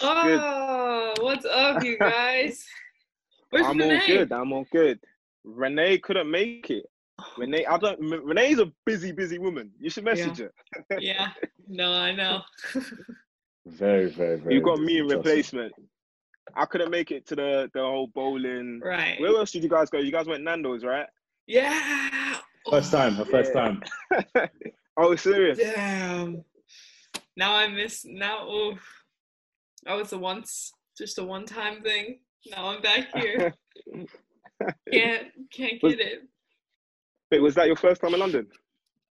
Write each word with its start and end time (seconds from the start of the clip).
What's 0.00 0.04
oh, 0.04 1.14
what's 1.20 1.44
up, 1.46 1.82
you 1.82 1.96
guys? 2.00 2.64
good? 3.50 3.62
Where's 3.62 3.66
I'm 3.66 3.78
Renee? 3.78 3.94
all 4.00 4.06
good. 4.06 4.32
I'm 4.32 4.52
all 4.52 4.66
good. 4.70 5.00
Renee 5.44 5.98
couldn't 5.98 6.30
make 6.30 6.68
it. 6.70 6.84
Renee, 7.38 7.64
I 7.64 7.78
don't. 7.78 7.98
Renee's 8.00 8.58
a 8.58 8.70
busy, 8.84 9.12
busy 9.12 9.38
woman. 9.38 9.70
You 9.80 9.88
should 9.88 10.04
message 10.04 10.38
her. 10.38 10.52
Yeah, 10.98 11.30
no, 11.66 11.92
I 11.92 12.12
know. 12.14 12.42
Very, 13.68 14.10
very, 14.10 14.36
very. 14.38 14.54
You 14.54 14.60
got 14.60 14.78
me 14.78 14.98
in 14.98 15.08
replacement. 15.08 15.72
I 16.54 16.66
couldn't 16.66 16.88
make 16.90 17.10
it 17.10 17.26
to 17.26 17.34
the 17.34 17.68
the 17.74 17.80
whole 17.80 18.06
bowling. 18.14 18.80
right. 18.84 19.20
Where 19.20 19.30
else 19.36 19.50
did 19.50 19.64
you 19.64 19.68
guys 19.68 19.90
go? 19.90 19.98
You 19.98 20.12
guys 20.12 20.26
went 20.26 20.44
Nando's, 20.44 20.84
right? 20.84 21.06
Yeah. 21.48 22.36
First 22.70 22.92
time, 22.92 23.14
her 23.14 23.24
first 23.24 23.50
Yeah. 23.54 23.60
time. 23.62 24.48
oh, 24.96 25.16
serious? 25.16 25.58
Damn. 25.58 26.44
Now 27.36 27.56
I 27.56 27.66
miss. 27.66 28.04
Now, 28.04 28.38
oh, 28.42 28.74
that 29.86 29.94
was 29.96 30.12
a 30.12 30.18
once, 30.18 30.72
just 30.98 31.18
a 31.18 31.24
one-time 31.24 31.82
thing. 31.82 32.18
Now 32.50 32.68
I'm 32.68 32.82
back 32.82 33.08
here. 33.16 33.52
Can't, 34.92 35.26
can't 35.52 35.82
Was- 35.82 35.94
get 35.96 36.06
it. 36.06 36.20
Wait, 37.30 37.40
was 37.42 37.54
that 37.56 37.66
your 37.66 37.76
first 37.76 38.00
time 38.00 38.14
in 38.14 38.20
London? 38.20 38.46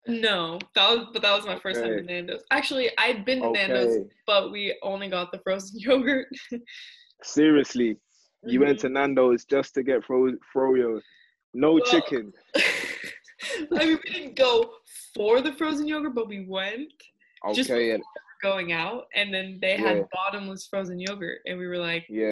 No, 0.07 0.59
that 0.75 0.89
was, 0.89 1.07
but 1.13 1.21
that 1.21 1.33
was 1.35 1.45
my 1.45 1.57
first 1.59 1.79
time 1.81 1.91
Okay. 1.91 1.99
in 2.01 2.05
Nando's. 2.05 2.43
Actually, 2.51 2.91
I'd 2.97 3.23
been 3.25 3.41
to 3.41 3.49
Nando's, 3.51 4.05
but 4.27 4.51
we 4.51 4.77
only 4.83 5.07
got 5.07 5.31
the 5.31 5.39
frozen 5.39 5.79
yogurt. 5.79 6.27
Seriously, 7.23 7.97
you 8.45 8.59
went 8.59 8.77
Mhm. 8.77 8.81
to 8.81 8.89
Nando's 8.89 9.45
just 9.45 9.73
to 9.75 9.83
get 9.83 10.03
fro- 10.03 10.37
froyo, 10.53 11.01
no 11.53 11.73
Well, 11.73 11.83
chicken. 11.85 12.33
I 12.55 13.85
mean, 13.85 13.99
we 14.05 14.11
didn't 14.11 14.35
go 14.35 14.73
for 15.15 15.41
the 15.41 15.53
frozen 15.53 15.87
yogurt, 15.87 16.13
but 16.15 16.27
we 16.27 16.45
went 16.45 16.91
just 17.53 17.69
Okay, 17.71 17.91
and 17.91 18.03
going 18.43 18.73
out, 18.73 19.05
and 19.15 19.33
then 19.33 19.57
they 19.61 19.75
had 19.77 19.97
Yeah. 19.97 20.03
bottomless 20.13 20.67
frozen 20.67 20.99
yogurt, 20.99 21.39
and 21.47 21.57
we 21.57 21.65
were 21.67 21.77
like, 21.79 22.05
yeah, 22.09 22.31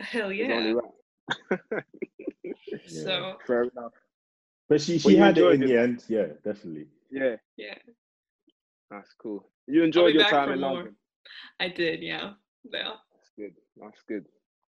hell 0.00 0.32
yeah! 0.32 0.54
only 0.54 0.74
right. 0.74 1.84
So 2.86 3.36
Fair 3.46 3.64
enough. 3.64 3.92
But 4.68 4.80
she, 4.80 4.98
she 4.98 5.10
you 5.12 5.18
had 5.18 5.36
it 5.36 5.44
in 5.54 5.62
it. 5.62 5.66
the 5.66 5.76
end. 5.78 6.04
Yeah, 6.08 6.28
definitely. 6.44 6.86
Yeah, 7.10 7.36
yeah, 7.56 7.74
that's 8.90 9.12
cool. 9.20 9.50
You 9.66 9.82
enjoyed 9.82 10.14
your 10.14 10.24
time 10.24 10.48
for 10.48 10.54
in 10.54 10.60
more. 10.60 10.74
London. 10.74 10.96
I 11.58 11.68
did. 11.68 12.02
Yeah, 12.02 12.32
yeah. 12.72 12.94
That's 13.12 13.30
good. 13.36 13.54
That's 13.80 14.02
good. 14.08 14.24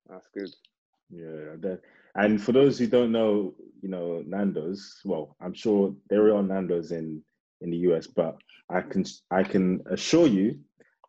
That's 0.08 0.26
good. 0.36 0.50
Yeah. 1.10 1.56
That, 1.60 1.80
and 2.14 2.42
for 2.42 2.52
those 2.52 2.78
who 2.78 2.86
don't 2.86 3.12
know, 3.12 3.54
you 3.82 3.88
know, 3.88 4.22
Nando's, 4.26 5.00
well, 5.04 5.36
I'm 5.40 5.54
sure 5.54 5.94
there 6.08 6.34
are 6.34 6.42
Nando's 6.42 6.92
in, 6.92 7.22
in 7.60 7.70
the 7.70 7.76
US, 7.88 8.06
but 8.06 8.36
I 8.70 8.80
can 8.82 9.04
I 9.30 9.42
can 9.42 9.80
assure 9.90 10.26
you, 10.26 10.58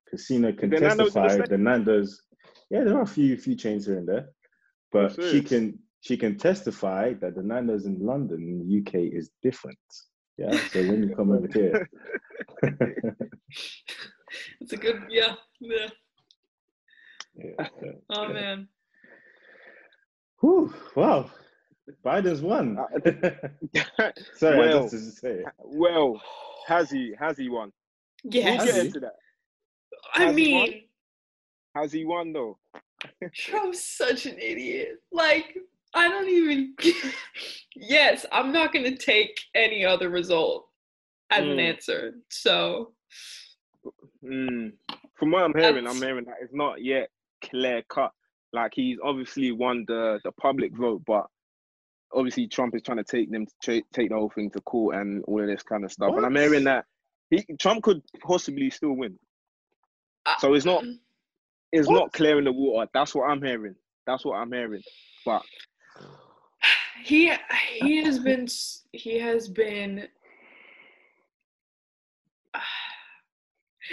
Casina 0.09 0.53
can 0.53 0.69
there 0.69 0.80
the 0.81 0.89
testify 0.89 1.27
States? 1.35 1.49
the 1.49 1.58
Nando's, 1.58 2.21
yeah, 2.69 2.83
there 2.83 2.97
are 2.97 3.03
a 3.03 3.08
few 3.08 3.38
few 3.38 3.55
chains 3.55 3.85
here 3.85 3.97
and 3.97 4.08
there. 4.08 4.30
But 4.91 5.21
she 5.23 5.41
can 5.41 5.80
she 6.02 6.17
can 6.17 6.38
testify 6.38 7.13
that 7.21 7.35
the 7.35 7.43
Nando's 7.43 7.85
in 7.85 7.99
London 8.05 8.41
in 8.41 8.59
the 8.59 8.80
UK 8.80 9.13
is 9.13 9.30
different. 9.41 9.77
Yeah. 10.38 10.52
So 10.71 10.83
when 10.83 11.03
you 11.03 11.16
come 11.16 11.31
over 11.31 11.47
here, 11.47 11.88
It's 14.61 14.73
a 14.73 14.77
good. 14.77 15.03
Yeah, 15.09 15.36
yeah. 15.59 15.88
yeah, 17.36 17.67
yeah. 17.83 17.91
Oh 18.09 18.27
Yeah. 18.27 18.33
man. 18.33 18.67
Whew, 20.39 20.73
wow. 20.95 21.30
Biden's 22.05 22.41
won. 22.41 22.77
Uh, 22.77 22.85
Sorry, 24.36 24.55
I 24.55 24.59
well, 24.59 24.89
just 24.89 24.92
to 24.93 25.11
say 25.11 25.43
well, 25.59 26.21
has 26.67 26.89
he? 26.89 27.14
Has 27.19 27.37
he 27.37 27.49
won? 27.49 27.71
Yes. 28.23 28.64
We'll 28.64 28.73
get 28.73 28.86
into 28.86 28.99
that. 29.02 29.15
I 30.15 30.25
Has 30.25 30.36
he 30.36 30.53
mean, 30.53 30.83
Has 31.75 31.91
he 31.91 32.05
won 32.05 32.33
though? 32.33 32.58
Trump's 33.33 33.83
such 33.83 34.25
an 34.27 34.37
idiot. 34.39 35.02
Like, 35.11 35.58
I 35.93 36.08
don't 36.08 36.30
even. 36.30 36.75
yes, 37.75 38.25
I'm 38.31 38.52
not 38.52 38.73
going 38.73 38.86
to 38.86 38.95
take 38.95 39.39
any 39.55 39.83
other 39.86 40.09
result 40.09 40.67
as 41.31 41.43
an 41.43 41.58
Mm. 41.58 41.61
answer. 41.70 42.14
So, 42.30 42.93
Mm. 44.23 44.73
From 45.15 45.31
what 45.31 45.43
I'm 45.43 45.53
hearing, 45.58 45.87
I'm 45.87 45.95
hearing 45.95 46.25
that 46.25 46.36
it's 46.41 46.53
not 46.53 46.83
yet 46.83 47.09
clear 47.43 47.81
cut. 47.89 48.11
Like 48.53 48.71
he's 48.75 48.97
obviously 49.03 49.52
won 49.52 49.86
the 49.87 50.20
the 50.23 50.31
public 50.33 50.75
vote, 50.75 51.02
but 51.08 51.25
obviously 52.14 52.48
Trump 52.48 52.76
is 52.76 52.82
trying 52.82 52.98
to 52.98 53.04
take 53.04 53.32
them 53.32 53.45
to 53.64 53.82
take 53.94 54.10
the 54.10 54.16
whole 54.16 54.30
thing 54.30 54.49
to 54.52 54.61
court 54.61 54.95
and 54.95 55.23
all 55.26 55.42
of 55.42 55.48
this 55.48 55.64
kind 55.64 55.83
of 55.86 55.92
stuff. 55.92 56.14
And 56.16 56.26
I'm 56.26 56.36
hearing 56.36 56.64
that 56.66 56.86
he 57.30 57.45
Trump 57.60 57.83
could 57.83 58.02
possibly 58.22 58.70
still 58.70 58.94
win. 58.94 59.17
I- 60.26 60.36
So 60.39 60.54
it's 60.54 60.66
not 60.66 60.83
mm. 60.83 60.98
it's 61.71 61.88
What? 61.88 61.95
not 61.95 62.14
clearing 62.14 62.45
the 62.45 62.52
water. 62.52 62.89
That's 62.94 63.16
what 63.16 63.30
I'm 63.30 63.42
hearing. 63.42 63.76
That's 64.05 64.26
what 64.26 64.36
I'm 64.36 64.52
hearing. 64.52 64.82
But 65.26 65.42
he 67.04 67.32
he 67.82 68.04
has 68.04 68.20
been 68.20 68.48
he 68.92 69.20
has 69.20 69.48
been 69.50 70.08
uh, 72.54 72.60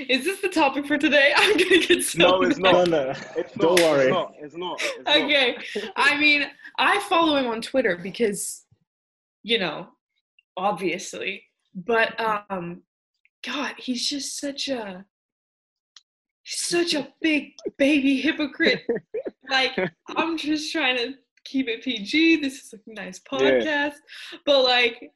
is 0.08 0.24
this 0.24 0.40
the 0.40 0.48
topic 0.48 0.86
for 0.86 0.98
today 0.98 1.32
i'm 1.36 1.56
gonna 1.56 1.78
get 1.78 2.02
so 2.04 2.18
No, 2.18 2.42
it's 2.42 2.58
No, 2.58 2.72
not. 2.84 2.88
no. 2.88 3.10
it's 3.36 3.52
Don't 3.54 3.80
worry. 3.80 4.04
It's 4.06 4.10
not. 4.12 4.32
It's 4.40 4.56
not. 4.56 4.80
It's 4.82 5.04
not. 5.06 5.16
okay 5.16 5.56
i 5.96 6.18
mean 6.18 6.46
i 6.78 6.98
follow 7.08 7.36
him 7.36 7.46
on 7.46 7.60
twitter 7.60 7.96
because 8.02 8.64
you 9.42 9.58
know 9.58 9.88
obviously 10.56 11.42
but 11.74 12.18
um 12.50 12.82
god 13.44 13.74
he's 13.78 14.08
just 14.08 14.38
such 14.38 14.68
a 14.68 15.04
he's 16.42 16.64
such 16.66 16.94
a 16.94 17.08
big 17.20 17.52
baby 17.78 18.20
hypocrite 18.20 18.82
like 19.50 19.72
i'm 20.16 20.36
just 20.36 20.72
trying 20.72 20.96
to 20.96 21.14
keep 21.44 21.68
it 21.68 21.82
pg 21.82 22.36
this 22.36 22.64
is 22.64 22.74
a 22.74 22.78
nice 22.86 23.20
Yeah. 23.32 23.38
podcast 23.38 23.94
but 24.44 24.64
like 24.64 25.10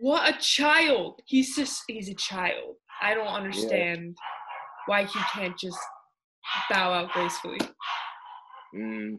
what 0.00 0.34
a 0.34 0.38
child 0.40 1.20
he's 1.26 1.54
just 1.54 1.82
he's 1.86 2.08
a 2.08 2.14
child 2.14 2.76
i 3.02 3.14
don't 3.14 3.26
understand 3.26 4.16
why 4.86 5.04
he 5.04 5.18
can't 5.32 5.58
just 5.58 5.78
bow 6.70 6.92
out 6.92 7.12
gracefully 7.12 7.58
Mm. 8.74 9.18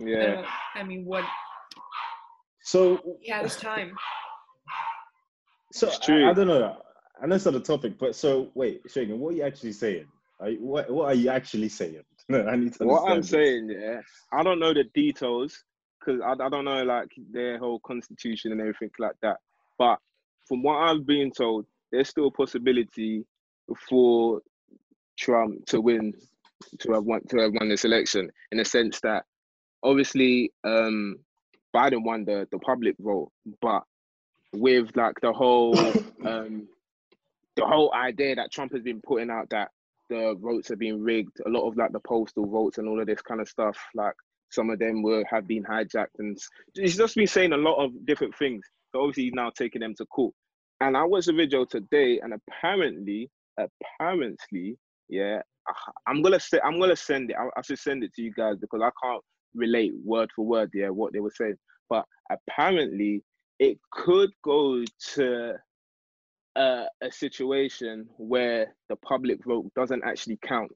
Yeah. 0.00 0.34
don't, 0.34 0.46
I 0.74 0.82
mean 0.82 1.04
what 1.04 1.24
So, 2.62 3.00
he 3.20 3.30
had 3.30 3.44
his 3.44 3.54
time 3.56 3.92
so 5.72 5.86
It's 5.88 5.98
I, 6.00 6.06
true. 6.06 6.30
I 6.30 6.32
don't 6.32 6.46
know. 6.48 6.76
I 7.22 7.26
know 7.26 7.34
it's 7.36 7.44
not 7.44 7.54
the 7.54 7.60
topic, 7.60 7.98
but 7.98 8.14
so 8.14 8.50
wait, 8.54 8.84
Shagan, 8.86 9.18
what 9.18 9.34
are 9.34 9.36
you 9.36 9.42
actually 9.42 9.72
saying? 9.72 10.06
Are 10.40 10.50
you, 10.50 10.64
what 10.64 10.90
What 10.90 11.06
are 11.06 11.14
you 11.14 11.30
actually 11.30 11.68
saying? 11.68 12.02
No, 12.30 12.44
I 12.46 12.56
need 12.56 12.74
to 12.74 12.84
What 12.84 13.10
I'm 13.10 13.22
this. 13.22 13.30
saying, 13.30 13.70
yeah, 13.70 14.00
I 14.32 14.42
don't 14.42 14.58
know 14.58 14.74
the 14.74 14.84
details 14.94 15.64
because 15.98 16.20
I, 16.20 16.32
I 16.32 16.48
don't 16.50 16.66
know 16.66 16.82
like 16.84 17.08
their 17.32 17.58
whole 17.58 17.80
constitution 17.80 18.52
and 18.52 18.60
everything 18.60 18.90
like 18.98 19.16
that. 19.22 19.38
But 19.78 19.98
from 20.46 20.62
what 20.62 20.76
I've 20.76 21.06
been 21.06 21.30
told, 21.30 21.64
there's 21.92 22.08
still 22.08 22.28
a 22.28 22.30
possibility 22.30 23.24
for 23.88 24.40
Trump 25.18 25.66
to 25.66 25.80
win, 25.80 26.14
to 26.80 26.92
have 26.92 27.04
won, 27.04 27.20
to 27.28 27.38
have 27.38 27.52
won 27.52 27.68
this 27.68 27.84
election 27.84 28.30
in 28.52 28.58
the 28.58 28.64
sense 28.64 29.00
that 29.00 29.24
obviously 29.82 30.52
um, 30.64 31.16
Biden 31.74 32.04
won 32.04 32.24
the 32.24 32.46
the 32.50 32.58
public 32.58 32.96
vote, 32.98 33.30
but 33.60 33.82
with 34.52 34.90
like 34.96 35.14
the 35.20 35.32
whole 35.32 35.78
um, 36.26 36.68
the 37.56 37.66
whole 37.66 37.92
idea 37.94 38.36
that 38.36 38.52
Trump 38.52 38.72
has 38.72 38.82
been 38.82 39.00
putting 39.00 39.30
out 39.30 39.50
that 39.50 39.70
the 40.08 40.34
votes 40.40 40.68
have 40.68 40.78
been 40.78 41.02
rigged, 41.02 41.38
a 41.46 41.50
lot 41.50 41.68
of 41.68 41.76
like 41.76 41.92
the 41.92 42.00
postal 42.00 42.46
votes 42.46 42.78
and 42.78 42.88
all 42.88 43.00
of 43.00 43.06
this 43.06 43.20
kind 43.20 43.40
of 43.40 43.48
stuff, 43.48 43.76
like 43.94 44.14
some 44.50 44.70
of 44.70 44.78
them 44.78 45.02
were 45.02 45.24
have 45.30 45.46
been 45.46 45.64
hijacked 45.64 46.18
and 46.18 46.38
he's 46.74 46.96
just 46.96 47.16
been 47.16 47.26
saying 47.26 47.52
a 47.52 47.56
lot 47.56 47.76
of 47.76 47.90
different 48.06 48.34
things. 48.36 48.64
So 48.92 49.00
obviously 49.00 49.24
he's 49.24 49.34
now 49.34 49.50
taking 49.50 49.80
them 49.80 49.94
to 49.96 50.06
court. 50.06 50.34
And 50.80 50.96
I 50.96 51.04
watched 51.04 51.26
the 51.26 51.32
video 51.32 51.64
today 51.64 52.20
and 52.20 52.34
apparently, 52.34 53.30
apparently, 53.58 54.78
yeah, 55.08 55.42
I- 55.66 55.92
I'm 56.06 56.22
gonna 56.22 56.40
say 56.40 56.60
I'm 56.64 56.78
gonna 56.78 56.96
send 56.96 57.30
it. 57.30 57.36
I, 57.38 57.48
I 57.56 57.62
should 57.62 57.78
send 57.78 58.04
it 58.04 58.14
to 58.14 58.22
you 58.22 58.32
guys 58.32 58.56
because 58.60 58.80
I 58.82 58.90
can't 59.02 59.22
relate 59.54 59.92
word 60.04 60.30
for 60.34 60.46
word, 60.46 60.70
yeah, 60.74 60.88
what 60.90 61.12
they 61.12 61.20
were 61.20 61.32
saying. 61.34 61.56
But 61.90 62.04
apparently 62.30 63.22
it 63.58 63.78
could 63.90 64.30
go 64.44 64.84
to 65.14 65.54
a 66.56 66.86
situation 67.10 68.08
where 68.16 68.74
the 68.88 68.96
public 68.96 69.38
vote 69.44 69.70
doesn't 69.76 70.02
actually 70.04 70.38
count. 70.42 70.72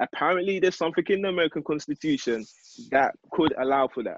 Apparently, 0.00 0.58
there's 0.58 0.76
something 0.76 1.04
in 1.08 1.22
the 1.22 1.28
American 1.28 1.62
Constitution 1.62 2.44
that 2.90 3.14
could 3.30 3.54
allow 3.60 3.88
for 3.88 4.02
that. 4.02 4.16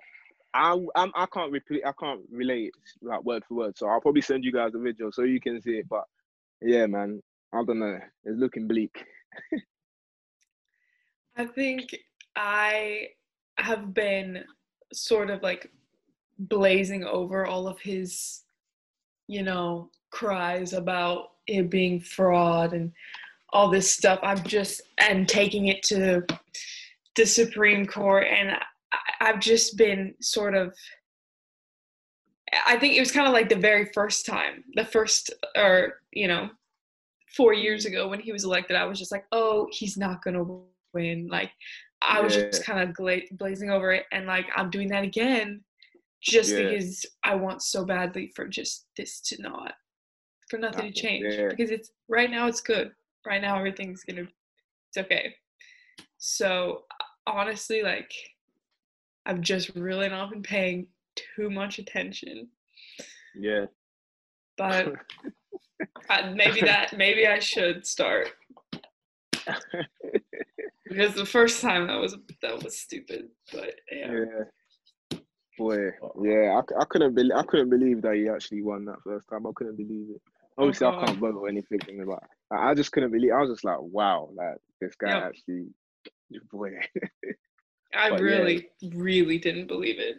I 0.55 0.79
I'm, 0.95 1.13
I 1.15 1.27
can't 1.27 1.53
repeat 1.53 1.83
I 1.85 1.93
can't 1.99 2.21
relate 2.31 2.73
like 3.03 3.25
word 3.25 3.43
for 3.47 3.55
word, 3.55 3.77
so 3.77 3.89
I'll 3.89 4.01
probably 4.01 4.23
send 4.23 4.45
you 4.45 4.53
guys 4.53 4.73
the 4.73 4.79
video 4.79 5.11
so 5.11 5.23
you 5.23 5.41
can 5.41 5.61
see 5.61 5.79
it. 5.79 5.89
But 5.89 6.05
yeah, 6.63 6.87
man, 6.87 7.21
I 7.53 7.63
don't 7.65 7.81
know. 7.81 7.99
It's 8.25 8.39
looking 8.39 8.69
bleak. 8.69 9.05
I 11.37 11.47
think 11.47 11.97
I 12.37 13.09
have 13.59 13.93
been 13.93 14.45
sort 14.93 15.31
of 15.31 15.43
like 15.43 15.73
blazing 16.39 17.05
over 17.05 17.47
all 17.47 17.67
of 17.67 17.81
his, 17.81 18.43
you 19.27 19.43
know, 19.43 19.91
cries 20.11 20.73
about 20.73 21.33
it 21.49 21.69
being 21.71 22.01
fraud 22.01 22.73
and 22.73 22.93
all 23.53 23.69
this 23.71 23.91
stuff. 23.91 24.21
I'm 24.23 24.43
just 24.45 24.83
and 24.99 25.29
taking 25.29 25.67
it 25.67 25.83
to 25.85 26.25
the 27.17 27.27
Supreme 27.27 27.87
Court, 27.87 28.27
and 28.29 28.57
I've 29.25 29.41
just 29.41 29.77
been 29.77 30.15
sort 30.21 30.55
of. 30.55 30.75
I 32.67 32.79
think 32.79 32.95
it 32.95 33.01
was 33.01 33.11
kind 33.11 33.27
of 33.27 33.33
like 33.33 33.49
the 33.49 33.57
very 33.57 33.87
first 33.93 34.27
time, 34.27 34.63
the 34.75 34.85
first, 34.85 35.31
or 35.57 36.01
you 36.13 36.29
know, 36.29 36.51
four 37.37 37.53
years 37.53 37.85
ago 37.87 38.07
when 38.09 38.21
he 38.21 38.33
was 38.33 38.45
elected. 38.45 38.77
I 38.77 38.85
was 38.85 38.99
just 38.99 39.11
like, 39.13 39.25
oh, 39.33 39.67
he's 39.73 39.97
not 39.97 40.23
gonna 40.23 40.45
win. 40.93 41.29
Like, 41.29 41.51
I 42.03 42.21
was 42.21 42.37
Yeah. 42.37 42.51
just 42.51 42.65
kind 42.65 42.81
of 42.89 42.95
gla- 42.95 43.29
blazing 43.33 43.71
over 43.71 43.93
it, 43.93 44.05
and 44.13 44.27
like 44.27 44.47
I'm 44.55 44.71
doing 44.71 44.89
that 44.89 45.05
again, 45.05 45.65
just 46.23 46.53
Yeah. 46.53 46.63
because 46.69 47.07
I 47.25 47.35
want 47.35 47.63
so 47.63 47.85
badly 47.85 48.31
for 48.37 48.47
just 48.47 48.87
this 48.97 49.21
to 49.23 49.43
not, 49.43 49.75
for 50.51 50.59
nothing 50.59 50.93
to 50.93 51.01
change. 51.01 51.25
yeah. 51.35 51.49
Because 51.49 51.71
it's 51.71 51.91
right 52.09 52.31
now 52.31 52.47
it's 52.47 52.61
good. 52.61 52.93
Right 53.27 53.41
now 53.41 53.57
everything's 53.57 54.05
gonna, 54.05 54.29
it's 54.91 54.99
okay. 54.99 55.35
So 56.19 56.85
honestly, 57.27 57.83
like, 57.83 58.13
I've 59.27 59.41
just 59.41 59.71
really 59.75 60.09
not 60.09 60.31
been 60.31 60.43
paying 60.43 60.87
too 61.17 61.51
much 61.51 61.79
attention, 61.79 62.49
Yeah. 63.35 63.67
but 64.57 64.93
uh, 66.11 66.33
maybe 66.35 66.61
that 66.61 66.97
maybe 66.97 67.27
I 67.27 67.39
should 67.39 67.87
start 67.87 68.31
because 70.89 71.15
the 71.15 71.27
first 71.27 71.61
time 71.61 71.87
that 71.89 72.01
was 72.01 72.17
that 72.43 72.63
was 72.63 72.79
stupid. 72.79 73.29
But 73.53 73.75
yeah, 73.91 74.13
Yeah. 74.13 75.19
Boy, 75.57 75.91
yeah, 76.21 76.61
I, 76.61 76.81
I 76.81 76.85
couldn't 76.87 77.15
believe 77.15 77.33
I 77.37 77.45
couldn't 77.45 77.71
believe 77.71 78.03
that 78.03 78.15
he 78.17 78.29
actually 78.29 78.63
won 78.63 78.85
that 78.87 79.01
first 79.05 79.29
time. 79.29 79.47
I 79.47 79.51
couldn't 79.55 79.77
believe 79.77 80.09
it. 80.17 80.21
Obviously, 80.59 80.87
I 80.89 81.05
can't 81.05 81.19
vote 81.19 81.35
or 81.37 81.49
anything, 81.49 81.79
but 81.99 82.07
like, 82.09 82.21
I 82.51 82.75
just 82.75 82.91
couldn't 82.93 83.13
believe. 83.13 83.33
I 83.33 83.41
was 83.41 83.51
just 83.51 83.65
like, 83.65 83.79
wow, 83.81 84.31
like 84.35 84.57
this 84.81 84.95
guy 84.97 85.11
Yep. 85.11 85.23
actually, 85.23 85.67
boy, 86.51 86.71
I 87.97 88.11
But 88.11 88.21
yeah. 88.21 88.25
really, 88.27 88.69
really 88.95 89.39
didn't 89.39 89.67
believe 89.67 89.99
it. 89.99 90.17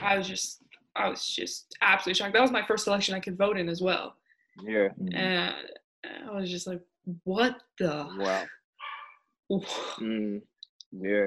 I 0.00 0.16
was 0.18 0.26
just, 0.28 0.62
I 0.96 1.08
was 1.08 1.26
just 1.26 1.76
absolutely 1.80 2.18
shocked. 2.18 2.32
That 2.34 2.42
was 2.42 2.50
my 2.50 2.64
first 2.66 2.86
election 2.86 3.14
I 3.14 3.20
could 3.20 3.36
vote 3.36 3.58
in 3.58 3.68
as 3.68 3.80
well, 3.82 4.16
yeah, 4.62 4.88
Mm. 5.00 5.14
and 5.14 5.54
I 6.28 6.30
was 6.34 6.50
just 6.50 6.66
like, 6.66 6.80
"What 7.24 7.56
the?" 7.78 8.08
wow, 8.18 8.44
mm, 10.00 10.40
yeah. 10.92 11.26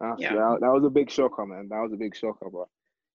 That's, 0.00 0.20
Yeah. 0.20 0.34
That, 0.34 0.58
that 0.60 0.72
was 0.72 0.84
a 0.84 0.90
big 0.90 1.10
shocker, 1.10 1.44
man. 1.44 1.68
That 1.68 1.80
was 1.80 1.92
a 1.92 1.96
big 1.96 2.14
shocker, 2.14 2.48
but 2.50 2.68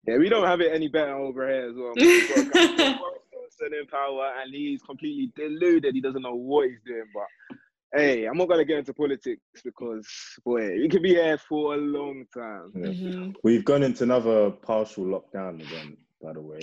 yeah, 0.06 0.18
we 0.18 0.28
don't 0.28 0.46
have 0.46 0.60
it 0.60 0.72
any 0.72 0.88
better 0.88 1.14
over 1.16 1.48
here 1.48 1.68
as 1.70 1.76
well. 1.76 1.92
man. 1.94 2.04
We've 2.04 2.28
got 2.28 2.38
a 2.74 2.76
guy 2.76 2.98
called 2.98 3.14
Boris 3.32 3.54
Johnson 3.60 3.78
in 3.80 3.86
power, 3.86 4.32
and 4.42 4.52
he's 4.52 4.82
completely 4.82 5.30
deluded. 5.36 5.94
He 5.94 6.00
doesn't 6.00 6.22
know 6.22 6.34
what 6.34 6.68
he's 6.68 6.80
doing, 6.84 7.04
but. 7.14 7.56
Hey, 7.94 8.24
I'm 8.24 8.38
not 8.38 8.48
gonna 8.48 8.64
get 8.64 8.78
into 8.78 8.94
politics 8.94 9.42
because 9.62 10.08
boy, 10.44 10.70
we 10.78 10.88
could 10.88 11.02
be 11.02 11.10
here 11.10 11.36
for 11.36 11.74
a 11.74 11.76
long 11.76 12.24
time. 12.32 12.72
Yeah. 12.74 12.88
Mhm. 12.90 13.34
We've 13.44 13.64
gone 13.64 13.82
into 13.82 14.04
another 14.04 14.50
partial 14.50 15.04
lockdown 15.04 15.60
again, 15.62 15.96
by 16.22 16.32
the 16.32 16.40
way. 16.40 16.60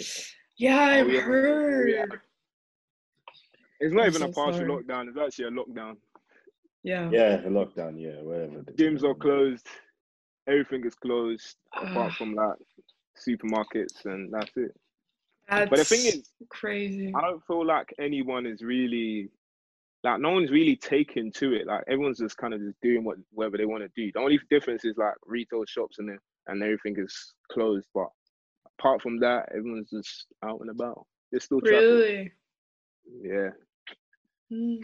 Yeah, 0.57 0.79
I've 0.79 1.05
Oh, 1.07 1.09
yeah. 1.11 1.21
heard. 1.21 1.89
Yeah. 1.91 2.05
It's 3.79 3.93
not 3.93 4.05
I'm 4.05 4.09
even 4.09 4.23
a 4.23 4.29
partial 4.31 4.59
sorry. 4.61 4.69
lockdown. 4.69 5.07
It's 5.07 5.17
actually 5.17 5.45
a 5.45 5.51
lockdown. 5.51 5.97
Yeah. 6.83 7.09
Yeah, 7.11 7.37
the 7.37 7.49
lockdown, 7.49 8.01
yeah, 8.01 8.21
whatever. 8.23 8.59
it 8.61 8.69
is. 8.69 8.75
Gyms 8.75 9.03
are 9.03 9.13
closed. 9.15 9.67
Everything 10.47 10.83
is 10.85 10.95
closed 10.95 11.57
apart 11.73 12.11
Ah, 12.11 12.15
from 12.17 12.33
like 12.33 12.57
supermarkets, 13.15 14.05
and 14.05 14.33
that's 14.33 14.55
it. 14.57 14.75
That's 15.47 15.69
But 15.69 15.77
the 15.77 15.85
thing 15.85 16.05
is, 16.05 16.31
crazy. 16.49 17.13
I 17.15 17.21
don't 17.21 17.45
feel 17.45 17.63
like 17.65 17.93
anyone 17.99 18.45
is 18.47 18.61
really 18.63 19.29
like 20.03 20.19
no 20.19 20.31
one's 20.31 20.51
really 20.51 20.75
taken 20.75 21.31
to 21.33 21.53
it. 21.53 21.67
Like 21.67 21.83
everyone's 21.87 22.19
just 22.19 22.37
kind 22.37 22.53
of 22.53 22.61
just 22.61 22.79
doing 22.81 23.03
what 23.03 23.17
whatever 23.31 23.57
they 23.57 23.65
want 23.65 23.83
to 23.83 23.89
do. 23.95 24.11
The 24.13 24.19
only 24.19 24.39
difference 24.49 24.85
is 24.85 24.97
like 24.97 25.15
retail 25.25 25.63
shops 25.67 25.99
and 25.99 26.09
then 26.09 26.19
and 26.47 26.63
everything 26.63 26.95
is 26.97 27.33
closed. 27.51 27.87
But 27.93 28.07
apart 28.79 29.01
from 29.01 29.19
that, 29.19 29.49
everyone's 29.51 29.89
just 29.89 30.27
out 30.43 30.61
and 30.61 30.69
about. 30.69 31.05
There's 31.31 31.43
still 31.43 31.61
traffic. 31.61 31.81
Really? 31.81 32.31
Yeah. 33.21 33.49
Mm, 34.51 34.81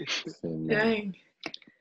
yeah. 0.00 0.76
dang. 0.76 1.14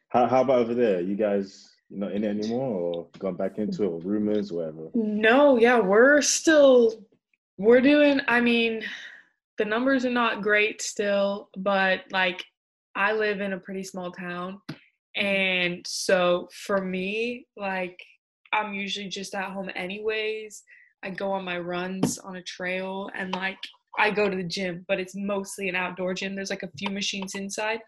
How, 0.10 0.28
how 0.28 0.42
about 0.42 0.60
over 0.60 0.76
there? 0.76 1.02
You 1.02 1.16
guys 1.16 1.72
you 1.90 1.98
not 1.98 2.12
in 2.12 2.24
it 2.24 2.28
anymore 2.28 2.94
or 2.94 3.08
gone 3.18 3.34
back 3.36 3.58
into 3.58 3.84
it 3.86 3.88
or 3.88 4.00
rumors, 4.02 4.52
whatever? 4.52 4.90
No, 4.94 5.58
yeah, 5.58 5.80
we're 5.80 6.22
still 6.22 7.04
we're 7.58 7.82
doing 7.82 8.22
I 8.28 8.40
mean, 8.40 8.84
the 9.58 9.66
numbers 9.66 10.06
are 10.06 10.12
not 10.12 10.42
great 10.42 10.82
still, 10.82 11.50
but 11.58 12.02
like 12.12 12.44
I 12.96 13.14
live 13.14 13.42
in 13.42 13.54
a 13.54 13.60
pretty 13.60 13.84
small 13.84 14.12
town 14.12 14.62
mm-hmm. 14.72 15.26
and 15.26 15.86
so 15.88 16.48
for 16.66 16.84
me, 16.84 17.48
like 17.58 17.98
I'm 18.54 18.74
usually 18.74 19.10
just 19.10 19.34
at 19.36 19.52
home 19.52 19.70
anyways. 19.76 20.64
I 21.04 21.10
go 21.10 21.32
on 21.32 21.44
my 21.44 21.58
runs 21.60 22.18
on 22.20 22.38
a 22.38 22.44
trail 22.44 23.10
and 23.16 23.34
like 23.34 23.58
I 23.98 24.10
go 24.10 24.30
to 24.30 24.36
the 24.36 24.44
gym, 24.44 24.86
but 24.88 25.00
it's 25.00 25.16
mostly 25.16 25.70
an 25.70 25.76
outdoor 25.76 26.14
gym. 26.14 26.36
There's 26.36 26.50
like 26.50 26.64
a 26.64 26.72
few 26.78 26.90
machines 26.90 27.36
inside 27.36 27.80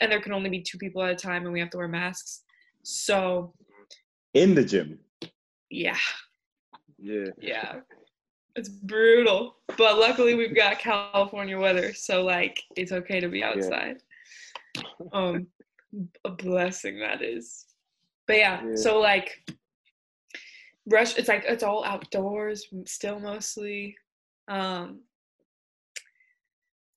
and 0.00 0.10
there 0.10 0.20
can 0.20 0.32
only 0.32 0.50
be 0.50 0.62
two 0.62 0.78
people 0.78 1.02
at 1.02 1.10
a 1.10 1.16
time 1.16 1.44
and 1.44 1.52
we 1.52 1.60
have 1.60 1.70
to 1.70 1.78
wear 1.78 1.88
masks. 1.88 2.42
So, 2.82 3.54
In 4.34 4.54
the 4.54 4.64
gym. 4.64 4.98
yeah. 5.70 5.96
Yeah. 6.98 7.30
Yeah. 7.40 7.80
It's 8.58 8.68
brutal. 8.68 9.54
But 9.76 9.98
luckily 9.98 10.34
we've 10.34 10.54
got 10.56 10.80
California 10.80 11.56
weather, 11.58 11.94
so 11.94 12.24
like 12.24 12.60
it's 12.76 12.90
okay 12.90 13.20
to 13.20 13.28
be 13.28 13.42
outside. 13.44 13.98
Um 15.12 15.46
a 16.24 16.30
blessing 16.30 16.98
that 16.98 17.22
is. 17.22 17.66
But 18.26 18.36
yeah, 18.38 18.62
Yeah. 18.66 18.74
so 18.74 18.98
like 18.98 19.48
rush 20.86 21.16
it's 21.16 21.28
like 21.28 21.44
it's 21.46 21.62
all 21.62 21.84
outdoors 21.84 22.66
still 22.86 23.20
mostly. 23.20 23.96
Um 24.48 25.02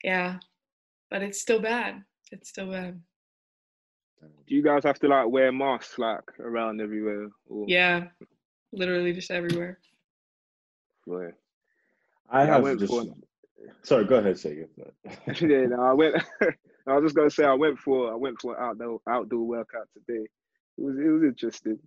yeah. 0.04 0.40
But 1.12 1.22
it's 1.22 1.42
still 1.42 1.62
bad. 1.62 2.04
It's 2.32 2.50
still 2.50 2.72
bad. 2.72 3.00
Do 4.48 4.56
you 4.56 4.64
guys 4.64 4.84
have 4.84 5.00
to 5.00 5.08
like 5.08 5.28
wear 5.28 5.52
masks 5.52 6.00
like 6.00 6.40
around 6.40 6.82
everywhere? 6.82 7.30
Or, 7.48 7.66
Yeah. 7.68 8.08
Literally 8.72 9.14
just 9.14 9.30
everywhere. 9.32 9.80
Yeah. 11.06 11.32
I 12.32 12.46
Yeah, 12.46 12.56
I 12.56 12.60
went 12.60 12.80
just 12.80 12.94
for- 12.94 13.04
sorry, 13.84 14.06
go 14.06 14.16
ahead, 14.18 14.40
Shaker. 14.40 14.68
yeah, 15.42 15.66
no, 15.68 15.82
I 15.82 15.94
went. 15.94 16.16
I 16.88 16.96
was 16.96 17.04
just 17.04 17.16
gonna 17.16 17.30
say 17.30 17.46
I 17.46 17.54
went 17.54 17.78
for 17.80 18.12
I 18.12 18.16
went 18.16 18.42
for 18.42 18.56
an 18.58 18.64
outdoor 18.64 19.02
outdoor 19.08 19.46
workout 19.46 19.88
today. 19.94 20.24
It 20.78 20.84
was 20.84 20.98
it 20.98 21.08
was 21.10 21.24
interesting 21.24 21.78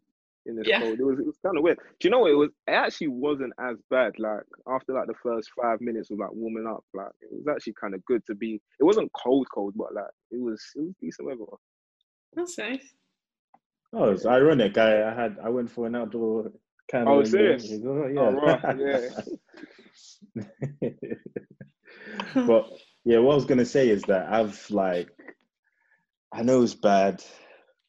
in 0.47 0.57
this 0.57 0.67
Yeah. 0.69 0.81
cold. 0.81 1.01
It 1.01 1.05
was 1.05 1.19
it 1.19 1.27
was 1.27 1.39
kind 1.45 1.57
of 1.57 1.65
weird. 1.65 1.79
Do 1.99 2.07
you 2.07 2.11
know 2.11 2.21
what 2.21 2.31
it 2.31 2.35
was? 2.37 2.51
It 2.69 2.73
actually 2.73 3.09
wasn't 3.09 3.55
as 3.59 3.77
bad. 3.91 4.19
Like 4.19 4.43
after 4.69 4.93
like 4.93 5.09
the 5.09 5.15
first 5.23 5.51
five 5.61 5.81
minutes 5.81 6.11
of 6.11 6.19
like 6.19 6.33
warming 6.33 6.67
up, 6.67 6.85
like 6.95 7.11
it 7.23 7.31
was 7.33 7.47
actually 7.49 7.75
kind 7.81 7.95
of 7.95 8.05
good 8.05 8.25
to 8.27 8.35
be. 8.35 8.61
It 8.79 8.85
wasn't 8.85 9.11
cold 9.15 9.49
cold, 9.53 9.75
but 9.77 9.95
like 9.95 10.05
it 10.31 10.41
was 10.41 10.63
it 10.77 10.81
was 10.83 10.95
decent 11.01 11.27
weather. 11.27 11.45
That's 12.35 12.57
nice. 12.59 12.95
Oh, 13.93 14.11
it's 14.11 14.27
ironic. 14.27 14.77
I, 14.77 15.11
I 15.11 15.15
had 15.15 15.39
I 15.43 15.49
went 15.49 15.71
for 15.71 15.87
an 15.87 15.95
outdoor 15.97 16.53
kind 16.91 17.09
Oh, 17.09 17.21
of 17.21 17.29
serious? 17.29 17.71
Oh, 17.85 18.07
yeah. 18.07 18.21
Oh, 18.21 18.33
right, 18.33 18.79
yeah. 18.79 20.45
but 22.47 22.67
yeah, 23.05 23.19
what 23.19 23.33
I 23.33 23.37
was 23.37 23.45
gonna 23.45 23.65
say 23.65 23.89
is 23.89 24.03
that 24.05 24.33
I've 24.33 24.71
like 24.71 25.09
I 26.33 26.43
know 26.43 26.63
it's 26.63 26.75
bad, 26.75 27.23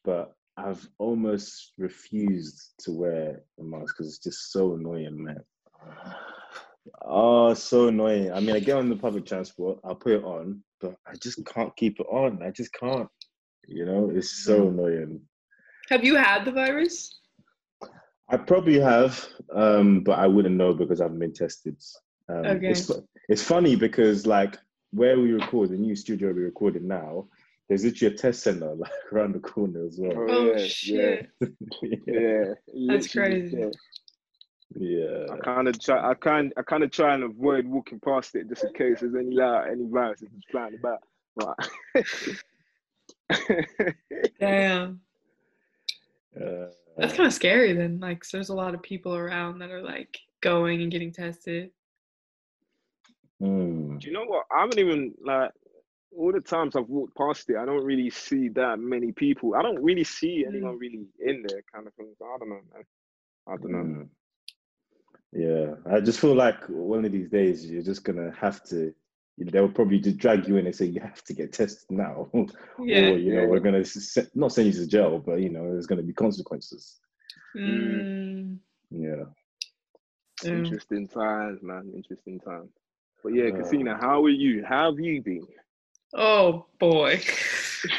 but 0.04 0.36
I've 0.56 0.88
almost 0.98 1.72
refused 1.78 2.74
to 2.80 2.92
wear 2.92 3.42
a 3.58 3.62
mask 3.62 3.96
because 3.96 4.08
it's 4.08 4.22
just 4.22 4.52
so 4.52 4.74
annoying, 4.74 5.24
man. 5.24 5.42
Oh, 7.04 7.52
so 7.54 7.88
annoying. 7.88 8.32
I 8.32 8.40
mean, 8.40 8.54
I 8.54 8.60
get 8.60 8.76
on 8.76 8.88
the 8.88 8.96
public 8.96 9.26
transport, 9.26 9.80
I'll 9.84 9.96
put 9.96 10.12
it 10.12 10.24
on, 10.24 10.62
but 10.80 10.94
I 11.06 11.14
just 11.16 11.44
can't 11.44 11.74
keep 11.76 11.98
it 11.98 12.06
on. 12.08 12.42
I 12.42 12.50
just 12.50 12.72
can't. 12.72 13.08
You 13.66 13.84
know, 13.84 14.10
it's 14.14 14.44
so 14.44 14.60
mm. 14.60 14.68
annoying. 14.68 15.20
Have 15.88 16.04
you 16.04 16.14
had 16.16 16.44
the 16.44 16.52
virus? 16.52 17.20
I 18.28 18.36
probably 18.36 18.80
have, 18.80 19.24
um, 19.52 20.00
but 20.00 20.18
I 20.18 20.26
wouldn't 20.26 20.56
know 20.56 20.74
because 20.74 21.00
I 21.00 21.04
haven't 21.04 21.20
been 21.20 21.32
tested. 21.32 21.76
Um, 22.28 22.44
It's, 22.62 22.90
it's 23.28 23.42
funny 23.42 23.76
because 23.76 24.26
like 24.26 24.58
where 24.90 25.18
we 25.18 25.32
record, 25.32 25.70
the 25.70 25.76
new 25.76 25.94
studio 25.94 26.32
we 26.32 26.42
recorded 26.42 26.82
now, 26.84 27.28
there's 27.68 27.84
literally 27.84 28.14
a 28.14 28.18
test 28.18 28.42
center 28.42 28.74
like 28.74 28.90
around 29.12 29.34
the 29.34 29.40
corner 29.40 29.84
as 29.86 29.98
well. 29.98 30.12
Oh 30.28 30.52
yeah, 30.56 30.66
shit. 30.66 31.30
Yeah, 31.82 32.54
yeah. 32.72 32.92
That's 32.92 33.12
crazy. 33.12 33.56
yeah. 33.58 33.70
Yeah. 34.78 35.26
I 35.32 35.36
kind 35.38 35.68
of 35.68 35.80
try. 35.80 36.10
I 36.10 36.14
kind. 36.14 36.52
I 36.56 36.62
kind 36.62 36.82
of 36.82 36.90
try 36.90 37.14
and 37.14 37.22
avoid 37.22 37.66
walking 37.66 38.00
past 38.00 38.34
it 38.34 38.48
just 38.48 38.64
in 38.64 38.72
case 38.72 39.00
there's 39.00 39.14
any 39.14 39.34
like 39.34 39.70
any 39.70 39.86
viruses 39.88 40.28
flying 40.50 40.74
about. 40.74 41.02
But 41.36 41.56
Damn. 44.40 45.00
Uh, 46.40 46.66
That's 46.96 47.14
kind 47.14 47.26
of 47.26 47.32
scary 47.32 47.72
then. 47.72 47.98
Like, 48.00 48.24
so 48.24 48.36
there's 48.36 48.48
a 48.50 48.54
lot 48.54 48.74
of 48.74 48.82
people 48.82 49.14
around 49.14 49.58
that 49.60 49.70
are 49.70 49.82
like 49.82 50.18
going 50.42 50.82
and 50.82 50.90
getting 50.90 51.12
tested. 51.12 51.70
mm. 53.42 53.98
Do 54.00 54.06
you 54.06 54.12
know 54.12 54.24
what? 54.24 54.44
I 54.54 54.60
haven't 54.60 54.78
even 54.78 55.14
like 55.24 55.50
all 56.16 56.32
the 56.32 56.40
times 56.40 56.76
I've 56.76 56.88
walked 56.88 57.16
past 57.16 57.50
it, 57.50 57.56
I 57.56 57.66
don't 57.66 57.84
really 57.84 58.08
see 58.10 58.48
that 58.50 58.78
many 58.78 59.12
people. 59.12 59.54
I 59.54 59.62
don't 59.62 59.82
really 59.82 60.04
see 60.04 60.44
Mm. 60.44 60.48
anyone 60.48 60.78
really 60.78 61.06
in 61.20 61.44
there, 61.46 61.62
kind 61.72 61.86
of 61.86 61.94
thing. 61.94 62.14
So 62.18 62.24
I 62.24 62.38
don't 62.38 62.48
know, 62.48 62.60
man. 62.74 62.84
I 63.48 63.56
don't 63.56 63.72
know. 63.72 63.78
Mm. 63.78 64.08
Yeah, 65.32 65.74
I 65.94 66.00
just 66.00 66.20
feel 66.20 66.34
like 66.34 66.64
one 66.68 67.04
of 67.04 67.12
these 67.12 67.28
days 67.28 67.66
you're 67.70 67.82
just 67.82 68.04
gonna 68.04 68.32
have 68.38 68.62
to. 68.70 68.94
They'll 69.38 69.68
probably 69.68 69.98
just 70.00 70.16
drag 70.16 70.48
you 70.48 70.56
in 70.56 70.66
and 70.66 70.74
say 70.74 70.86
you 70.86 71.00
have 71.00 71.22
to 71.24 71.34
get 71.34 71.52
tested 71.52 71.90
now, 71.90 72.28
Yeah. 72.82 73.10
or 73.10 73.18
you 73.18 73.34
know 73.34 73.42
Yeah. 73.42 73.46
we're 73.48 73.60
gonna 73.60 73.80
s- 73.80 74.18
not 74.34 74.52
send 74.52 74.68
you 74.68 74.72
to 74.74 74.86
jail, 74.86 75.18
but 75.18 75.40
you 75.40 75.50
know 75.50 75.62
there's 75.64 75.86
gonna 75.86 76.02
be 76.02 76.14
consequences. 76.14 77.00
Mm. 77.56 78.58
Yeah. 78.90 79.24
Yeah. 80.42 80.50
Interesting 80.52 81.06
times, 81.08 81.62
man. 81.62 81.92
Interesting 81.94 82.40
times. 82.40 82.70
But 83.22 83.34
yeah, 83.34 83.48
Uh, 83.52 83.56
Casina, 83.58 83.98
how 84.00 84.22
are 84.24 84.28
you? 84.30 84.64
How 84.64 84.90
have 84.90 85.00
you 85.00 85.20
been? 85.22 85.46
Oh 86.14 86.66
boy. 86.78 87.20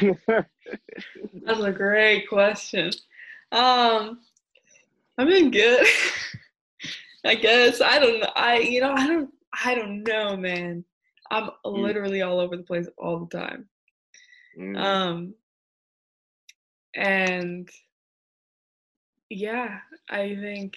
That's 0.00 1.60
a 1.60 1.72
great 1.72 2.28
question. 2.28 2.90
Um, 3.52 4.20
I've 5.16 5.28
been 5.28 5.50
good. 5.50 5.86
I 7.24 7.34
guess 7.34 7.80
I 7.80 7.98
don't 7.98 8.20
know. 8.20 8.32
I 8.34 8.58
you 8.58 8.80
know 8.80 8.92
I 8.92 9.06
don't 9.06 9.30
I 9.64 9.74
don't 9.74 10.02
know, 10.02 10.36
man. 10.36 10.84
I'm 11.30 11.50
literally 11.64 12.22
all 12.22 12.40
over 12.40 12.56
the 12.56 12.62
place 12.62 12.88
all 12.98 13.20
the 13.26 13.38
time. 13.38 13.68
Mm, 14.58 14.76
Um, 14.76 15.34
and 16.94 17.68
yeah, 19.30 19.80
I 20.08 20.36
think 20.40 20.74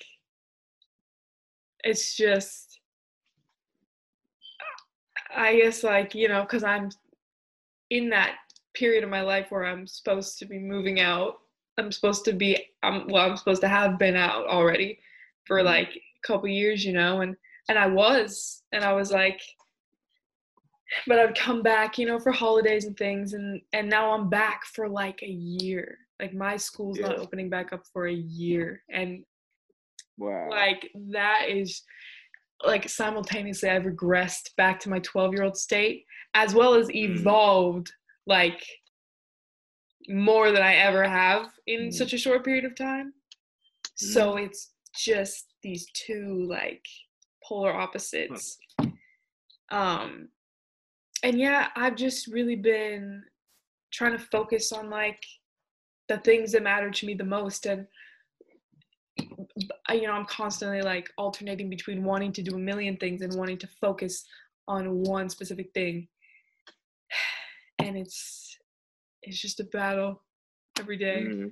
it's 1.83 2.15
just, 2.15 2.79
I 5.35 5.55
guess, 5.57 5.83
like, 5.83 6.13
you 6.15 6.27
know, 6.27 6.41
because 6.41 6.63
I'm 6.63 6.89
in 7.89 8.09
that 8.09 8.35
period 8.73 9.03
of 9.03 9.09
my 9.09 9.21
life 9.21 9.47
where 9.49 9.65
I'm 9.65 9.87
supposed 9.87 10.39
to 10.39 10.45
be 10.45 10.59
moving 10.59 10.99
out. 10.99 11.39
I'm 11.77 11.91
supposed 11.91 12.25
to 12.25 12.33
be, 12.33 12.57
I'm, 12.83 13.07
well, 13.07 13.29
I'm 13.29 13.37
supposed 13.37 13.61
to 13.61 13.67
have 13.69 13.97
been 13.99 14.15
out 14.15 14.47
already 14.47 14.99
for 15.45 15.61
Mhm. 15.61 15.65
like 15.65 15.89
a 15.95 16.27
couple 16.27 16.47
years, 16.49 16.85
you 16.85 16.93
know, 16.93 17.21
and, 17.21 17.35
and 17.69 17.77
I 17.77 17.87
was, 17.87 18.63
and 18.71 18.83
I 18.83 18.93
was 18.93 19.11
like, 19.11 19.41
but 21.07 21.19
I'd 21.19 21.37
come 21.37 21.61
back, 21.61 21.97
you 21.97 22.05
know, 22.05 22.19
for 22.19 22.31
holidays 22.31 22.85
and 22.85 22.97
things, 22.97 23.33
and 23.33 23.61
and 23.73 23.89
now 23.89 24.11
I'm 24.11 24.29
back 24.29 24.65
for 24.65 24.87
like 24.89 25.21
a 25.23 25.29
year. 25.29 25.97
Like 26.19 26.33
my 26.33 26.57
school's 26.57 26.99
not 26.99 27.17
opening 27.17 27.49
back 27.49 27.73
up 27.73 27.83
for 27.91 28.07
a 28.07 28.13
year, 28.13 28.83
and 28.89 29.23
wow. 30.17 30.49
like 30.49 30.89
that 31.11 31.45
is 31.49 31.81
like 32.63 32.87
simultaneously 32.87 33.69
I've 33.69 33.83
regressed 33.83 34.55
back 34.55 34.79
to 34.81 34.89
my 34.89 34.99
12 34.99 35.33
year 35.33 35.43
old 35.43 35.57
state, 35.57 36.05
as 36.35 36.53
well 36.53 36.75
as 36.75 36.91
evolved 36.93 37.91
like 38.27 38.63
more 40.07 40.51
than 40.51 40.61
I 40.61 40.75
ever 40.75 41.03
have 41.07 41.51
in 41.67 41.89
Mm. 41.89 41.93
such 41.93 42.13
a 42.13 42.17
short 42.17 42.43
period 42.43 42.65
of 42.65 42.75
time. 42.75 43.13
So 43.95 44.35
it's 44.37 44.73
just 44.95 45.53
these 45.63 45.85
two 45.93 46.45
like 46.49 46.85
polar 47.43 47.73
opposites. 47.73 48.57
Um 49.69 50.29
and 51.23 51.39
yeah, 51.39 51.67
I've 51.75 51.95
just 51.95 52.27
really 52.27 52.55
been 52.55 53.23
trying 53.91 54.13
to 54.13 54.19
focus 54.19 54.71
on 54.71 54.89
like 54.89 55.23
the 56.07 56.17
things 56.19 56.51
that 56.51 56.63
matter 56.63 56.89
to 56.89 57.05
me 57.05 57.13
the 57.13 57.23
most 57.23 57.65
and 57.65 57.87
you 59.89 60.03
know, 60.03 60.13
I'm 60.13 60.25
constantly 60.25 60.81
like 60.81 61.09
alternating 61.17 61.69
between 61.69 62.03
wanting 62.03 62.31
to 62.33 62.41
do 62.41 62.55
a 62.55 62.59
million 62.59 62.97
things 62.97 63.21
and 63.21 63.33
wanting 63.35 63.57
to 63.59 63.67
focus 63.79 64.23
on 64.67 64.99
one 65.03 65.29
specific 65.29 65.71
thing. 65.73 66.07
And 67.79 67.97
it's 67.97 68.57
it's 69.23 69.41
just 69.41 69.59
a 69.59 69.63
battle 69.63 70.21
every 70.79 70.97
day 70.97 71.25
Mm, 71.25 71.51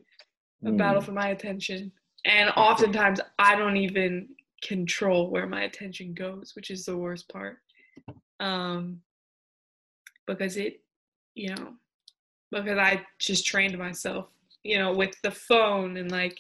a 0.66 0.72
battle 0.72 1.02
Mm. 1.02 1.06
for 1.06 1.12
my 1.14 1.30
attention. 1.30 1.92
And 2.26 2.52
oftentimes 2.56 3.20
I 3.40 3.56
don't 3.56 3.78
even 3.78 4.30
control 4.62 5.32
where 5.32 5.48
my 5.48 5.64
attention 5.64 6.14
goes, 6.14 6.54
which 6.56 6.70
is 6.70 6.86
the 6.86 6.96
worst 6.96 7.30
part. 7.30 7.58
Um, 8.40 9.02
because 10.30 10.58
it, 10.58 10.82
you 11.36 11.54
know, 11.56 11.74
because 12.52 12.78
I 12.78 13.02
just 13.20 13.46
trained 13.46 13.78
myself, 13.78 14.28
you 14.64 14.78
know, 14.78 14.94
with 14.94 15.16
the 15.24 15.32
phone 15.32 15.98
and 15.98 16.12
like 16.12 16.40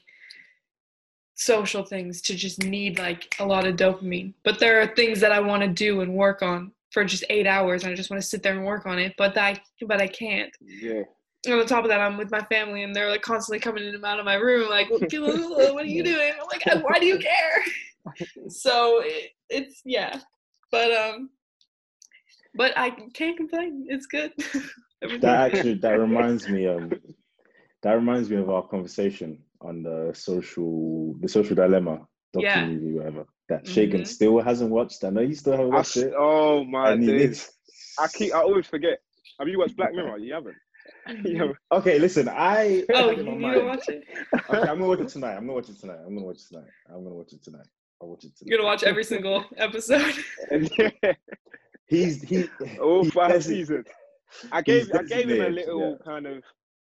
social 1.36 1.84
things 1.84 2.22
to 2.22 2.36
just 2.36 2.63
need 2.63 3.00
like 3.00 3.36
a 3.39 3.46
lot 3.46 3.65
of 3.65 3.75
dopamine. 3.75 4.34
But 4.43 4.60
there 4.60 4.81
are 4.81 4.88
things 4.88 5.19
that 5.22 5.31
I 5.31 5.39
want 5.39 5.63
to 5.63 5.67
do 5.67 6.01
and 6.01 6.13
work 6.13 6.41
on 6.41 6.72
for 6.91 7.03
just 7.03 7.24
eight 7.29 7.48
hours 7.48 7.84
and 7.84 7.91
I 7.91 7.96
just 7.96 8.10
want 8.10 8.22
to 8.22 8.27
sit 8.27 8.43
there 8.43 8.53
and 8.53 8.65
work 8.65 8.86
on 8.86 9.00
it. 9.00 9.13
But 9.17 9.38
I 9.38 9.60
but 9.88 10.01
I 10.01 10.08
can't 10.08 10.51
yeah. 10.62 11.03
and 11.46 11.60
on 11.60 11.65
top 11.65 11.84
of 11.84 11.89
that, 11.89 12.01
I'm 12.01 12.17
with 12.17 12.31
my 12.31 12.41
family, 12.46 12.84
and 12.84 12.96
they're 12.96 13.10
like 13.10 13.22
constantly 13.22 13.60
coming 13.60 13.86
in 13.86 13.96
and 13.96 14.05
out 14.05 14.19
of 14.19 14.25
my 14.25 14.36
room, 14.36 14.69
like, 14.69 14.89
"What 14.89 15.01
what 15.74 15.84
are 15.84 15.88
you 15.88 16.03
doing?" 16.03 16.34
I'm 16.39 16.48
like, 16.48 16.67
"Uh, 16.67 16.81
"Why 16.81 17.00
do 17.00 17.05
you 17.05 17.19
care?" 17.19 17.63
so 18.50 19.01
it, 19.03 19.31
it's 19.50 19.81
yeah, 19.86 20.19
but 20.72 20.91
um, 20.91 21.29
but 22.56 22.77
I 22.77 22.91
can't 23.13 23.38
complain. 23.38 23.86
It's 23.89 24.06
good. 24.06 24.32
That 25.22 25.53
actually 25.53 25.75
that 25.75 25.98
reminds 25.98 26.50
me 26.50 26.68
um 26.68 26.91
that 27.84 27.94
reminds 27.94 28.29
me 28.29 28.36
of 28.36 28.50
our 28.50 28.68
conversation 28.68 29.39
on 29.62 29.82
the 29.82 30.12
social 30.13 31.15
the 31.22 31.29
social 31.29 31.56
dilemma 31.56 32.06
docu 32.36 32.44
Yeah. 32.44 32.65
movie 32.68 32.91
whatever 32.98 33.25
that 33.48 33.63
Shagan 33.63 34.01
Mhm. 34.01 34.08
still 34.08 34.41
hasn't 34.41 34.72
watched. 34.72 35.06
I 35.06 35.10
know 35.10 35.22
you 35.22 35.36
still 35.36 35.53
haven't 35.53 35.72
watched 35.72 35.96
s- 35.96 36.03
it. 36.03 36.13
oh 36.18 36.65
my 36.65 36.98
days. 36.98 37.50
I 37.98 38.08
keep. 38.10 38.36
I 38.36 38.39
always 38.41 38.65
forget. 38.68 39.00
Have 39.39 39.48
you 39.48 39.58
watched 39.58 39.77
Black 39.77 39.94
Mirror? 39.94 40.18
You 40.18 40.34
haven't. 40.34 40.58
You 41.25 41.38
haven't. 41.38 41.58
Okay, 41.72 41.98
listen, 41.98 42.27
I 42.27 42.84
Oh, 42.94 43.10
had 43.10 43.18
you 43.20 43.24
my 43.24 43.53
need 43.53 43.60
to 43.60 43.65
watch 43.65 43.88
it. 43.89 44.03
Okay, 44.50 44.58
I'm 44.70 44.79
gonna 44.79 44.88
watch 44.88 45.00
it 45.00 45.10
tonight. 45.10 45.36
I'm 45.38 45.46
gonna 45.48 45.53
watch 45.53 45.70
it 45.70 45.79
tonight. 45.79 46.00
I'm 46.06 46.13
gonna 46.13 46.25
watch 46.27 46.39
it 46.44 46.48
tonight. 46.50 46.70
I'm 46.89 47.03
gonna 47.06 47.15
watch 47.15 47.32
it 47.34 47.41
tonight. 47.44 47.68
I'll 48.01 48.10
watch 48.10 48.24
it 48.25 48.36
tonight. 48.36 48.50
You're 48.50 48.58
gonna 48.60 48.68
watch 48.70 48.84
every 48.84 49.03
single 49.06 49.46
episode. 49.58 50.13
Yeah, 50.51 51.13
He's 51.89 52.22
he 52.22 52.48
all 52.81 53.03
he 53.03 53.10
five 53.10 53.31
does 53.31 53.46
it- 53.48 53.50
seasons. 53.50 53.88
I 54.51 54.62
gave. 54.62 54.91
I 54.93 55.01
gave 55.03 55.27
him 55.29 55.41
a 55.41 55.50
little 55.50 55.98
yeah. 56.00 56.05
kind 56.05 56.27
of 56.27 56.43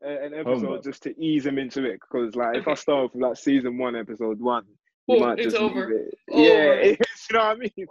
uh, 0.03 0.07
an 0.07 0.33
episode 0.33 0.53
Homework. 0.61 0.83
just 0.83 1.03
to 1.03 1.19
ease 1.21 1.45
him 1.45 1.57
into 1.57 1.83
it 1.83 1.99
because, 1.99 2.33
like, 2.35 2.55
if 2.57 2.67
I 2.67 2.71
Okay. 2.71 2.79
start 2.81 3.11
from 3.11 3.21
like 3.21 3.35
season 3.37 3.77
one, 3.77 3.95
episode 3.95 4.39
one, 4.39 4.63
you 5.07 5.17
Oh, 5.17 5.19
might 5.19 5.39
it's 5.39 5.51
just 5.53 5.61
leave 5.61 5.71
over. 5.71 5.91
it. 5.91 6.17
Over. 6.31 6.41
Yeah, 6.41 6.83
you 6.83 6.97
know 7.33 7.39
what 7.39 7.41
I 7.41 7.55
mean. 7.55 7.87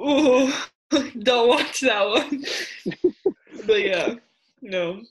Ooh, 1.02 1.12
don't 1.22 1.48
watch 1.48 1.80
that 1.80 2.08
one. 2.08 2.44
but 3.66 3.82
yeah, 3.82 4.14
no, 4.62 5.02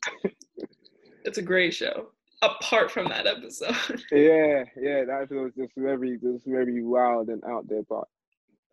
it's 1.25 1.37
a 1.37 1.41
great 1.43 1.73
show. 1.75 2.07
Apart 2.41 2.91
from 2.91 3.07
that 3.07 3.25
episode, 3.27 3.73
Yeah, 4.11 4.65
yeah, 4.75 5.05
that 5.05 5.19
episode 5.21 5.43
was 5.43 5.53
just 5.55 5.71
very, 5.77 6.17
just 6.17 6.45
very 6.45 6.83
wild 6.83 7.29
and 7.29 7.41
out 7.45 7.67
there. 7.69 7.83
But 7.87 8.05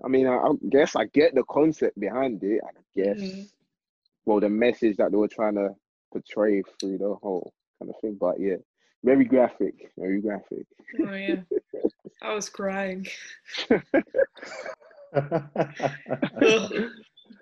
I 0.05 0.09
mean, 0.09 0.27
I, 0.27 0.37
I 0.37 0.51
guess 0.71 0.97
I 0.97 1.07
get 1.07 1.35
the 1.35 1.45
concept 1.45 1.99
behind 1.99 2.43
it. 2.43 2.61
I 2.65 2.71
guess. 3.01 3.21
Mhm. 3.21 3.51
Well, 4.25 4.41
the 4.41 4.49
message 4.49 4.97
that 4.99 5.11
they 5.11 5.17
were 5.17 5.29
trying 5.29 5.55
to 5.57 5.71
portray 6.13 6.63
through 6.81 6.99
the 6.99 7.15
whole 7.23 7.53
kind 7.79 7.91
of 7.91 8.01
thing. 8.01 8.17
But 8.21 8.41
yeah, 8.41 8.57
very 9.05 9.25
graphic, 9.25 9.91
very 9.99 10.21
graphic. 10.21 10.67
oh 11.01 11.13
yeah, 11.15 11.43
I 12.23 12.35
was 12.35 12.49
crying. 12.49 13.07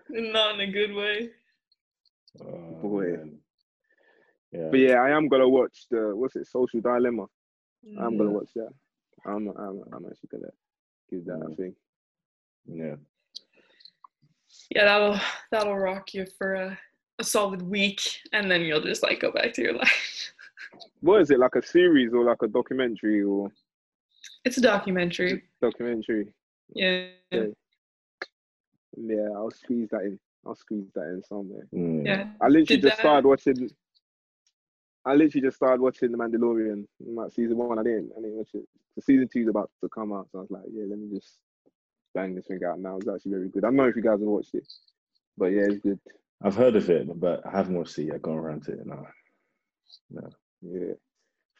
Not 0.09 0.55
in 0.55 0.61
a 0.61 0.73
good 0.73 0.95
way. 0.95 1.31
Oh, 2.41 2.81
Boy. 2.83 3.05
man. 3.05 3.39
Yeah. 4.53 4.69
But 4.71 4.79
yeah, 4.81 4.97
I 5.01 5.11
am 5.11 5.29
gonna 5.29 5.49
watch 5.49 5.87
the 5.91 6.15
what's 6.15 6.37
it, 6.37 6.47
Social 6.47 6.81
Dilemma. 6.81 7.27
I'm 7.99 8.17
gonna 8.17 8.31
Mhm. 8.31 8.33
watch 8.33 8.51
that. 8.55 8.71
I'm, 9.27 9.49
I'm, 9.49 9.83
I'm 9.93 10.07
actually 10.07 10.29
gonna 10.31 10.53
give 11.11 11.25
that 11.27 11.41
a 11.45 11.49
Mm. 11.49 11.57
thing. 11.57 11.75
Yeah. 12.71 12.97
Yeah, 14.71 14.85
that'll 14.85 15.21
that'll 15.51 15.79
rock 15.79 16.13
you 16.15 16.27
for 16.37 16.55
a, 16.55 16.79
a 17.19 17.25
solid 17.25 17.63
week, 17.63 18.01
and 18.33 18.51
then 18.51 18.63
you'll 18.63 18.83
just 18.83 19.03
like 19.03 19.21
go 19.21 19.33
back 19.33 19.53
to 19.55 19.63
your 19.63 19.73
life. 19.79 20.33
What 21.01 21.23
is 21.23 21.31
it 21.31 21.39
like 21.39 21.55
a 21.55 21.63
series 21.67 22.13
or 22.13 22.25
like 22.25 22.43
a 22.43 22.49
documentary 22.49 23.23
or 23.23 23.51
It's 24.45 24.59
a 24.59 24.61
documentary. 24.61 25.45
documentary? 25.63 26.29
Yeah. 26.75 27.07
Yeah. 27.31 27.47
Yeah, 28.97 29.29
I'll 29.35 29.51
squeeze 29.51 29.89
that 29.91 30.03
in. 30.03 30.19
I'll 30.47 30.55
squeeze 30.57 30.91
that 30.95 31.03
in 31.09 31.23
somewhere. 31.29 31.67
Mm. 31.75 32.05
Yeah. 32.05 32.29
I 32.41 32.47
literally 32.49 32.65
Did 32.67 32.83
just 32.83 32.97
that- 32.97 33.03
started 33.03 33.27
watching. 33.29 33.71
I 35.05 35.15
literally 35.15 35.47
just 35.47 35.57
started 35.57 35.81
watching 35.81 36.13
The 36.13 36.19
Mandalorian. 36.19 36.87
Like 37.01 37.33
season 37.33 37.57
one, 37.57 37.79
I 37.79 37.83
didn't. 37.85 38.11
I 38.17 38.21
didn't 38.21 38.37
watch 38.37 38.49
it. 38.55 38.67
The 38.97 39.03
season 39.03 39.29
two 39.33 39.41
is 39.43 39.49
about 39.49 39.71
to 39.83 39.89
come 39.89 40.13
out, 40.13 40.29
so 40.31 40.39
I 40.39 40.43
was 40.43 40.51
like, 40.51 40.63
yeah, 40.71 40.85
let 40.89 40.99
me 40.99 41.09
just 41.17 41.39
bang 42.19 42.35
this 42.35 42.47
thing 42.47 42.61
out 42.67 42.81
now. 42.81 42.97
It's 42.97 43.09
actually 43.09 43.33
very 43.33 43.49
good. 43.49 43.65
I 43.65 43.69
don't 43.69 43.77
know 43.77 43.85
if 43.85 43.97
you 43.97 44.03
guys 44.03 44.13
have 44.13 44.21
watched 44.21 44.55
it, 44.55 44.67
but 45.37 45.47
yeah, 45.47 45.67
it's 45.69 45.79
good. 45.79 46.01
I've 46.43 46.57
heard 46.57 46.77
of 46.77 46.89
it, 46.91 47.21
but 47.21 47.47
I 47.47 47.51
haven't 47.51 47.77
watched 47.77 47.99
it 47.99 48.05
yet. 48.05 48.23
Gone 48.23 48.39
around 48.39 48.65
to 48.65 48.73
it 48.73 48.87
now. 48.87 49.07
Yeah. 50.63 50.95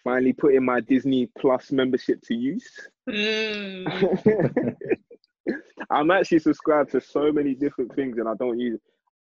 Finally 0.05 0.33
putting 0.33 0.65
my 0.65 0.81
Disney 0.81 1.29
Plus 1.39 1.71
membership 1.73 2.21
to 2.23 2.35
use. 2.35 2.69
Mm. 3.09 4.77
I'm 5.91 6.11
actually 6.11 6.41
subscribed 6.41 6.91
to 6.93 7.01
so 7.01 7.33
many 7.33 7.55
different 7.55 7.95
things 7.95 8.19
and 8.19 8.29
I 8.29 8.35
don't 8.39 8.59
use 8.59 8.75
it. 8.75 8.83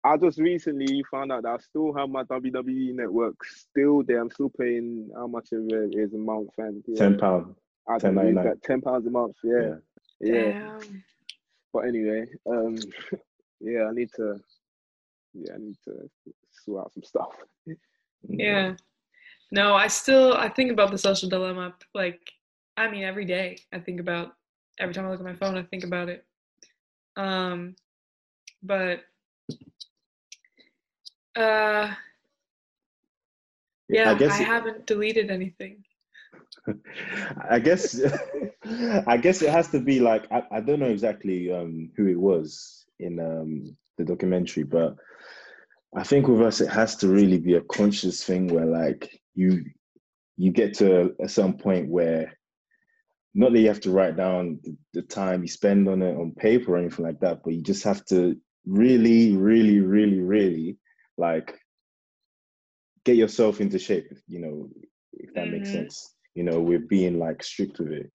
I 0.03 0.15
just 0.17 0.39
recently 0.39 1.03
found 1.11 1.31
out 1.31 1.43
that 1.43 1.49
I 1.49 1.57
still 1.57 1.93
have 1.93 2.09
my 2.09 2.23
WWE 2.23 2.93
network 2.95 3.35
still 3.43 4.03
there. 4.03 4.21
I'm 4.21 4.31
still 4.31 4.49
paying 4.49 5.09
how 5.15 5.27
much 5.27 5.51
of 5.51 5.67
it 5.67 5.95
is 5.95 6.13
a 6.13 6.17
month 6.17 6.51
and 6.57 6.83
yeah, 6.87 6.99
Ten 6.99 7.17
pound. 7.17 7.55
I 7.89 7.97
don't 7.97 8.15
use 8.15 8.35
that 8.35 8.63
ten 8.63 8.81
pounds 8.81 9.05
a 9.07 9.09
month. 9.09 9.35
Yeah, 9.43 9.75
yeah. 10.19 10.69
Damn. 10.69 11.03
But 11.77 11.89
anyway, 11.89 12.25
um, 12.49 12.75
yeah, 13.59 13.83
I 13.83 13.93
need 13.93 14.09
to, 14.15 14.39
yeah, 15.35 15.53
I 15.53 15.57
need 15.59 15.77
to 15.85 16.09
sort 16.65 16.85
out 16.85 16.93
some 16.93 17.03
stuff. 17.03 17.35
Yeah. 18.27 18.73
No, 19.51 19.75
I 19.75 19.85
still 19.87 20.33
I 20.33 20.49
think 20.49 20.71
about 20.71 20.89
the 20.89 20.97
social 20.97 21.29
dilemma 21.29 21.75
like 21.93 22.19
I 22.77 22.89
mean 22.89 23.03
every 23.03 23.25
day. 23.25 23.59
I 23.71 23.77
think 23.77 23.99
about 23.99 24.33
every 24.79 24.91
time 24.95 25.05
I 25.05 25.11
look 25.11 25.19
at 25.19 25.25
my 25.25 25.35
phone 25.35 25.55
I 25.55 25.61
think 25.61 25.83
about 25.83 26.09
it. 26.09 26.25
Um 27.15 27.75
but 28.63 29.01
uh 31.35 31.93
yeah, 33.87 34.09
I 34.09 34.13
I, 34.13 34.15
it- 34.15 34.31
haven't 34.31 34.87
deleted 34.87 35.29
anything. 35.29 35.83
I 37.49 37.59
guess 37.59 37.99
I 39.07 39.17
guess 39.17 39.41
it 39.41 39.49
has 39.49 39.69
to 39.69 39.79
be 39.79 39.99
like 39.99 40.25
I, 40.31 40.43
I 40.51 40.61
don't 40.61 40.79
know 40.79 40.87
exactly 40.89 41.51
um, 41.51 41.91
who 41.95 42.07
it 42.07 42.19
was 42.19 42.85
in 42.99 43.19
um, 43.19 43.77
the 43.97 44.05
documentary, 44.05 44.63
but 44.63 44.95
I 45.95 46.03
think 46.03 46.27
with 46.27 46.41
us 46.41 46.61
it 46.61 46.69
has 46.69 46.95
to 46.97 47.07
really 47.07 47.37
be 47.37 47.55
a 47.55 47.61
conscious 47.61 48.23
thing 48.23 48.47
where 48.47 48.65
like 48.65 49.19
you 49.35 49.63
you 50.37 50.51
get 50.51 50.73
to 50.75 51.15
a 51.21 51.29
some 51.29 51.57
point 51.57 51.89
where 51.89 52.37
not 53.33 53.53
that 53.53 53.59
you 53.59 53.67
have 53.67 53.81
to 53.81 53.91
write 53.91 54.17
down 54.17 54.59
the, 54.63 54.75
the 54.93 55.01
time 55.03 55.41
you 55.43 55.47
spend 55.47 55.87
on 55.87 56.01
it 56.01 56.15
on 56.15 56.33
paper 56.33 56.73
or 56.73 56.77
anything 56.77 57.05
like 57.05 57.19
that, 57.19 57.41
but 57.43 57.53
you 57.53 57.61
just 57.61 57.83
have 57.83 58.03
to 58.05 58.35
really, 58.65 59.35
really, 59.35 59.79
really, 59.79 60.19
really 60.19 60.77
like 61.17 61.57
get 63.05 63.15
yourself 63.15 63.61
into 63.61 63.79
shape, 63.79 64.11
you 64.27 64.39
know, 64.39 64.69
if 65.13 65.33
that 65.35 65.49
makes 65.49 65.69
Mhm. 65.69 65.73
sense. 65.73 66.16
You 66.37 66.43
know, 66.43 66.59
we're 66.59 66.77
being 66.77 67.17
like 67.17 67.41
strict 67.41 67.79
with 67.79 67.91
it. 67.91 68.11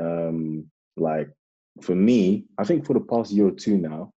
Um, 0.00 0.70
like 0.96 1.28
for 1.82 1.94
me, 1.94 2.46
I 2.56 2.64
think 2.64 2.86
for 2.86 2.94
the 2.94 3.00
past 3.00 3.30
year 3.30 3.48
or 3.48 3.50
two 3.50 3.76
now, 3.76 4.14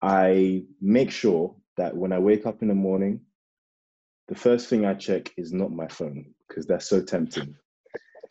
I 0.00 0.64
make 0.80 1.10
sure 1.10 1.54
that 1.76 1.94
when 1.94 2.14
I 2.14 2.18
wake 2.18 2.46
up 2.46 2.62
in 2.62 2.68
the 2.68 2.74
morning, 2.74 3.20
the 4.28 4.34
first 4.34 4.68
thing 4.70 4.86
I 4.86 4.94
check 4.94 5.30
is 5.36 5.52
not 5.52 5.70
my 5.70 5.86
phone 5.88 6.34
because 6.48 6.64
that's 6.66 6.88
so 6.88 7.02
tempting. 7.02 7.54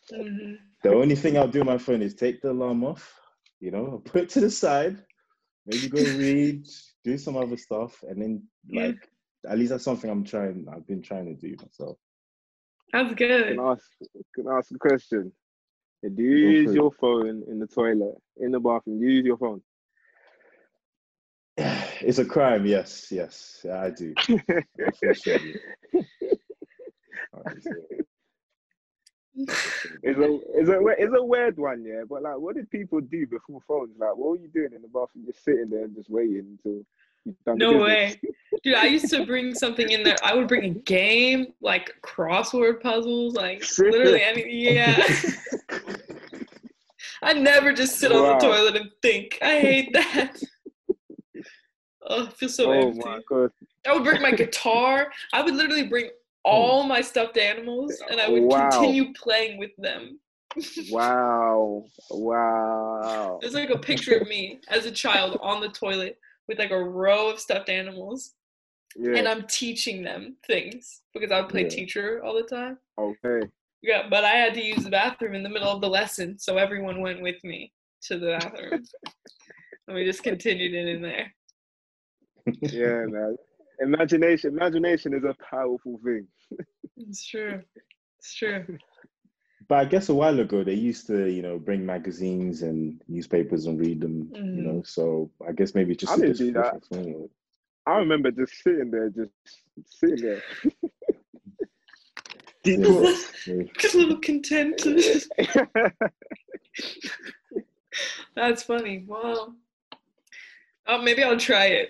hmm 0.10 0.56
The 0.84 0.92
only 0.92 1.16
thing 1.16 1.38
I'll 1.38 1.48
do 1.48 1.60
on 1.60 1.68
my 1.68 1.78
phone 1.78 2.02
is 2.02 2.16
take 2.16 2.42
the 2.42 2.50
alarm 2.50 2.84
off, 2.84 3.14
you 3.60 3.70
know, 3.70 4.02
put 4.06 4.24
it 4.24 4.30
to 4.30 4.40
the 4.40 4.50
side, 4.50 4.98
maybe 5.68 5.88
go 5.88 6.00
read, 6.18 6.66
do 7.04 7.16
some 7.20 7.38
other 7.38 7.58
stuff, 7.58 8.04
and 8.10 8.20
then 8.20 8.44
Yeah. 8.68 8.88
like 8.88 9.08
at 9.48 9.60
least 9.60 9.70
that's 9.70 9.84
something 9.84 10.10
I'm 10.10 10.24
trying. 10.24 10.66
I've 10.74 10.88
been 10.88 11.04
trying 11.04 11.28
to 11.28 11.36
do 11.36 11.56
myself. 11.64 12.00
That's 12.94 13.14
good. 13.16 13.48
Can 13.48 13.60
I 13.60 13.72
ask, 13.72 13.84
can 14.36 14.48
I 14.48 14.58
ask 14.58 14.72
a 14.72 14.78
question? 14.78 15.32
Do 16.04 16.24
you 16.24 16.44
Go 16.44 16.50
use 16.52 16.70
for 16.70 16.74
your 16.74 16.92
phone 16.92 17.44
in 17.50 17.60
the 17.60 17.68
toilet, 17.68 18.16
in 18.38 18.52
the 18.52 18.60
bathroom? 18.60 19.00
Do 19.00 19.06
you 19.06 19.12
use 19.14 19.26
your 19.26 19.38
phone? 19.38 19.62
It's 22.00 22.20
a 22.20 22.26
crime, 22.26 22.66
yes, 22.68 23.08
yes, 23.12 23.62
yeah, 23.66 23.82
I 23.82 23.90
do. 23.90 24.14
Unfortunately. 27.34 28.00
It's 29.36 30.20
a 30.20 30.40
it's 30.56 30.70
a 30.70 30.80
we- 30.80 30.96
it's 30.98 31.14
a 31.16 31.24
weird 31.24 31.58
one, 31.58 31.84
yeah. 31.84 32.04
But 32.10 32.24
like, 32.24 32.38
what 32.38 32.56
did 32.56 32.70
people 32.70 33.02
do 33.02 33.26
before 33.28 33.62
phones? 33.68 33.98
Like, 33.98 34.16
what 34.16 34.30
were 34.30 34.38
you 34.38 34.48
doing 34.48 34.74
in 34.76 34.82
the 34.82 34.88
bathroom? 34.88 35.26
Just 35.26 35.44
sitting 35.44 35.70
there 35.70 35.84
and 35.86 35.96
just 35.96 36.10
waiting 36.10 36.58
until 36.58 36.74
you 36.74 36.86
done 36.86 36.86
the 36.86 36.86
No 37.46 37.78
way. 37.78 38.20
Dude, 38.64 38.76
I 38.76 38.86
used 38.86 39.10
to 39.12 39.26
bring 39.26 39.54
something 39.54 39.92
in 39.92 40.04
there. 40.04 40.16
I 40.24 40.34
would 40.34 40.48
bring 40.48 40.64
a 40.64 40.70
game, 40.70 41.54
like 41.62 41.94
crossword 42.02 42.82
puzzles, 42.82 43.36
like 43.36 43.64
literally 43.78 44.24
anything. 44.24 44.52
yeah. 44.52 45.04
I 47.22 47.34
never 47.34 47.74
just 47.74 47.98
sit 47.98 48.12
on 48.12 48.24
the 48.24 48.46
toilet 48.46 48.76
and 48.76 48.92
think. 49.02 49.38
I 49.42 49.60
hate 49.60 49.94
that. 49.94 50.42
Oh, 52.10 52.26
I 52.26 52.30
feel 52.30 52.48
so 52.48 52.72
oh 52.72 52.88
empty. 52.88 53.02
my 53.04 53.20
god! 53.28 53.52
I 53.86 53.94
would 53.94 54.06
bring 54.06 54.22
my 54.22 54.32
guitar. 54.32 55.12
I 55.34 55.42
would 55.42 55.56
literally 55.56 55.84
bring 55.84 56.06
hmm. 56.06 56.12
all 56.46 56.84
my 56.84 57.02
stuffed 57.02 57.38
animals 57.38 58.02
and 58.10 58.22
I 58.22 58.30
would 58.30 58.44
Wow. 58.44 58.70
continue 58.70 59.12
playing 59.12 59.58
with 59.58 59.72
them. 59.78 60.20
Wow! 60.90 61.84
Wow! 62.10 63.40
There's 63.42 63.54
like 63.54 63.72
a 63.72 63.78
picture 63.78 64.16
of 64.16 64.28
me 64.30 64.62
as 64.70 64.86
a 64.86 64.92
child 64.92 65.38
on 65.42 65.60
the 65.60 65.68
toilet 65.68 66.18
with 66.48 66.60
like 66.60 66.72
a 66.72 66.84
row 66.84 67.30
of 67.30 67.40
stuffed 67.40 67.70
animals 67.70 68.34
Yeah. 68.96 69.16
and 69.18 69.28
I'm 69.28 69.46
teaching 69.48 70.02
them 70.04 70.38
things 70.46 71.02
because 71.14 71.32
I 71.32 71.42
would 71.42 71.50
play 71.50 71.64
Yeah. 71.64 71.70
teacher 71.70 72.24
all 72.24 72.36
the 72.36 72.44
time. 72.44 72.78
okay. 72.98 73.48
Yeah, 73.84 74.08
but 74.10 74.24
I 74.24 74.32
had 74.32 74.56
to 74.56 74.62
use 74.64 74.84
the 74.84 74.90
bathroom 74.90 75.36
in 75.36 75.44
the 75.44 75.50
middle 75.50 75.70
of 75.70 75.82
the 75.82 75.88
lesson, 75.90 76.40
so 76.40 76.58
everyone 76.58 77.00
went 77.00 77.22
with 77.22 77.42
me 77.44 77.72
to 78.04 78.18
the 78.18 78.38
bathroom. 78.40 78.84
and 79.88 79.96
we 79.96 80.04
just 80.04 80.24
continued 80.24 80.74
it 80.74 80.88
in 80.96 81.02
there. 81.02 81.34
Yeah, 82.62 83.06
man. 83.08 83.36
Imagination. 83.82 84.52
Imagination 84.56 85.14
is 85.14 85.24
a 85.26 85.36
powerful 85.52 86.00
thing. 86.04 86.28
It's 86.96 87.26
true. 87.28 87.62
It's 88.20 88.34
true. 88.34 88.66
But 89.70 89.80
I 89.80 89.86
guess 89.86 90.08
a 90.10 90.14
while 90.14 90.40
ago 90.40 90.64
they 90.64 90.74
used 90.76 91.08
to, 91.08 91.28
you 91.30 91.42
know, 91.42 91.60
bring 91.60 91.86
magazines 91.86 92.62
and 92.62 93.02
newspapers 93.08 93.66
and 93.66 93.78
read 93.80 94.00
them, 94.00 94.32
you 94.34 94.42
Mhm. 94.42 94.64
know. 94.64 94.82
So 94.84 95.30
I 95.46 95.52
guess 95.52 95.76
maybe 95.76 95.96
just 95.96 96.14
I 96.14 96.16
a 96.16 96.20
didn't 96.22 96.38
do 96.38 96.52
that. 96.54 96.82
different. 96.90 97.32
I 97.86 97.98
remember 97.98 98.32
just 98.32 98.54
sitting 98.64 98.92
there, 98.92 99.10
just 99.10 99.32
sitting 99.86 100.22
there. 100.22 100.42
Deep 102.64 102.80
Yeah. 102.80 102.86
thoughts. 102.86 103.48
Yeah. 103.48 103.64
Just 103.78 103.96
a 103.96 103.98
little 104.00 104.18
content. 104.18 104.82
That's 108.36 108.64
funny. 108.64 109.04
Wow. 109.08 109.54
Oh, 110.88 111.02
maybe 111.02 111.24
I'll 111.24 111.38
try 111.38 111.68
it. 111.68 111.90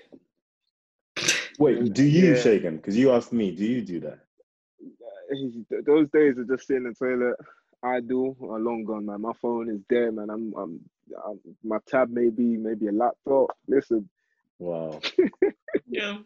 Wait, 1.58 1.94
do 1.94 2.04
you, 2.04 2.28
Yeah. 2.30 2.34
Shagan? 2.36 2.78
Because 2.78 2.96
you 2.98 3.12
asked 3.12 3.34
me, 3.34 3.56
do 3.56 3.66
you 3.66 3.82
do 3.82 4.00
that? 4.02 4.20
Those 5.86 6.08
days 6.12 6.38
of 6.38 6.48
just 6.48 6.68
sitting 6.68 6.86
in 6.86 6.90
the 6.90 6.96
toilet, 6.96 7.36
I 7.84 8.00
do 8.02 8.36
are 8.42 8.60
long 8.60 8.84
gone, 8.86 9.06
man. 9.06 9.22
My 9.22 9.34
phone 9.42 9.70
is 9.70 9.82
there, 9.90 10.12
man. 10.12 10.30
I'm, 10.30 10.54
I'm, 10.58 10.80
I'm 11.26 11.40
my 11.64 11.78
tab 11.88 12.10
maybe, 12.10 12.58
maybe 12.58 12.88
a 12.88 12.92
laptop. 12.92 13.52
Listen, 13.68 14.10
Wow, 14.60 15.00
Yeah. 15.88 16.20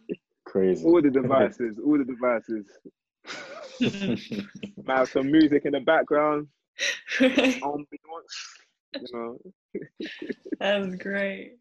crazy. 0.46 0.86
all 0.86 1.02
the 1.02 1.10
devices, 1.12 1.78
all 1.86 1.98
the 1.98 2.06
devices. 2.06 2.66
I 4.88 4.98
have 5.00 5.10
some 5.10 5.32
music 5.32 5.66
in 5.66 5.74
the 5.74 5.80
background, 5.82 6.48
Right. 7.20 7.64
ambiance, 7.64 8.38
you 9.00 9.08
know. 9.14 9.38
That's 10.60 10.96
great. 10.96 11.54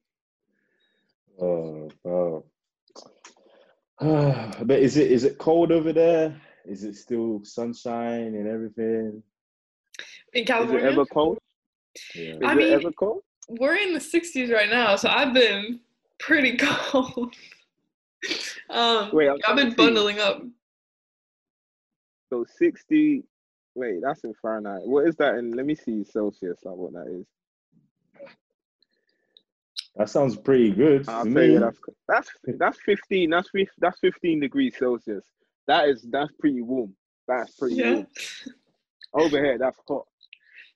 oh, 1.41 1.91
oh. 2.07 2.45
but 4.65 4.79
is 4.79 4.97
it 4.97 5.11
is 5.11 5.25
it 5.25 5.39
cold 5.39 5.73
over 5.73 5.93
there? 5.93 6.41
Is 6.65 6.85
it 6.85 6.97
still 6.97 7.41
sunshine 7.45 8.35
and 8.35 8.47
everything? 8.49 9.23
In 10.33 10.41
Is 10.41 10.43
it 10.43 10.47
California, 10.47 10.87
ever 10.91 11.05
cold? 11.07 11.39
Yeah. 12.15 12.23
Is 12.35 12.39
I 12.45 12.53
it 12.53 12.57
mean- 12.57 12.73
ever 12.73 12.93
cold? 12.93 13.23
we're 13.49 13.75
in 13.75 13.93
the 13.93 13.99
60s 13.99 14.53
right 14.53 14.71
now, 14.71 14.95
so 14.95 15.09
I've 15.09 15.35
been 15.35 15.81
pretty 16.21 16.57
cold. 16.61 17.35
um, 18.69 19.11
Wait, 19.13 19.29
I'm 19.29 19.39
I've 19.49 19.57
been 19.57 19.67
to 19.67 19.71
see. 19.73 19.77
bundling 19.77 20.21
up. 20.21 20.41
So 22.29 22.45
60, 22.59 23.25
wait, 23.75 24.01
that's 24.05 24.23
in 24.23 24.33
Fahrenheit. 24.41 24.83
What 24.87 25.09
is 25.09 25.17
that 25.17 25.35
in, 25.35 25.51
let 25.51 25.67
me 25.67 25.75
see 25.75 26.05
Celsius, 26.05 26.59
like 26.63 26.77
what 26.77 26.93
that 26.93 27.09
is. 27.09 27.27
That 29.97 30.09
sounds 30.09 30.37
pretty 30.37 30.71
good 30.71 31.09
I'll 31.09 31.25
to 31.25 31.35
tell 31.35 31.43
you 31.43 31.59
that's, 31.59 31.79
that's, 32.07 32.31
that's 32.57 32.79
15, 32.87 33.31
that's, 33.31 33.51
that's 33.79 33.99
15 33.99 34.39
degrees 34.39 34.77
Celsius. 34.79 35.25
That 35.67 35.89
is, 35.89 36.07
that's 36.09 36.31
pretty 36.39 36.63
warm. 36.63 36.95
That's 37.27 37.51
pretty 37.57 37.75
Yeah. 37.75 37.93
warm. 37.95 38.07
Over 39.13 39.45
here, 39.45 39.59
that's 39.59 39.79
hot. 39.89 40.07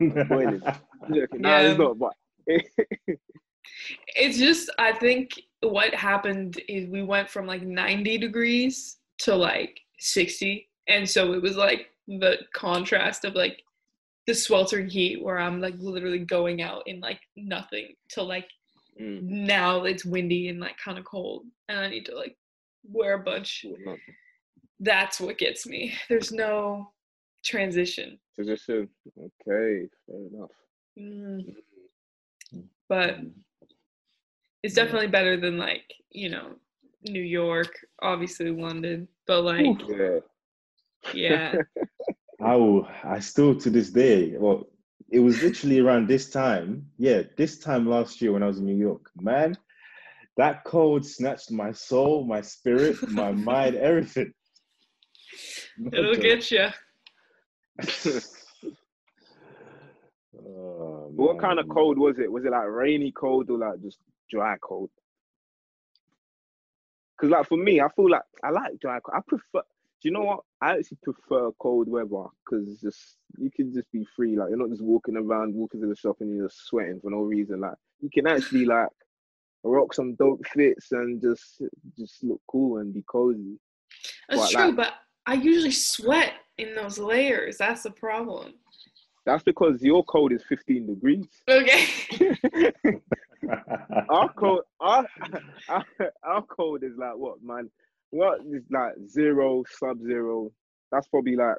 boiling. 0.28 0.62
Yeah, 1.12 1.26
nah, 1.35 1.59
Yeah. 1.59 1.61
it's 1.61 1.78
not, 1.78 1.98
but 1.98 2.12
It's 4.16 4.38
just, 4.38 4.70
I 4.78 4.92
think 4.92 5.33
what 5.61 5.94
happened 5.94 6.61
is 6.68 6.88
we 6.88 7.02
went 7.02 7.28
from 7.28 7.46
like 7.46 7.62
90 7.62 8.18
degrees 8.18 8.98
to 9.18 9.35
like 9.35 9.80
60. 9.98 10.68
And 10.88 11.09
so 11.09 11.33
it 11.33 11.42
was 11.42 11.57
like 11.57 11.90
the 12.07 12.38
contrast 12.54 13.24
of 13.24 13.35
like 13.35 13.62
the 14.26 14.35
sweltering 14.35 14.88
heat 14.88 15.22
where 15.22 15.38
I'm 15.38 15.61
like 15.61 15.74
literally 15.78 16.18
going 16.18 16.62
out 16.62 16.83
in 16.87 17.00
like 17.00 17.20
nothing 17.37 17.94
to 18.11 18.22
like 18.22 18.48
Mm, 19.00 19.22
now 19.22 19.83
it's 19.83 20.04
windy 20.04 20.48
and 20.50 20.61
like 20.61 20.76
kind 20.78 20.98
of 20.98 21.04
cold 21.04 21.42
and 21.68 21.80
I 21.80 21.88
need 21.88 22.07
to 22.07 22.14
like 22.14 22.37
wear 22.85 23.14
a 23.14 23.18
bunch. 23.18 23.64
That's 24.78 25.20
what 25.20 25.37
gets 25.37 25.66
me. 25.66 25.94
There's 26.09 26.30
no 26.30 26.92
transition. 27.44 28.18
Position. 28.37 28.88
Okay, 29.18 29.88
fair 30.07 30.20
enough. 30.33 30.50
Mm. 30.98 31.54
mm. 32.54 32.64
But 32.88 33.20
mm. 33.20 33.30
it's 34.62 34.74
mm. 34.74 34.76
definitely 34.76 35.09
better 35.09 35.37
than 35.37 35.59
like, 35.59 35.92
you 36.11 36.28
know, 36.28 36.57
New 37.02 37.22
York, 37.22 37.72
obviously 38.02 38.50
London, 38.50 39.09
but 39.26 39.42
like, 39.42 39.66
Yeah. 39.88 40.18
yeah, 41.12 41.54
I 42.42 42.57
will, 42.57 42.88
I 43.04 43.20
still 43.20 43.54
to 43.61 43.70
this 43.70 43.90
day, 43.90 44.35
well, 44.37 44.66
it 45.11 45.20
was 45.20 45.42
literally 45.42 45.80
around 45.80 46.09
this 46.09 46.30
time. 46.30 46.87
Yeah, 46.98 47.22
this 47.37 47.59
time 47.59 47.88
last 47.88 48.20
year 48.20 48.33
when 48.33 48.42
I 48.42 48.46
was 48.46 48.59
in 48.59 48.66
New 48.66 48.76
York. 48.76 49.11
Man, 49.16 49.57
that 50.37 50.64
cold 50.64 51.07
snatched 51.07 51.50
my 51.50 51.72
soul, 51.72 52.24
my 52.24 52.40
spirit, 52.40 52.96
my 53.11 53.33
mind, 53.50 53.76
everything. 53.76 54.33
it'll 55.92 56.16
get 56.30 56.50
you. 56.50 56.68
Oh, 60.37 61.10
What 61.14 61.40
kind 61.40 61.58
of 61.58 61.68
cold 61.68 61.98
was 61.98 62.18
it? 62.18 62.30
Was 62.30 62.44
it 62.44 62.50
like 62.52 62.66
rainy 62.68 63.12
cold 63.12 63.50
or 63.50 63.58
like 63.58 63.80
just 63.82 63.98
dry 64.30 64.56
cold? 64.60 64.90
Because 67.16 67.30
like 67.30 67.46
for 67.48 67.56
me, 67.56 67.80
I 67.80 67.88
feel 67.94 68.10
like 68.10 68.22
I 68.42 68.50
like 68.50 68.78
dry. 68.80 68.98
cold. 69.00 69.16
I 69.16 69.20
prefer. 69.26 69.62
Do 70.02 70.08
you 70.08 70.12
know 70.12 70.22
what? 70.24 70.40
I 70.60 70.76
actually 70.78 70.98
prefer 71.02 71.50
cold 71.60 71.88
weather 71.88 72.26
because 72.44 72.68
it's 72.68 72.80
just 72.80 73.16
you 73.38 73.50
can 73.54 73.72
just 73.72 73.90
be 73.92 74.04
free. 74.16 74.37
Like 74.37 74.48
you're 74.50 74.58
not 74.58 74.70
just 74.70 74.82
walking 74.82 75.16
around, 75.16 75.54
walking 75.54 75.80
to 75.80 75.87
the 75.87 75.96
shop 75.96 76.16
and 76.20 76.34
you're 76.34 76.48
just 76.48 76.66
sweating 76.66 77.00
for 77.00 77.10
no 77.10 77.18
reason. 77.20 77.60
Like 77.60 77.76
you 78.00 78.10
can 78.12 78.26
actually 78.26 78.64
like 78.66 78.88
rock 79.62 79.94
some 79.94 80.14
dope 80.16 80.44
fits 80.48 80.92
and 80.92 81.22
just 81.22 81.62
just 81.96 82.22
look 82.24 82.40
cool 82.48 82.78
and 82.78 82.92
be 82.92 83.02
cozy. 83.06 83.58
That's 84.28 84.40
What, 84.40 84.50
true, 84.50 84.66
like- 84.66 84.76
but 84.76 84.92
I 85.26 85.34
usually 85.34 85.70
sweat 85.70 86.32
in 86.58 86.74
those 86.74 86.98
layers. 86.98 87.58
That's 87.58 87.82
the 87.82 87.90
problem. 87.90 88.54
That's 89.26 89.42
because 89.42 89.82
your 89.82 90.04
cold 90.04 90.32
is 90.32 90.42
15 90.48 90.87
degrees. 90.87 91.26
Okay. 91.48 91.87
our 94.10 94.32
cold, 94.34 94.62
our, 94.80 95.06
our, 95.68 95.84
our 96.22 96.42
cold 96.42 96.82
is 96.82 96.96
like 96.98 97.16
what, 97.16 97.42
man? 97.42 97.70
What 98.10 98.40
is 98.46 98.62
like 98.70 98.92
zero, 99.08 99.64
sub 99.78 100.00
zero? 100.02 100.50
That's 100.92 101.08
probably 101.08 101.37
like 101.37 101.56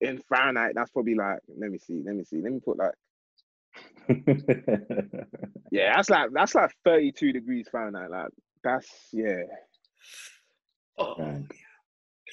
in 0.00 0.22
Fahrenheit. 0.28 0.72
That's 0.74 0.90
probably 0.90 1.16
like. 1.16 1.40
Let 1.58 1.70
me 1.70 1.78
see. 1.78 2.00
Let 2.04 2.14
me 2.14 2.24
see. 2.24 2.40
Let 2.40 2.52
me 2.52 2.60
put 2.60 2.78
like. 2.78 2.94
Yeah, 5.72 5.96
that's 5.96 6.10
like 6.10 6.30
that's 6.34 6.54
like 6.54 6.70
32 6.84 7.32
degrees 7.32 7.66
Fahrenheit. 7.72 8.10
Like 8.10 8.28
that's 8.62 8.86
yeah. 9.10 9.40
Oh, 10.98 11.14
Dang, 11.16 11.48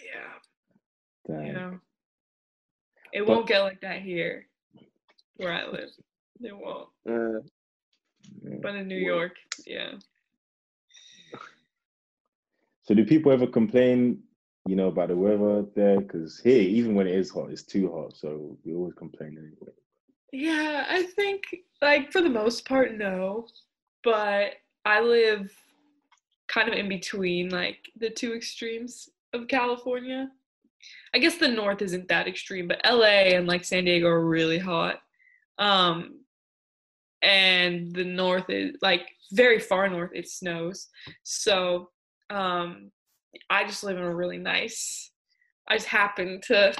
yeah, 0.05 0.33
dang. 1.35 1.47
yeah. 1.47 1.73
It 3.13 3.25
But- 3.25 3.27
won't 3.27 3.47
get 3.47 3.61
like 3.61 3.81
that 3.81 4.01
here, 4.01 4.47
where 5.37 5.51
I 5.53 5.65
live. 5.67 5.89
It 6.41 6.55
won't. 6.57 6.89
Uh, 7.09 7.39
But 8.61 8.75
in 8.75 8.87
New. 8.87 8.97
York, 8.97 9.35
yeah. 9.65 9.93
So 12.83 12.93
do 12.95 13.05
people 13.05 13.31
ever 13.31 13.47
complain, 13.47 14.23
you 14.67 14.75
know, 14.75 14.87
about 14.87 15.09
the 15.09 15.15
weather 15.15 15.65
there? 15.75 15.99
Because 16.01 16.39
here, 16.39 16.61
even 16.61 16.95
when 16.95 17.07
it 17.07 17.15
is 17.15 17.29
hot, 17.29 17.51
it's 17.51 17.63
too 17.63 17.91
hot. 17.91 18.15
So 18.15 18.57
we 18.63 18.73
always 18.73 18.93
complain 18.95 19.37
anyway. 19.37 19.73
Yeah, 20.31 20.85
I 20.89 21.03
think 21.03 21.43
like 21.81 22.11
for 22.11 22.21
the 22.21 22.29
most 22.29 22.65
part, 22.67 22.95
no. 22.95 23.47
But 24.03 24.53
I 24.85 25.01
live 25.01 25.51
kind 26.47 26.69
of 26.69 26.75
in 26.75 26.89
between 26.89 27.49
like 27.49 27.91
the 27.97 28.09
two 28.09 28.33
extremes 28.33 29.09
of 29.33 29.47
California. 29.47 30.29
I 31.13 31.19
guess 31.19 31.37
the 31.37 31.47
north 31.47 31.81
isn't 31.81 32.07
that 32.07 32.27
extreme, 32.27 32.67
but 32.67 32.81
LA 32.85 33.35
and 33.35 33.47
like 33.47 33.65
San 33.65 33.85
Diego 33.85 34.07
are 34.07 34.25
really 34.25 34.59
hot. 34.59 34.99
Um 35.57 36.21
and 37.21 37.93
the 37.93 38.05
north 38.05 38.49
is 38.49 38.77
like 38.81 39.05
very 39.33 39.59
far 39.59 39.89
north 39.89 40.11
it 40.13 40.29
snows. 40.29 40.87
So 41.23 41.89
um 42.29 42.91
I 43.49 43.65
just 43.65 43.83
live 43.83 43.97
in 43.97 44.03
a 44.03 44.15
really 44.15 44.37
nice 44.37 45.11
I 45.67 45.75
just 45.75 45.87
happen 45.87 46.39
to 46.45 46.73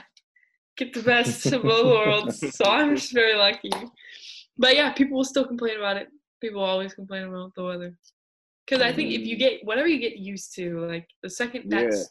get 0.77 0.93
the 0.93 1.03
best 1.03 1.45
of 1.47 1.63
both 1.63 1.85
worlds. 1.85 2.55
So 2.55 2.65
I'm 2.65 2.95
just 2.95 3.13
very 3.13 3.35
lucky. 3.35 3.71
But 4.57 4.75
yeah, 4.75 4.91
people 4.93 5.17
will 5.17 5.25
still 5.25 5.45
complain 5.45 5.77
about 5.77 5.97
it. 5.97 6.07
People 6.41 6.63
always 6.63 6.93
complain 6.93 7.23
about 7.23 7.53
the 7.55 7.63
weather. 7.63 7.95
Because 8.65 8.81
I 8.81 8.93
think 8.93 9.12
if 9.12 9.21
you 9.21 9.35
get 9.35 9.59
whatever 9.63 9.88
you 9.88 9.99
get 9.99 10.17
used 10.17 10.55
to, 10.55 10.85
like 10.88 11.07
the 11.21 11.29
second 11.29 11.69
that's. 11.69 12.09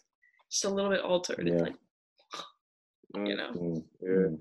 Just 0.50 0.64
a 0.64 0.68
little 0.70 0.90
bit 0.90 1.00
altered, 1.00 1.46
it's 1.48 1.62
like 1.62 1.74
you 3.28 3.36
know. 3.36 3.50
Mm, 3.52 3.84
Yeah. 4.02 4.08
mm. 4.08 4.38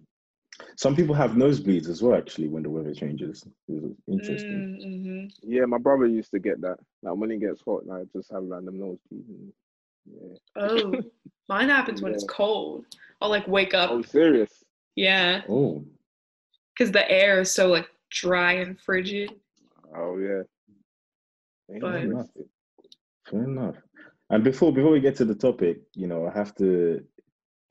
Some 0.76 0.96
people 0.96 1.14
have 1.14 1.32
nosebleeds 1.32 1.88
as 1.88 2.02
well, 2.02 2.18
actually, 2.18 2.48
when 2.48 2.64
the 2.64 2.70
weather 2.70 2.92
changes. 2.94 3.46
It's 3.68 3.96
interesting. 4.08 5.30
Mm-hmm. 5.40 5.52
yeah, 5.52 5.66
my 5.66 5.78
brother 5.78 6.08
used 6.08 6.32
to 6.32 6.40
get 6.40 6.60
that. 6.62 6.78
Like 7.04 7.16
when 7.16 7.30
it 7.30 7.40
gets 7.42 7.62
hot, 7.62 7.86
like 7.86 8.08
just 8.12 8.32
have 8.32 8.42
random 8.44 8.80
nosebleeds. 8.80 9.30
And, 9.30 9.54
yeah. 10.06 10.38
Oh, 10.56 11.00
mine 11.48 11.70
happens 11.70 12.02
when 12.02 12.12
it's 12.14 12.24
cold. 12.28 12.86
I'll 13.22 13.30
like 13.30 13.48
wake 13.48 13.76
up. 13.76 13.92
Oh, 13.92 14.02
serious? 14.02 14.64
Yeah, 14.96 15.42
Oh, 15.48 15.84
because 16.76 16.92
the 16.92 17.08
air 17.12 17.42
is 17.42 17.52
so 17.52 17.68
like 17.68 17.88
dry 18.10 18.54
and 18.54 18.80
frigid. 18.80 19.36
Oh 19.96 20.18
yeah. 20.18 20.42
But- 21.80 22.02
Interesting. 22.02 22.46
fair 23.30 23.44
enough. 23.44 23.76
And 24.30 24.44
before 24.44 24.74
before 24.74 24.92
we 24.92 25.00
get 25.00 25.16
to 25.18 25.26
the 25.26 25.36
topic, 25.36 25.80
you 25.96 26.08
know, 26.08 26.28
I 26.28 26.38
have 26.38 26.54
to 26.56 27.02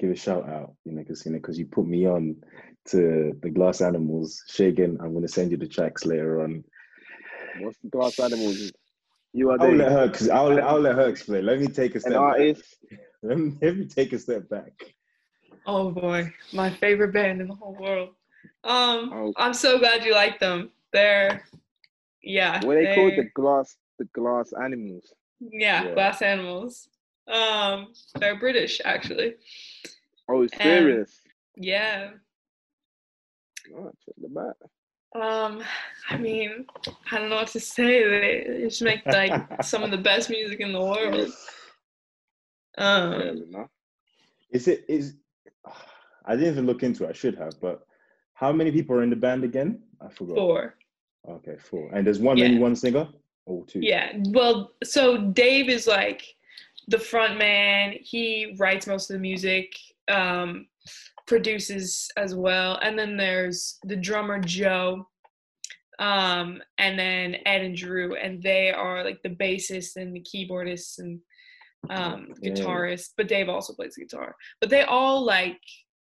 give 0.00 0.10
a 0.10 0.16
shout 0.16 0.48
out, 0.48 0.74
you 0.84 0.92
know, 0.92 1.02
because 1.02 1.24
you 1.26 1.32
know, 1.32 1.38
because 1.38 1.58
you 1.58 1.66
put 1.66 1.86
me 1.86 2.06
on 2.06 2.36
to 2.86 3.36
the 3.42 3.50
Glass 3.50 3.80
Animals. 3.80 4.42
Shagan, 4.50 4.96
I'm 5.00 5.12
going 5.12 5.22
to 5.26 5.28
send 5.32 5.50
you 5.50 5.56
the 5.56 5.68
tracks 5.68 6.04
later 6.06 6.42
on. 6.42 6.64
What's 7.60 7.78
the 7.82 7.88
glass 7.88 8.18
animals? 8.20 8.72
You 9.32 9.50
are 9.50 9.60
I'll 9.60 9.70
the 9.70 9.76
let 9.76 9.92
her. 9.92 10.08
Cause 10.10 10.28
I'll 10.28 10.62
I'll 10.62 10.80
let 10.80 10.94
her 10.96 11.08
explain. 11.08 11.44
Let 11.44 11.60
me 11.60 11.66
take 11.66 11.92
a 11.92 11.96
an 11.96 12.00
step. 12.00 12.12
Back. 12.12 12.20
artist. 12.20 12.76
Let 13.22 13.38
me, 13.38 13.56
let 13.60 13.76
me 13.76 13.86
take 13.86 14.12
a 14.12 14.18
step 14.20 14.48
back. 14.48 14.72
Oh 15.66 15.90
boy, 15.90 16.32
my 16.52 16.70
favorite 16.70 17.12
band 17.12 17.40
in 17.40 17.48
the 17.48 17.54
whole 17.54 17.74
world. 17.74 18.10
Um, 18.62 19.10
Oh. 19.12 19.32
I'm 19.36 19.54
so 19.54 19.78
glad 19.78 20.04
you 20.04 20.12
like 20.12 20.38
them. 20.38 20.70
They're, 20.92 21.42
yeah, 22.22 22.64
What 22.64 22.74
they 22.74 22.94
called 22.94 23.14
the 23.16 23.28
glass 23.34 23.76
the 23.98 24.04
glass 24.14 24.52
animals. 24.62 25.12
Yeah, 25.40 25.84
Yeah. 25.84 25.94
glass 25.94 26.22
animals. 26.22 26.88
Um, 27.28 27.92
they're 28.20 28.38
British 28.38 28.80
actually. 28.84 29.34
Oh, 30.28 30.42
it's 30.42 30.56
serious? 30.56 31.20
Yeah. 31.56 32.10
Oh, 33.76 33.90
check 34.04 34.14
the 34.20 34.28
back. 34.28 34.54
Um, 35.20 35.62
I 36.08 36.16
mean, 36.18 36.66
I 37.10 37.18
don't 37.18 37.30
know 37.30 37.36
what 37.36 37.48
to 37.48 37.60
say. 37.60 38.44
They 38.46 38.60
just 38.62 38.82
make 38.82 39.04
like 39.06 39.32
some 39.62 39.82
of 39.82 39.90
the 39.90 39.98
best 39.98 40.30
music 40.30 40.60
in 40.60 40.72
the 40.72 40.80
world. 40.80 41.30
Um. 42.78 43.68
Is 44.50 44.68
it 44.68 44.84
is? 44.88 45.14
I 46.26 46.36
didn't 46.36 46.52
even 46.52 46.66
look 46.66 46.82
into 46.82 47.04
it. 47.04 47.10
I 47.10 47.12
should 47.12 47.36
have. 47.38 47.60
But 47.60 47.86
how 48.34 48.52
many 48.52 48.70
people 48.70 48.94
are 48.96 49.02
in 49.02 49.10
the 49.10 49.16
band 49.16 49.42
again? 49.44 49.82
I 50.00 50.08
forgot. 50.10 50.36
four. 50.36 50.74
Okay, 51.28 51.56
four. 51.58 51.90
And 51.94 52.06
there's 52.06 52.18
one 52.20 52.36
Yeah. 52.36 52.44
only 52.46 52.58
one 52.58 52.76
singer. 52.76 53.08
Oh, 53.48 53.64
two. 53.66 53.80
Yeah. 53.80 54.12
Well, 54.30 54.72
so 54.82 55.28
Dave 55.30 55.68
is 55.68 55.86
like 55.86 56.24
the 56.88 56.98
front 56.98 57.38
man. 57.38 57.94
He 58.00 58.54
writes 58.58 58.86
most 58.86 59.10
of 59.10 59.14
the 59.14 59.20
music, 59.20 59.72
um, 60.08 60.66
produces 61.26 62.08
as 62.16 62.34
well. 62.34 62.78
And 62.82 62.98
then 62.98 63.16
there's 63.16 63.78
the 63.84 63.96
drummer 63.96 64.40
Joe, 64.40 65.08
um, 65.98 66.60
and 66.78 66.98
then 66.98 67.36
Ed 67.46 67.62
and 67.62 67.76
Drew, 67.76 68.16
and 68.16 68.42
they 68.42 68.70
are 68.72 69.04
like 69.04 69.22
the 69.22 69.30
bassist 69.30 69.96
and 69.96 70.14
the 70.14 70.24
keyboardist 70.24 70.98
and 70.98 71.20
um, 71.88 72.28
guitarist. 72.44 73.10
But 73.16 73.28
Dave 73.28 73.48
also 73.48 73.74
plays 73.74 73.96
guitar. 73.96 74.34
But 74.60 74.70
they 74.70 74.82
all 74.82 75.24
like 75.24 75.60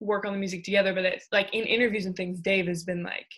work 0.01 0.25
on 0.25 0.33
the 0.33 0.39
music 0.39 0.65
together. 0.65 0.95
But 0.95 1.05
it's 1.05 1.29
like 1.31 1.53
in 1.55 1.65
interviews 1.65 2.07
and 2.07 2.17
things, 2.17 2.41
Dave 2.41 2.69
has 2.69 2.85
been 2.85 3.03
like. 3.03 3.29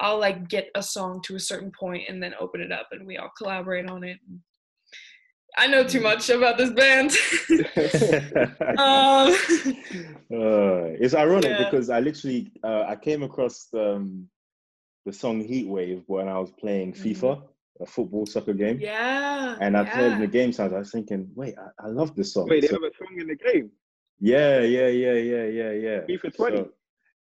I'll 0.00 0.18
like 0.18 0.48
get 0.48 0.68
a 0.74 0.82
song 0.82 1.20
to 1.26 1.36
a 1.36 1.40
certain 1.40 1.70
point 1.78 2.04
and 2.08 2.22
then 2.22 2.34
open 2.40 2.60
it 2.60 2.72
up 2.72 2.88
and 2.92 3.06
we 3.06 3.18
all 3.18 3.30
collaborate 3.36 3.88
on 3.88 4.02
it. 4.04 4.18
I 5.58 5.66
know 5.66 5.82
too 5.84 6.00
much 6.00 6.30
about 6.30 6.56
this 6.58 6.70
band. 6.70 7.10
um, 8.78 9.34
Uh, 10.32 10.94
it's 11.02 11.14
ironic 11.14 11.50
Yeah. 11.50 11.64
because 11.64 11.90
I 11.90 11.98
literally 12.00 12.52
uh, 12.62 12.84
I 12.86 12.94
came 12.96 13.22
across 13.24 13.66
um, 13.74 14.28
the 15.04 15.12
song 15.12 15.40
Heat 15.40 15.66
Wave 15.66 16.04
when 16.06 16.28
I 16.28 16.38
was 16.38 16.52
playing 16.52 16.92
FIFA, 16.92 17.42
a 17.80 17.86
football 17.86 18.26
soccer 18.26 18.54
game, 18.54 18.76
Mm-hmm. 18.76 18.84
yeah. 18.84 19.56
and 19.60 19.76
I 19.76 19.82
heard 19.84 20.12
yeah. 20.12 20.18
the 20.20 20.26
game 20.28 20.52
sounds. 20.52 20.72
I 20.72 20.78
was 20.78 20.92
thinking, 20.92 21.28
wait, 21.34 21.54
I, 21.58 21.86
I 21.86 21.88
love 21.88 22.14
this 22.14 22.32
song. 22.34 22.46
Wait, 22.48 22.60
they 22.62 22.68
So- 22.68 22.74
have 22.76 22.84
a 22.84 22.94
song 22.96 23.20
in 23.20 23.26
the 23.26 23.34
game. 23.34 23.70
yeah, 24.20 24.60
yeah, 24.60 24.86
yeah, 24.86 25.12
yeah, 25.14 25.44
yeah, 25.46 25.72
yeah. 25.72 26.00
FIFA 26.08 26.34
20? 26.36 26.56
So, 26.58 26.70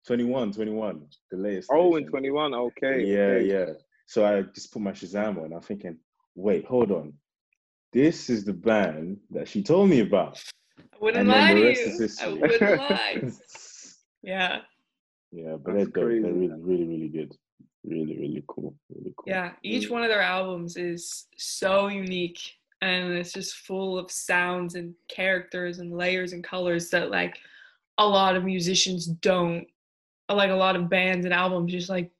21, 0.06 0.52
21, 0.52 1.06
the 1.30 1.36
latest. 1.36 1.68
Oh, 1.72 1.96
in 1.96 2.06
21. 2.06 2.54
Okay. 2.54 3.04
Yeah, 3.04 3.18
okay. 3.18 3.44
yeah. 3.46 3.66
So 4.06 4.24
I 4.24 4.42
just 4.42 4.72
put 4.72 4.82
my 4.82 4.92
Shazam 4.92 5.42
on. 5.42 5.52
I'm 5.52 5.60
thinking, 5.60 5.98
wait, 6.34 6.64
hold 6.64 6.92
on. 6.92 7.12
This 7.92 8.30
is 8.30 8.44
the 8.44 8.52
band 8.52 9.18
that 9.30 9.48
she 9.48 9.62
told 9.62 9.88
me 9.90 10.00
about. 10.00 10.40
I 10.78 10.82
wouldn't 11.00 11.20
and 11.20 11.28
lie 11.28 11.54
to 11.54 11.60
you. 11.60 12.08
I 12.20 12.28
wouldn't 12.28 12.60
lie. 12.78 13.30
Yeah. 14.22 14.58
yeah, 15.32 15.56
but 15.62 15.74
That's 15.74 15.76
they're 15.76 15.84
dope. 15.86 15.94
They're 15.94 16.32
really, 16.32 16.48
really, 16.60 16.84
really 16.86 17.08
good. 17.08 17.36
Really, 17.84 18.18
really 18.18 18.44
cool. 18.48 18.74
Really 18.94 19.14
cool. 19.16 19.24
Yeah. 19.26 19.52
Each 19.62 19.88
Mm. 19.88 19.92
one 19.92 20.02
of 20.02 20.08
their 20.08 20.22
albums 20.22 20.76
is 20.76 21.26
so 21.36 21.88
unique. 21.88 22.40
and 22.82 23.12
it's 23.14 23.32
just 23.32 23.54
full 23.56 23.98
of 23.98 24.10
sounds 24.10 24.74
and 24.74 24.94
characters 25.08 25.78
and 25.78 25.96
layers 25.96 26.32
and 26.34 26.44
colors 26.44 26.90
that 26.90 27.10
like 27.10 27.38
a 27.98 28.06
lot 28.06 28.36
of 28.36 28.44
musicians 28.44 29.06
don't 29.06 29.66
like 30.34 30.50
a 30.50 30.54
lot 30.54 30.76
of 30.76 30.88
bands 30.90 31.24
and 31.24 31.32
albums 31.34 31.72
just 31.72 31.88
like 31.88 32.10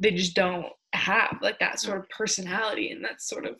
they 0.00 0.10
just 0.10 0.34
don't 0.34 0.66
have 0.94 1.38
like 1.42 1.58
that 1.58 1.78
sort 1.80 1.98
of 1.98 2.08
personality 2.08 2.90
and 2.90 3.04
that 3.04 3.20
sort 3.20 3.44
of 3.44 3.56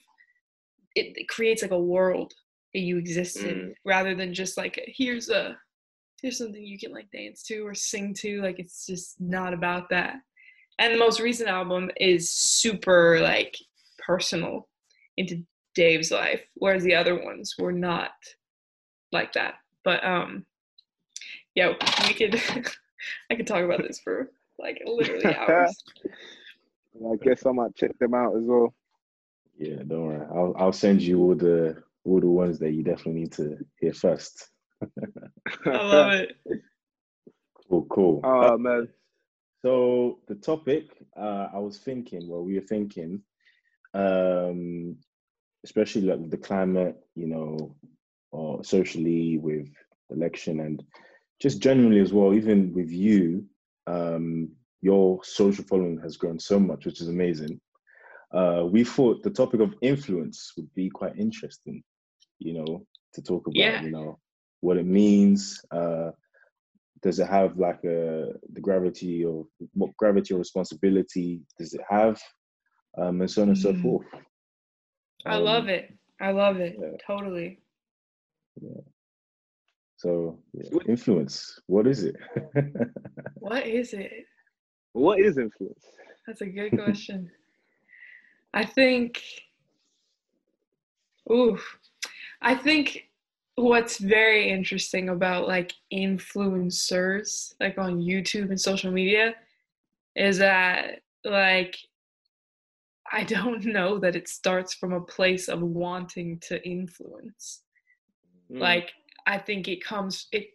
it, 0.94 1.12
it 1.16 1.28
creates 1.28 1.62
like 1.62 1.70
a 1.72 1.78
world 1.78 2.32
that 2.74 2.80
you 2.80 2.96
exist 2.98 3.36
in 3.38 3.56
Mm. 3.56 3.74
rather 3.84 4.14
than 4.14 4.32
just 4.34 4.56
like 4.56 4.80
here's 4.86 5.28
a 5.28 5.56
here's 6.22 6.38
something 6.38 6.62
you 6.62 6.78
can 6.78 6.92
like 6.92 7.10
dance 7.10 7.42
to 7.44 7.60
or 7.66 7.74
sing 7.74 8.14
to 8.14 8.40
like 8.42 8.58
it's 8.58 8.86
just 8.86 9.20
not 9.20 9.52
about 9.54 9.88
that. 9.90 10.14
And 10.78 10.94
the 10.94 10.98
most 10.98 11.20
recent 11.20 11.48
album 11.48 11.90
is 11.98 12.30
super 12.34 13.20
like 13.20 13.56
personal 13.98 14.68
into 15.16 15.42
dave's 15.74 16.10
life 16.10 16.40
whereas 16.54 16.82
the 16.84 16.94
other 16.94 17.22
ones 17.22 17.54
were 17.58 17.72
not 17.72 18.10
like 19.12 19.32
that. 19.34 19.54
But 19.84 20.04
um 20.04 20.46
yeah 21.54 21.74
we 22.06 22.14
could 22.14 22.40
i 23.30 23.34
could 23.34 23.46
talk 23.46 23.64
about 23.64 23.82
this 23.82 24.00
for 24.00 24.30
like 24.58 24.80
literally 24.84 25.24
hours 25.36 25.76
I 27.06 27.16
guess 27.22 27.46
I 27.46 27.52
might 27.52 27.76
check 27.76 27.96
them 27.98 28.14
out 28.14 28.36
as 28.36 28.42
well. 28.44 28.74
Yeah, 29.56 29.82
don't 29.86 30.06
worry. 30.06 30.26
I'll 30.34 30.54
I'll 30.56 30.72
send 30.72 31.02
you 31.02 31.20
all 31.20 31.34
the 31.34 31.82
all 32.04 32.20
the 32.20 32.26
ones 32.26 32.58
that 32.60 32.72
you 32.72 32.82
definitely 32.82 33.22
need 33.22 33.32
to 33.32 33.58
hear 33.78 33.92
first. 33.92 34.48
i 35.66 35.70
love 35.70 36.12
it 36.12 36.36
Cool, 37.68 37.86
cool. 37.90 38.20
Oh 38.24 38.56
man. 38.56 38.88
So 39.60 40.20
the 40.26 40.36
topic, 40.36 40.86
uh, 41.14 41.48
I 41.52 41.58
was 41.58 41.76
thinking, 41.78 42.26
well, 42.26 42.42
we 42.42 42.54
were 42.54 42.66
thinking, 42.66 43.20
um, 43.92 44.96
especially 45.64 46.02
like 46.02 46.18
with 46.18 46.30
the 46.30 46.38
climate, 46.38 46.96
you 47.14 47.26
know, 47.26 47.76
or 48.30 48.64
socially 48.64 49.36
with 49.36 49.68
election 50.10 50.60
and 50.60 50.82
just 51.40 51.60
generally 51.60 52.00
as 52.00 52.12
well, 52.12 52.34
even 52.34 52.72
with 52.74 52.90
you, 52.90 53.44
um, 53.86 54.48
your 54.80 55.22
social 55.24 55.64
following 55.64 55.98
has 56.00 56.16
grown 56.16 56.38
so 56.38 56.58
much, 56.58 56.86
which 56.86 57.00
is 57.00 57.08
amazing. 57.08 57.60
Uh, 58.32 58.64
we 58.70 58.84
thought 58.84 59.22
the 59.22 59.30
topic 59.30 59.60
of 59.60 59.74
influence 59.82 60.52
would 60.56 60.72
be 60.74 60.88
quite 60.90 61.16
interesting, 61.18 61.82
you 62.38 62.54
know, 62.54 62.84
to 63.14 63.22
talk 63.22 63.46
about, 63.46 63.56
Yeah. 63.56 63.80
you 63.80 63.90
know, 63.90 64.18
what 64.60 64.76
it 64.76 64.86
means, 64.86 65.60
uh, 65.70 66.10
does 67.02 67.18
it 67.18 67.26
have 67.28 67.58
like 67.58 67.82
a 67.84 68.32
the 68.52 68.60
gravity 68.60 69.24
of 69.24 69.46
what 69.74 69.96
gravity 69.96 70.34
or 70.34 70.38
responsibility 70.38 71.40
does 71.58 71.72
it 71.74 71.80
have 71.88 72.20
um 72.98 73.20
and 73.20 73.30
so 73.30 73.42
on 73.42 73.48
and 73.48 73.58
so 73.58 73.72
Mm. 73.72 73.82
forth 73.82 74.06
i 75.26 75.36
love 75.36 75.66
Um, 75.66 75.68
it 75.68 75.92
i 76.20 76.30
love 76.30 76.56
it 76.58 76.80
yeah. 76.80 76.96
totally 77.06 77.60
so 79.98 80.38
yeah, 80.54 80.78
influence 80.88 81.60
what 81.66 81.86
is 81.86 82.04
it 82.04 82.16
what 83.34 83.66
is 83.66 83.92
it 83.92 84.24
What 84.92 85.20
is 85.20 85.38
influence? 85.38 85.84
That's 86.26 86.40
a 86.40 86.46
good 86.46 86.72
question. 86.84 87.30
I 88.52 88.64
think, 88.64 89.22
ooh, 91.30 91.58
I 92.42 92.54
think 92.54 93.08
what's 93.54 93.98
very 93.98 94.50
interesting 94.50 95.10
about 95.10 95.46
like 95.46 95.72
influencers, 95.92 97.54
like 97.60 97.78
on 97.78 98.00
YouTube 98.00 98.48
and 98.50 98.60
social 98.60 98.90
media, 98.90 99.34
is 100.16 100.38
that 100.38 101.00
like 101.24 101.76
I 103.12 103.24
don't 103.24 103.64
know 103.76 103.98
that 103.98 104.16
it 104.16 104.28
starts 104.28 104.74
from 104.74 104.92
a 104.92 105.00
place 105.00 105.48
of 105.48 105.60
wanting 105.60 106.38
to 106.48 106.66
influence. 106.66 107.62
Mm. 108.50 108.60
Like 108.60 108.92
I 109.28 109.36
think 109.36 109.68
it 109.68 109.84
comes, 109.84 110.26
it 110.32 110.48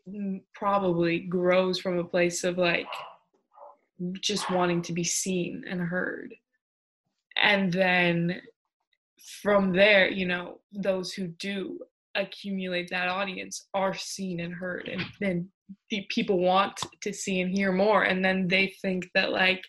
probably 0.55 1.19
grows 1.19 1.79
from 1.79 1.99
a 1.99 2.03
place 2.03 2.43
of 2.43 2.57
like 2.57 2.87
just 4.19 4.49
wanting 4.49 4.81
to 4.81 4.93
be 4.93 5.03
seen 5.03 5.63
and 5.69 5.79
heard. 5.79 6.33
And 7.37 7.71
then 7.71 8.41
from 9.41 9.73
there, 9.73 10.09
you 10.09 10.25
know, 10.25 10.59
those 10.71 11.13
who 11.13 11.27
do 11.27 11.79
accumulate 12.15 12.89
that 12.89 13.09
audience 13.09 13.67
are 13.75 13.93
seen 13.93 14.39
and 14.39 14.55
heard. 14.55 14.89
And 14.89 15.05
then 15.19 15.49
the 15.91 16.07
people 16.09 16.39
want 16.39 16.79
to 17.01 17.13
see 17.13 17.41
and 17.41 17.55
hear 17.55 17.71
more. 17.71 18.03
And 18.03 18.25
then 18.25 18.47
they 18.47 18.73
think 18.81 19.07
that, 19.13 19.31
like, 19.31 19.63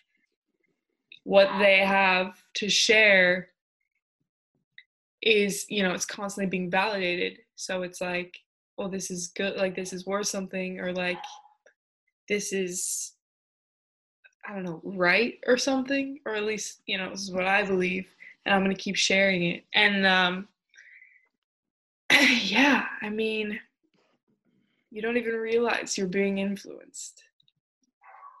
what 1.25 1.49
they 1.59 1.77
have 1.79 2.41
to 2.55 2.69
share 2.69 3.49
is, 5.21 5.67
you 5.69 5.83
know, 5.83 5.93
it's 5.93 6.05
constantly 6.05 6.49
being 6.49 6.71
validated. 6.71 7.37
So 7.55 7.83
it's 7.83 8.01
like, 8.01 8.35
well, 8.77 8.89
this 8.89 9.11
is 9.11 9.27
good, 9.29 9.57
like, 9.57 9.75
this 9.75 9.93
is 9.93 10.05
worth 10.05 10.27
something, 10.27 10.79
or 10.79 10.91
like, 10.93 11.19
this 12.27 12.53
is 12.53 13.13
I 14.47 14.53
don't 14.53 14.63
know, 14.63 14.81
right 14.83 15.39
or 15.47 15.57
something, 15.57 16.19
or 16.25 16.35
at 16.35 16.43
least, 16.43 16.81
you 16.85 16.97
know, 16.97 17.09
this 17.09 17.21
is 17.21 17.31
what 17.31 17.47
I 17.47 17.63
believe, 17.63 18.05
and 18.45 18.53
I'm 18.53 18.61
gonna 18.63 18.75
keep 18.75 18.95
sharing 18.95 19.43
it. 19.43 19.65
And 19.73 20.05
um 20.05 20.47
yeah, 22.11 22.85
I 23.01 23.09
mean, 23.09 23.59
you 24.91 25.01
don't 25.01 25.17
even 25.17 25.33
realize 25.35 25.97
you're 25.97 26.07
being 26.07 26.37
influenced. 26.39 27.23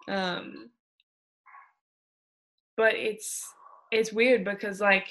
Um 0.07 0.69
but 2.77 2.93
it's 2.95 3.53
it's 3.91 4.11
weird 4.13 4.43
because 4.43 4.81
like 4.81 5.07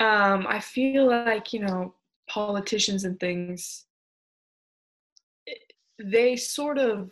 um 0.00 0.46
I 0.48 0.60
feel 0.60 1.06
like, 1.06 1.52
you 1.52 1.60
know, 1.60 1.94
politicians 2.28 3.04
and 3.04 3.18
things 3.18 3.84
they 6.02 6.36
sort 6.36 6.78
of 6.78 7.10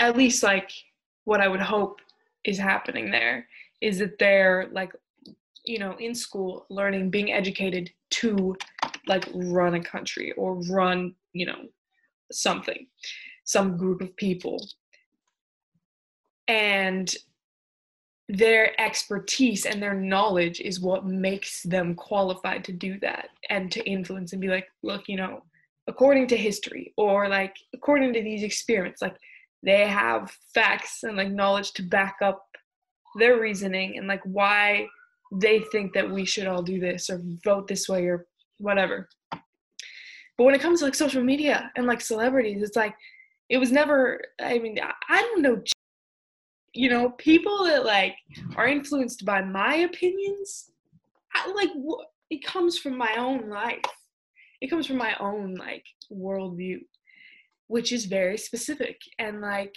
at 0.00 0.16
least 0.16 0.42
like 0.42 0.70
what 1.24 1.40
I 1.40 1.48
would 1.48 1.60
hope 1.60 2.00
is 2.44 2.58
happening 2.58 3.10
there 3.10 3.46
is 3.80 3.98
that 3.98 4.18
they're 4.18 4.68
like 4.72 4.92
you 5.64 5.78
know 5.78 5.96
in 5.98 6.14
school 6.14 6.66
learning 6.68 7.10
being 7.10 7.32
educated 7.32 7.90
to 8.10 8.56
like 9.06 9.28
run 9.34 9.74
a 9.74 9.82
country 9.82 10.32
or 10.32 10.60
run 10.68 11.14
you 11.32 11.46
know 11.46 11.66
something 12.32 12.86
some 13.48 13.78
group 13.78 14.02
of 14.02 14.14
people. 14.16 14.68
And 16.48 17.12
their 18.28 18.78
expertise 18.80 19.64
and 19.64 19.82
their 19.82 19.94
knowledge 19.94 20.60
is 20.60 20.80
what 20.80 21.06
makes 21.06 21.62
them 21.62 21.94
qualified 21.94 22.62
to 22.62 22.72
do 22.72 22.98
that 23.00 23.30
and 23.48 23.72
to 23.72 23.82
influence 23.88 24.32
and 24.32 24.42
be 24.42 24.48
like 24.48 24.66
look 24.82 25.08
you 25.08 25.16
know 25.16 25.42
according 25.86 26.26
to 26.26 26.36
history 26.36 26.92
or 26.98 27.26
like 27.28 27.56
according 27.74 28.12
to 28.12 28.22
these 28.22 28.42
experiments 28.42 29.00
like 29.00 29.16
they 29.62 29.86
have 29.86 30.30
facts 30.54 31.02
and 31.02 31.16
like 31.16 31.30
knowledge 31.30 31.72
to 31.72 31.82
back 31.82 32.16
up 32.22 32.44
their 33.18 33.40
reasoning 33.40 33.96
and 33.96 34.06
like 34.06 34.20
why 34.24 34.86
they 35.32 35.60
think 35.72 35.92
that 35.92 36.08
we 36.10 36.24
should 36.24 36.46
all 36.46 36.62
do 36.62 36.80
this 36.80 37.10
or 37.10 37.20
vote 37.44 37.68
this 37.68 37.88
way 37.88 38.06
or 38.06 38.26
whatever. 38.58 39.08
But 39.30 40.44
when 40.44 40.54
it 40.54 40.60
comes 40.60 40.78
to 40.78 40.84
like 40.86 40.94
social 40.94 41.22
media 41.22 41.70
and 41.76 41.86
like 41.86 42.00
celebrities, 42.00 42.62
it's 42.62 42.76
like 42.76 42.94
it 43.48 43.58
was 43.58 43.72
never. 43.72 44.20
I 44.40 44.58
mean, 44.58 44.78
I- 45.08 45.20
don't 45.20 45.42
know. 45.42 45.62
You 46.74 46.90
know, 46.90 47.10
people 47.10 47.64
that 47.64 47.84
like 47.84 48.16
are 48.56 48.68
influenced 48.68 49.24
by 49.24 49.42
my 49.42 49.76
opinions, 49.76 50.70
I, 51.34 51.50
like 51.52 51.70
wh- 51.70 52.04
it 52.30 52.44
comes 52.44 52.78
from 52.78 52.96
my 52.96 53.14
own 53.16 53.48
life. 53.48 53.80
It 54.60 54.68
comes 54.68 54.86
from 54.86 54.98
my 54.98 55.14
own 55.20 55.54
like 55.54 55.84
worldview 56.12 56.80
which 57.68 57.92
is 57.92 58.06
very 58.06 58.38
specific 58.38 58.98
and 59.18 59.40
like 59.40 59.74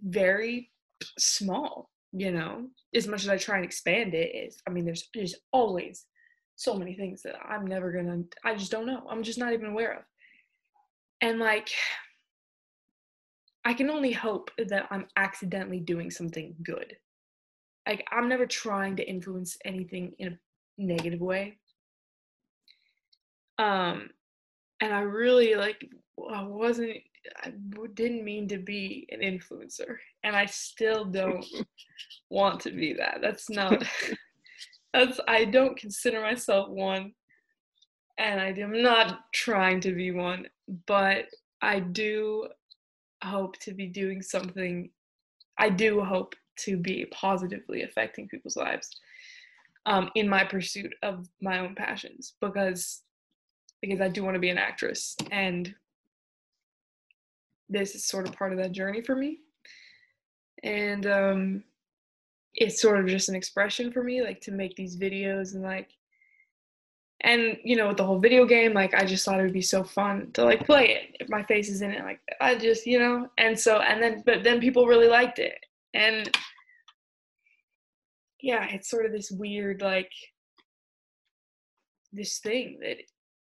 very 0.00 0.70
small 1.18 1.90
you 2.16 2.30
know? 2.30 2.68
As 2.94 3.08
much 3.08 3.24
as 3.24 3.28
i 3.28 3.36
try 3.36 3.56
and 3.56 3.64
expand 3.64 4.14
it 4.14 4.34
is 4.34 4.62
i 4.66 4.70
mean 4.70 4.84
there's 4.84 5.08
there's 5.12 5.34
always 5.52 6.06
so 6.54 6.74
many 6.74 6.94
things 6.94 7.22
that 7.22 7.34
i'm 7.44 7.66
never 7.66 7.90
gonna 7.90 8.22
i 8.44 8.54
just 8.54 8.70
don't 8.70 8.86
know. 8.86 9.02
I'm 9.10 9.24
just 9.24 9.38
not 9.38 9.52
even 9.52 9.66
aware 9.66 9.94
of. 9.94 10.02
And 11.20 11.40
like 11.40 11.70
i 13.64 13.74
can 13.74 13.90
only 13.90 14.12
hope 14.12 14.50
that 14.58 14.86
i'm 14.90 15.06
accidentally 15.16 15.80
doing 15.80 16.10
something 16.10 16.54
good. 16.62 16.96
Like 17.86 18.06
i'm 18.10 18.28
never 18.28 18.46
trying 18.46 18.96
to 18.96 19.08
influence 19.08 19.56
anything 19.64 20.12
in 20.18 20.28
a 20.28 20.38
negative 20.78 21.20
way. 21.20 21.58
Um 23.58 24.10
and 24.80 24.92
i 24.92 25.00
really 25.00 25.54
like 25.54 25.88
i 26.32 26.42
wasn't 26.42 26.98
I 27.42 27.54
didn't 27.94 28.22
mean 28.22 28.48
to 28.48 28.58
be 28.58 29.08
an 29.10 29.20
influencer 29.20 29.96
and 30.24 30.36
i 30.36 30.44
still 30.44 31.06
don't 31.06 31.44
want 32.30 32.60
to 32.60 32.70
be 32.70 32.92
that. 32.94 33.20
That's 33.22 33.48
not 33.48 33.82
that's 34.94 35.20
i 35.28 35.44
don't 35.44 35.76
consider 35.76 36.20
myself 36.22 36.70
one 36.70 37.12
and 38.16 38.40
i 38.40 38.48
am 38.50 38.80
not 38.80 39.20
trying 39.32 39.80
to 39.80 39.92
be 39.92 40.12
one 40.12 40.46
but 40.86 41.26
i 41.60 41.80
do 41.80 42.46
hope 43.24 43.58
to 43.58 43.72
be 43.72 43.86
doing 43.86 44.22
something 44.22 44.90
i 45.58 45.68
do 45.68 46.00
hope 46.00 46.34
to 46.56 46.76
be 46.76 47.06
positively 47.06 47.82
affecting 47.82 48.28
people's 48.28 48.56
lives 48.56 48.88
um, 49.86 50.10
in 50.14 50.28
my 50.28 50.44
pursuit 50.44 50.92
of 51.02 51.28
my 51.40 51.58
own 51.58 51.74
passions 51.74 52.34
because 52.40 53.02
because 53.80 54.00
I 54.00 54.08
do 54.08 54.24
want 54.24 54.34
to 54.34 54.40
be 54.40 54.48
an 54.48 54.56
actress 54.58 55.14
and 55.30 55.74
this 57.68 57.94
is 57.94 58.06
sort 58.06 58.26
of 58.26 58.34
part 58.34 58.52
of 58.52 58.58
that 58.58 58.72
journey 58.72 59.02
for 59.02 59.14
me. 59.14 59.40
And 60.62 61.06
um, 61.06 61.64
it's 62.54 62.80
sort 62.80 63.00
of 63.00 63.06
just 63.06 63.28
an 63.28 63.34
expression 63.34 63.92
for 63.92 64.02
me 64.02 64.22
like 64.22 64.40
to 64.42 64.52
make 64.52 64.74
these 64.76 64.96
videos 64.96 65.54
and 65.54 65.62
like 65.62 65.90
and 67.24 67.56
you 67.64 67.74
know 67.74 67.88
with 67.88 67.96
the 67.96 68.04
whole 68.04 68.20
video 68.20 68.44
game 68.44 68.72
like 68.74 68.94
i 68.94 69.04
just 69.04 69.24
thought 69.24 69.40
it 69.40 69.42
would 69.42 69.52
be 69.52 69.62
so 69.62 69.82
fun 69.82 70.30
to 70.32 70.44
like 70.44 70.64
play 70.64 70.90
it 70.90 71.16
if 71.20 71.28
my 71.28 71.42
face 71.42 71.68
is 71.70 71.80
in 71.82 71.90
it 71.90 72.04
like 72.04 72.20
i 72.40 72.54
just 72.54 72.86
you 72.86 72.98
know? 72.98 73.28
And 73.38 73.58
so 73.58 73.78
and 73.78 74.00
then 74.00 74.22
but 74.24 74.44
then 74.44 74.60
people 74.60 74.86
really 74.86 75.08
liked 75.08 75.38
it. 75.38 75.58
And 75.94 76.30
yeah 78.40 78.66
it's 78.70 78.90
sort 78.90 79.06
of 79.06 79.12
this 79.12 79.30
weird 79.30 79.80
like 79.80 80.12
this 82.12 82.38
thing 82.38 82.78
that 82.80 82.98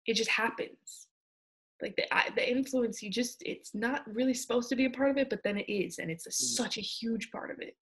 it 0.05 0.13
just 0.13 0.29
happens. 0.29 1.07
Like 1.81 1.95
the 1.97 2.05
the 2.35 2.49
influence 2.49 3.01
you 3.01 3.09
just 3.09 3.41
it's 3.43 3.73
not 3.73 4.03
really 4.07 4.33
supposed 4.35 4.69
to 4.69 4.75
be 4.75 4.85
a 4.85 4.89
part 4.89 5.09
of 5.11 5.17
it 5.17 5.29
but 5.29 5.41
then 5.43 5.57
it 5.57 5.69
is 5.69 5.97
and 5.99 6.11
it's 6.11 6.27
a, 6.27 6.29
Mm. 6.29 6.33
such 6.61 6.77
a 6.77 6.81
huge 6.81 7.31
part 7.31 7.49
of 7.49 7.59
it. 7.59 7.75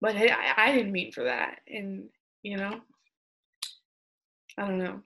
But 0.00 0.16
I, 0.16 0.26
I 0.28 0.54
I 0.66 0.72
didn't 0.76 0.92
mean 0.92 1.10
for 1.10 1.24
that 1.24 1.60
and 1.66 2.08
you 2.42 2.56
know 2.58 2.80
i 4.58 4.66
don't 4.66 4.78
know 4.78 5.00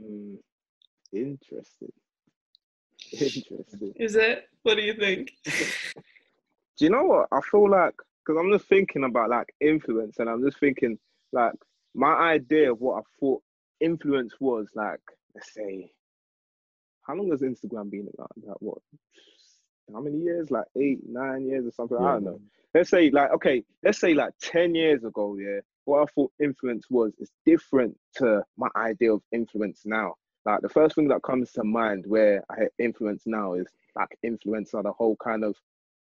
Mm, 0.00 0.38
interesting. 1.12 1.92
Interesting. 3.12 3.92
is 3.96 4.16
it 4.16 4.48
what 4.62 4.76
do 4.76 4.82
you 4.82 4.94
think 4.94 5.30
Do 6.78 6.84
you 6.86 6.90
know 6.90 7.04
what? 7.04 7.28
I 7.30 7.40
feel 7.42 7.68
like 7.70 7.94
because 8.24 8.40
I'm 8.40 8.50
just 8.52 8.68
thinking 8.68 9.04
about 9.04 9.30
like 9.30 9.54
influence, 9.60 10.18
and 10.18 10.28
I'm 10.28 10.42
just 10.42 10.58
thinking 10.58 10.98
like 11.32 11.52
my 11.94 12.12
idea 12.14 12.72
of 12.72 12.80
what 12.80 12.98
I 12.98 13.02
thought 13.20 13.42
influence 13.80 14.34
was 14.40 14.68
like. 14.74 15.00
Let's 15.34 15.54
say, 15.54 15.90
how 17.06 17.14
long 17.14 17.30
has 17.30 17.40
Instagram 17.40 17.90
been 17.90 18.08
around? 18.18 18.28
Like 18.44 18.56
what? 18.60 18.78
How 19.92 20.00
many 20.00 20.18
years? 20.18 20.50
Like 20.50 20.66
eight, 20.76 21.00
nine 21.08 21.46
years 21.46 21.66
or 21.66 21.70
something. 21.72 21.96
I 21.96 22.12
don't 22.12 22.24
know. 22.24 22.40
Let's 22.74 22.90
say 22.90 23.10
like 23.10 23.30
okay, 23.32 23.64
let's 23.82 23.98
say 24.00 24.14
like 24.14 24.32
ten 24.40 24.74
years 24.74 25.04
ago. 25.04 25.36
Yeah, 25.38 25.60
what 25.84 26.02
I 26.02 26.06
thought 26.14 26.32
influence 26.42 26.86
was 26.90 27.12
is 27.18 27.30
different 27.44 27.96
to 28.16 28.42
my 28.56 28.68
idea 28.76 29.12
of 29.12 29.22
influence 29.32 29.82
now. 29.84 30.14
Like 30.44 30.60
the 30.60 30.68
first 30.68 30.94
thing 30.94 31.08
that 31.08 31.22
comes 31.22 31.52
to 31.52 31.64
mind 31.64 32.04
where 32.06 32.42
I 32.50 32.68
influence 32.78 33.22
now 33.26 33.54
is 33.54 33.66
like 33.94 34.16
influence 34.22 34.72
influencer, 34.72 34.82
the 34.82 34.92
whole 34.92 35.16
kind 35.16 35.44
of 35.44 35.54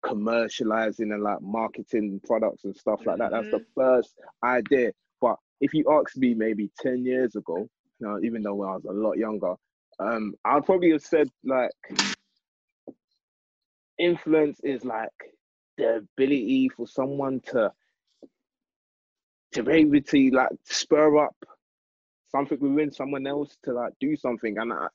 commercializing 0.04 1.14
and 1.14 1.24
like 1.24 1.42
marketing 1.42 2.20
products 2.26 2.64
and 2.64 2.76
stuff 2.76 3.06
like 3.06 3.20
that. 3.20 3.32
That's 3.32 3.52
the 3.52 3.66
first 3.76 4.16
idea. 4.44 4.92
But 5.20 5.36
if 5.60 5.74
you 5.74 5.86
asked 5.92 6.18
me 6.18 6.34
maybe 6.34 6.72
10 6.80 7.06
years 7.06 7.36
ago, 7.36 7.68
you 8.00 8.08
know, 8.08 8.20
even 8.24 8.42
though 8.42 8.56
when 8.56 8.70
I 8.70 8.76
was 8.76 8.86
a 8.86 8.92
lot 8.92 9.18
younger, 9.18 9.54
um, 10.00 10.34
I'd 10.44 10.66
probably 10.66 10.92
have 10.92 11.04
said 11.04 11.30
like 11.44 11.72
influence 14.00 14.60
is 14.64 14.84
like 14.84 15.10
the 15.78 15.98
ability 15.98 16.70
for 16.70 16.88
someone 16.88 17.40
to 17.52 17.72
to 19.54 19.64
be 19.64 19.74
able 19.74 20.02
to 20.02 20.30
like 20.32 20.50
spur 20.64 21.18
up 21.18 21.36
something 22.30 22.60
within 22.60 22.92
someone 22.92 23.28
else 23.28 23.58
to 23.64 23.74
like 23.74 23.94
do 24.00 24.16
something. 24.16 24.58
And 24.58 24.72
I, 24.74 24.88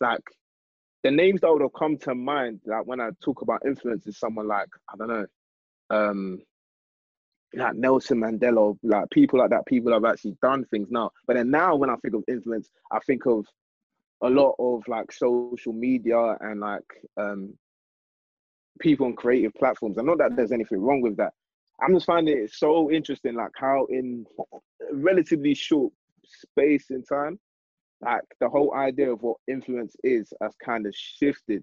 like 0.00 0.22
the 1.02 1.10
names 1.10 1.40
that 1.40 1.52
would 1.52 1.62
have 1.62 1.72
come 1.72 1.96
to 1.98 2.14
mind 2.14 2.60
like 2.66 2.86
when 2.86 3.00
I 3.00 3.10
talk 3.22 3.42
about 3.42 3.64
influence 3.64 4.06
is 4.06 4.18
someone 4.18 4.48
like 4.48 4.68
I 4.92 4.96
don't 4.96 5.08
know 5.08 5.26
um 5.90 6.38
like 7.54 7.74
Nelson 7.74 8.20
Mandela 8.20 8.76
like 8.82 9.10
people 9.10 9.38
like 9.38 9.50
that 9.50 9.66
people 9.66 9.92
have 9.92 10.04
actually 10.04 10.36
done 10.42 10.64
things 10.66 10.88
now. 10.90 11.10
But 11.26 11.36
then 11.36 11.50
now 11.50 11.74
when 11.76 11.90
I 11.90 11.96
think 11.96 12.14
of 12.14 12.24
influence 12.28 12.68
I 12.90 12.98
think 13.00 13.26
of 13.26 13.46
a 14.22 14.28
lot 14.28 14.54
of 14.58 14.86
like 14.88 15.12
social 15.12 15.72
media 15.72 16.36
and 16.40 16.60
like 16.60 16.84
um 17.16 17.54
people 18.80 19.06
on 19.06 19.14
creative 19.14 19.54
platforms. 19.54 19.98
And 19.98 20.06
not 20.06 20.18
that 20.18 20.36
there's 20.36 20.52
anything 20.52 20.80
wrong 20.80 21.00
with 21.02 21.16
that 21.16 21.32
I'm 21.82 21.94
just 21.94 22.06
finding 22.06 22.36
it 22.36 22.52
so 22.52 22.90
interesting 22.90 23.34
like 23.34 23.52
how 23.56 23.86
in 23.90 24.24
a 24.42 24.94
relatively 24.94 25.54
short 25.54 25.92
space 26.24 26.90
in 26.90 27.02
time 27.02 27.38
like 28.00 28.22
the 28.40 28.48
whole 28.48 28.74
idea 28.74 29.12
of 29.12 29.22
what 29.22 29.36
influence 29.46 29.94
is 30.02 30.32
has 30.40 30.54
kind 30.64 30.86
of 30.86 30.94
shifted. 30.94 31.62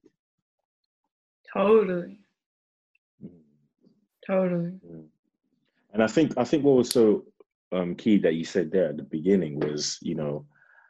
Totally. 1.53 2.19
Totally. 4.25 4.73
Mm. 4.85 5.05
And 5.93 6.03
I 6.03 6.07
think 6.07 6.33
I 6.37 6.43
think 6.43 6.63
what 6.63 6.75
was 6.75 6.91
so 6.91 7.23
um, 7.71 7.95
key 7.95 8.17
that 8.19 8.35
you 8.35 8.43
said 8.43 8.71
there 8.71 8.89
at 8.89 8.97
the 8.97 9.03
beginning 9.03 9.59
was, 9.59 9.97
you 10.01 10.15
know, 10.15 10.45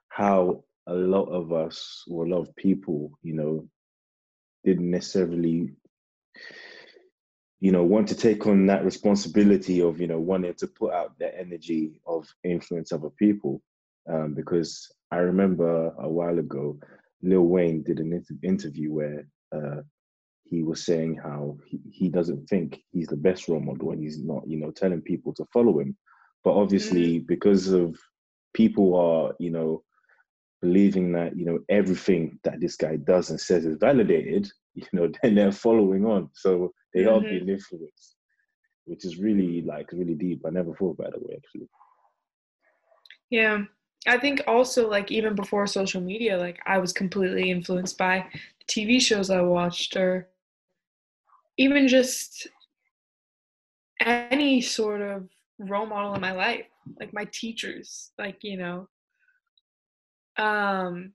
how 0.10 0.64
a 0.88 0.94
lot 0.94 1.26
of 1.26 1.54
us 1.54 2.04
or 2.10 2.26
a 2.26 2.30
lot 2.30 2.42
of 2.42 2.56
people, 2.56 3.12
you 3.22 3.34
know, 3.34 3.68
didn't 4.64 4.90
necessarily, 4.90 5.72
you 7.60 7.72
know, 7.72 7.84
want 7.84 8.08
to 8.08 8.16
take 8.16 8.46
on 8.46 8.68
that 8.68 8.86
responsibility 8.86 9.82
of, 9.82 10.00
you 10.00 10.08
know, 10.08 10.20
wanting 10.20 10.54
to 10.56 10.68
put 10.68 10.94
out 10.94 11.18
the 11.18 11.38
energy 11.38 12.00
of 12.06 12.28
influence 12.44 12.92
other 12.92 13.10
people. 13.18 13.62
Um, 14.10 14.34
because 14.34 14.92
I 15.12 15.18
remember 15.18 15.88
a 16.00 16.08
while 16.08 16.38
ago, 16.38 16.78
Lil 17.24 17.42
Wayne 17.42 17.84
did 17.84 18.00
an 18.00 18.24
interview 18.44 18.94
where 18.94 19.28
uh, 19.52 19.82
he 20.44 20.64
was 20.64 20.86
saying 20.86 21.16
how 21.22 21.58
he, 21.66 21.80
he 21.92 22.10
doesn't 22.10 22.48
think 22.48 22.80
he's 22.92 23.08
the 23.08 23.18
best 23.18 23.48
role 23.48 23.60
model 23.60 23.92
and 23.92 24.02
he's 24.02 24.24
not, 24.24 24.48
you 24.48 24.58
know, 24.58 24.72
telling 24.72 25.02
people 25.02 25.34
to 25.34 25.46
follow 25.52 25.80
him. 25.80 25.98
But 26.44 26.54
obviously, 26.54 27.20
because 27.20 27.70
of 27.70 27.98
people 28.54 28.96
are, 28.96 29.34
you 29.40 29.50
know, 29.50 29.84
believing 30.62 31.12
that, 31.14 31.36
you 31.36 31.46
know, 31.46 31.60
everything 31.70 32.40
that 32.44 32.60
this 32.60 32.76
guy 32.76 32.96
does 32.98 33.30
and 33.30 33.40
says 33.40 33.66
is 33.66 33.78
validated, 33.78 34.50
you 34.82 34.88
know, 34.94 35.12
then 35.24 35.36
they're 35.36 35.54
following 35.54 36.06
on. 36.06 36.30
So 36.34 36.74
they 36.94 37.06
are 37.06 37.22
Mhm. 37.22 37.30
being 37.30 37.50
influenced, 37.50 38.18
which 38.86 39.06
is 39.06 39.18
really 39.20 39.62
like 39.64 39.92
really 39.94 40.16
deep. 40.16 40.44
I 40.48 40.52
never 40.52 40.74
thought 40.76 41.00
about 41.00 41.10
it 41.10 41.14
that 41.22 41.28
way 41.28 41.36
actually. 41.38 41.70
Yeah. 43.30 43.66
I 44.08 44.18
think 44.18 44.42
also 44.48 44.90
like 44.90 45.12
even 45.12 45.36
before 45.36 45.68
social 45.68 46.02
media, 46.02 46.38
like 46.38 46.60
I 46.66 46.78
was 46.80 46.94
completely 46.94 47.52
influenced 47.52 47.98
by 47.98 48.26
the 48.32 48.66
TV 48.68 49.00
shows 49.00 49.30
I 49.30 49.42
watched 49.42 49.98
or 49.98 50.30
even 51.58 51.88
just 51.88 52.48
any 54.02 54.62
sort 54.62 55.02
of 55.02 55.30
role 55.60 55.86
model 55.88 56.16
in 56.16 56.22
my 56.22 56.32
life, 56.32 56.66
like 57.00 57.14
my 57.14 57.26
teachers, 57.32 58.12
like, 58.18 58.44
you 58.44 58.58
know. 58.58 58.88
Um 60.38 61.14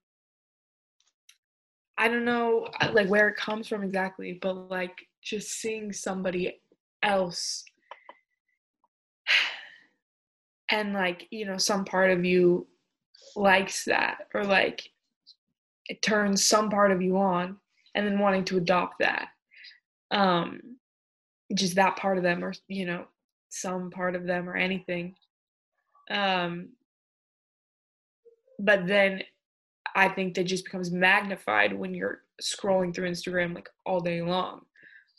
I 2.02 2.08
don't 2.08 2.24
know 2.24 2.66
uh, 2.80 2.90
like 2.92 3.06
where 3.06 3.28
it 3.28 3.36
comes 3.36 3.68
from 3.68 3.84
exactly, 3.84 4.36
but 4.42 4.68
like 4.68 5.06
just 5.22 5.52
seeing 5.60 5.92
somebody 5.92 6.60
else 7.00 7.62
and 10.72 10.94
like 10.94 11.28
you 11.30 11.46
know 11.46 11.58
some 11.58 11.84
part 11.84 12.10
of 12.10 12.24
you 12.24 12.66
likes 13.36 13.84
that 13.84 14.18
or 14.34 14.42
like 14.42 14.82
it 15.86 16.02
turns 16.02 16.44
some 16.44 16.70
part 16.70 16.90
of 16.90 17.00
you 17.00 17.16
on 17.18 17.56
and 17.94 18.04
then 18.04 18.18
wanting 18.18 18.44
to 18.46 18.56
adopt 18.56 18.98
that 18.98 19.28
um 20.10 20.60
just 21.54 21.76
that 21.76 21.96
part 21.96 22.18
of 22.18 22.24
them 22.24 22.44
or 22.44 22.52
you 22.66 22.84
know 22.84 23.04
some 23.48 23.90
part 23.90 24.16
of 24.16 24.26
them 24.26 24.48
or 24.48 24.56
anything 24.56 25.14
um 26.10 26.68
but 28.58 28.86
then 28.88 29.22
i 29.94 30.08
think 30.08 30.34
that 30.34 30.44
just 30.44 30.64
becomes 30.64 30.90
magnified 30.90 31.72
when 31.72 31.94
you're 31.94 32.22
scrolling 32.42 32.94
through 32.94 33.08
instagram 33.08 33.54
like 33.54 33.68
all 33.86 34.00
day 34.00 34.22
long 34.22 34.62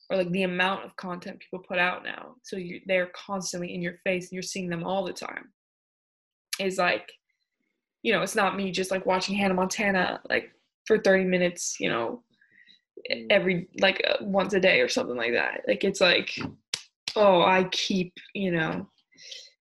or 0.09 0.17
like 0.17 0.32
the 0.32 0.43
amount 0.43 0.86
of 0.86 0.95
content 0.95 1.39
people 1.39 1.59
put 1.67 1.80
out 1.80 2.03
now. 2.03 2.36
So 2.43 2.57
you 2.57 2.82
they're 2.86 3.11
constantly 3.15 3.74
in 3.74 3.82
your 3.82 3.97
face 4.03 4.26
and 4.26 4.34
you're 4.34 4.43
seeing 4.43 4.69
them 4.69 4.84
all 4.84 5.03
the 5.03 5.13
time. 5.13 5.49
Is 6.59 6.78
like 6.78 7.11
you 8.03 8.13
know 8.13 8.21
it's 8.21 8.36
not 8.36 8.55
me 8.55 8.71
just 8.71 8.91
like 8.91 9.05
watching 9.05 9.36
hannah 9.36 9.53
montana 9.53 10.19
like 10.30 10.51
for 10.86 10.97
30 10.97 11.24
minutes 11.24 11.78
you 11.80 11.88
know 11.89 12.21
e- 13.09 13.26
every 13.30 13.69
like 13.80 14.03
uh, 14.07 14.17
once 14.21 14.53
a 14.53 14.59
day 14.59 14.82
or 14.82 14.89
something 14.89 15.17
like 15.17 15.34
that. 15.34 15.61
Like 15.67 15.84
it's 15.84 16.01
like 16.01 16.38
oh 17.15 17.41
i 17.41 17.63
keep 17.71 18.13
you 18.34 18.51
know 18.51 18.88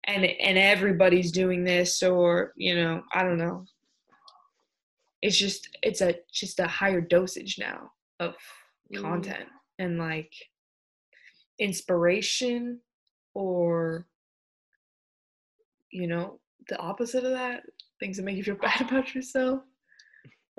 and 0.04 0.24
and 0.24 0.56
everybody's 0.56 1.32
doing 1.32 1.64
this 1.64 2.00
or 2.02 2.52
you 2.56 2.76
know 2.76 3.02
i 3.12 3.24
don't 3.24 3.38
know 3.38 3.64
it's 5.22 5.36
just 5.36 5.68
it's 5.82 6.00
a 6.00 6.14
just 6.32 6.60
a 6.60 6.66
higher 6.66 7.00
dosage 7.00 7.58
now 7.58 7.90
of 8.20 8.34
Mm. 8.92 9.02
content 9.02 9.48
and 9.78 9.98
like 9.98 10.32
inspiration 11.60 12.80
or 13.34 14.08
you 15.92 16.08
know 16.08 16.40
the 16.68 16.76
opposite 16.78 17.22
of 17.24 17.30
that 17.30 17.62
things 18.00 18.16
that 18.16 18.24
make 18.24 18.36
you 18.36 18.42
feel 18.42 18.56
bad 18.60 18.80
about 18.80 19.14
yourself 19.14 19.60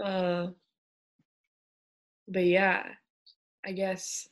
uh 0.02 0.48
but 2.30 2.46
yeah 2.46 2.84
i 3.66 3.74
guess 3.74 4.30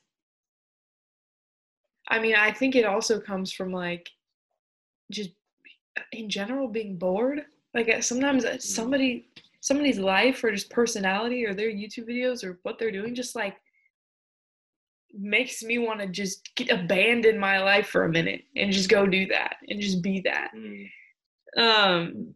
i 2.07 2.17
mean 2.19 2.35
i 2.35 2.49
think 2.51 2.75
it 2.75 2.85
also 2.85 3.19
comes 3.19 3.51
from 3.51 3.71
like 3.73 4.09
just 5.11 5.31
in 6.11 6.29
general 6.29 6.67
being 6.67 6.97
bored. 6.97 7.45
Like 7.73 7.89
uh, 7.89 8.01
sometimes 8.01 8.45
Mm. 8.45 8.55
uh, 8.55 8.59
somebody 8.59 9.27
somebody's 9.61 9.99
life 9.99 10.43
or 10.43 10.51
just 10.51 10.69
personality 10.69 11.45
or 11.45 11.53
their 11.53 11.69
YouTube 11.71 12.07
videos 12.09 12.43
or 12.43 12.59
what 12.63 12.79
they're 12.79 12.91
doing 12.91 13.13
just 13.15 13.35
like 13.35 13.55
makes 15.13 15.63
me 15.63 15.77
want 15.77 15.99
to 15.99 16.07
just 16.07 16.49
get, 16.55 16.69
abandon 16.69 17.37
my 17.37 17.59
life 17.59 17.87
for 17.87 18.05
a 18.05 18.09
minute 18.09 18.43
and 18.55 18.71
just 18.71 18.89
go 18.89 19.05
do 19.05 19.25
that 19.27 19.55
and 19.67 19.81
just 19.81 20.01
be 20.01 20.21
that. 20.21 20.51
Mm. 20.55 20.89
Um 21.57 22.33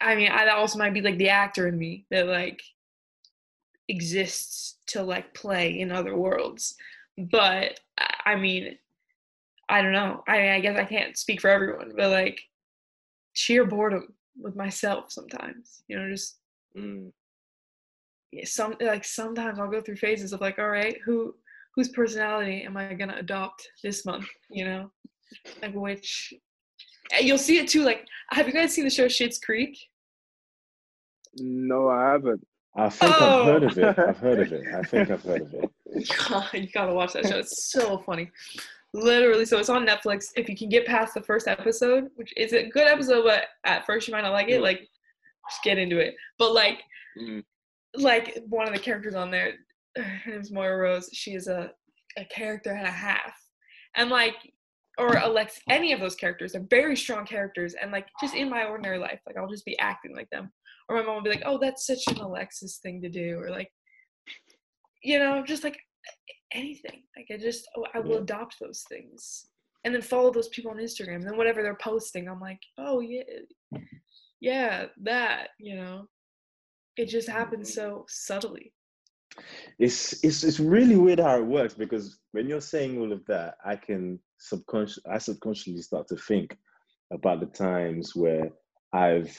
I 0.00 0.14
mean, 0.14 0.30
I 0.30 0.44
that 0.44 0.56
also 0.56 0.78
might 0.78 0.94
be 0.94 1.00
like 1.00 1.18
the 1.18 1.30
actor 1.30 1.66
in 1.68 1.78
me 1.78 2.06
that 2.10 2.26
like 2.26 2.62
exists 3.88 4.78
to 4.88 5.02
like 5.02 5.34
play 5.34 5.80
in 5.80 5.90
other 5.92 6.16
worlds. 6.16 6.76
But 7.18 7.80
I- 7.98 8.14
I 8.32 8.36
mean, 8.36 8.78
I 9.68 9.82
don't 9.82 9.92
know. 9.92 10.22
I 10.28 10.38
mean, 10.38 10.50
I 10.50 10.60
guess 10.60 10.78
I 10.78 10.84
can't 10.84 11.16
speak 11.16 11.40
for 11.40 11.48
everyone, 11.50 11.92
but 11.96 12.10
like 12.10 12.40
sheer 13.32 13.64
boredom 13.64 14.14
with 14.40 14.56
myself 14.56 15.10
sometimes. 15.10 15.82
You 15.88 15.98
know, 15.98 16.10
just 16.10 16.38
Mm. 16.76 17.10
yeah, 18.32 18.44
some 18.44 18.76
like 18.80 19.04
sometimes 19.04 19.58
I'll 19.58 19.70
go 19.70 19.80
through 19.80 19.96
phases 19.96 20.32
of 20.34 20.40
like, 20.42 20.58
all 20.58 20.68
right, 20.68 20.98
who 21.04 21.34
whose 21.74 21.88
personality 21.88 22.62
am 22.64 22.76
I 22.76 22.92
gonna 22.94 23.16
adopt 23.16 23.66
this 23.82 24.04
month? 24.04 24.26
You 24.50 24.64
know, 24.66 24.90
like 25.62 25.74
which 25.74 26.34
and 27.16 27.26
you'll 27.26 27.38
see 27.38 27.58
it 27.58 27.68
too. 27.68 27.82
Like, 27.82 28.04
have 28.32 28.46
you 28.46 28.52
guys 28.52 28.74
seen 28.74 28.84
the 28.84 28.90
show 28.90 29.06
Schitt's 29.06 29.38
Creek? 29.38 29.78
No, 31.38 31.88
I 31.88 32.12
haven't. 32.12 32.46
I 32.76 32.88
think 32.90 33.14
Oh. 33.18 33.40
I've 33.40 33.46
heard 33.46 33.62
of 33.64 33.78
it. 33.78 33.98
I've 33.98 34.18
heard 34.18 34.38
of 34.40 34.52
it. 34.52 34.74
I 34.74 34.82
think 34.82 35.10
I've 35.10 35.22
heard 35.22 35.42
of 35.42 35.54
it. 35.54 35.70
God, 36.28 36.48
you 36.52 36.68
gotta 36.72 36.92
watch 36.92 37.12
that 37.14 37.26
show. 37.26 37.38
It's 37.38 37.70
so 37.70 37.98
funny. 37.98 38.30
Literally, 38.96 39.44
so 39.44 39.58
it's 39.58 39.68
on 39.68 39.86
Netflix. 39.86 40.28
If 40.36 40.48
you 40.48 40.56
can 40.56 40.70
get 40.70 40.86
past 40.86 41.12
the 41.12 41.20
first 41.20 41.46
episode, 41.48 42.08
which 42.14 42.32
is 42.34 42.54
a 42.54 42.66
good 42.70 42.88
episode, 42.88 43.24
but 43.24 43.44
at 43.64 43.84
first 43.84 44.08
you 44.08 44.12
might 44.12 44.22
not 44.22 44.32
like 44.32 44.48
it, 44.48 44.58
Mm. 44.60 44.62
like 44.62 44.88
just 45.50 45.62
get 45.62 45.76
into 45.76 45.98
it. 45.98 46.14
But 46.38 46.52
like 46.54 46.82
Mm. 47.18 47.44
like 47.94 48.38
one 48.48 48.66
of 48.66 48.72
the 48.72 48.80
characters 48.80 49.14
on 49.14 49.30
there, 49.30 49.54
her 49.98 50.30
name's 50.30 50.50
Moira 50.50 50.78
Rose. 50.78 51.10
She 51.12 51.34
is 51.34 51.46
a, 51.46 51.72
a 52.16 52.24
character 52.24 52.70
and 52.72 52.86
a 52.86 52.90
half, 52.90 53.38
and 53.96 54.08
like, 54.08 54.36
or 54.96 55.14
Alex, 55.18 55.60
any 55.68 55.92
of 55.92 56.00
those 56.00 56.14
characters 56.16 56.54
are 56.54 56.64
very 56.70 56.96
strong 56.96 57.26
characters, 57.26 57.74
and 57.74 57.92
like 57.92 58.06
just 58.18 58.34
in 58.34 58.48
my 58.48 58.64
ordinary 58.64 58.96
life, 58.98 59.20
like 59.26 59.36
I'll 59.36 59.46
just 59.46 59.66
be 59.66 59.78
acting 59.78 60.16
like 60.16 60.30
them, 60.30 60.50
or 60.88 60.96
my 60.96 61.02
mom 61.02 61.16
will 61.16 61.22
be 61.22 61.28
like, 61.30 61.42
"Oh, 61.44 61.58
that's 61.58 61.86
such 61.86 62.06
an 62.08 62.16
Alexis 62.16 62.78
thing 62.78 63.02
to 63.02 63.10
do," 63.10 63.38
or 63.38 63.50
like, 63.50 63.70
you 65.02 65.18
know, 65.18 65.44
just 65.44 65.64
like 65.64 65.78
anything. 66.52 67.02
Like 67.16 67.26
I 67.32 67.36
just, 67.38 67.68
oh, 67.76 67.86
I 67.94 68.00
will 68.00 68.16
Yeah. 68.16 68.20
adopt 68.22 68.56
those 68.60 68.84
things, 68.88 69.46
and 69.84 69.94
then 69.94 70.02
follow 70.02 70.30
those 70.32 70.48
people 70.48 70.70
on 70.70 70.78
Instagram. 70.78 71.16
And 71.16 71.26
then 71.26 71.36
whatever 71.36 71.62
they're 71.62 71.76
posting, 71.76 72.28
I'm 72.28 72.40
like, 72.40 72.60
oh 72.78 73.00
yeah, 73.00 73.22
yeah, 74.40 74.86
that, 75.02 75.48
you 75.58 75.76
know 75.76 76.08
it 76.96 77.08
just 77.08 77.28
happens 77.28 77.70
mm-hmm. 77.70 77.88
so 77.88 78.06
subtly. 78.08 78.72
It's 79.78 80.24
it's 80.24 80.44
it's 80.44 80.60
really 80.60 80.96
weird 80.96 81.20
how 81.20 81.36
it 81.36 81.44
works 81.46 81.74
because 81.74 82.18
when 82.32 82.48
you're 82.48 82.60
saying 82.60 82.98
all 82.98 83.12
of 83.12 83.24
that, 83.26 83.56
I 83.64 83.76
can 83.76 84.18
subconscious 84.38 84.98
I 85.10 85.18
subconsciously 85.18 85.82
start 85.82 86.08
to 86.08 86.16
think 86.16 86.56
about 87.12 87.40
the 87.40 87.46
times 87.46 88.16
where 88.16 88.50
I've 88.94 89.36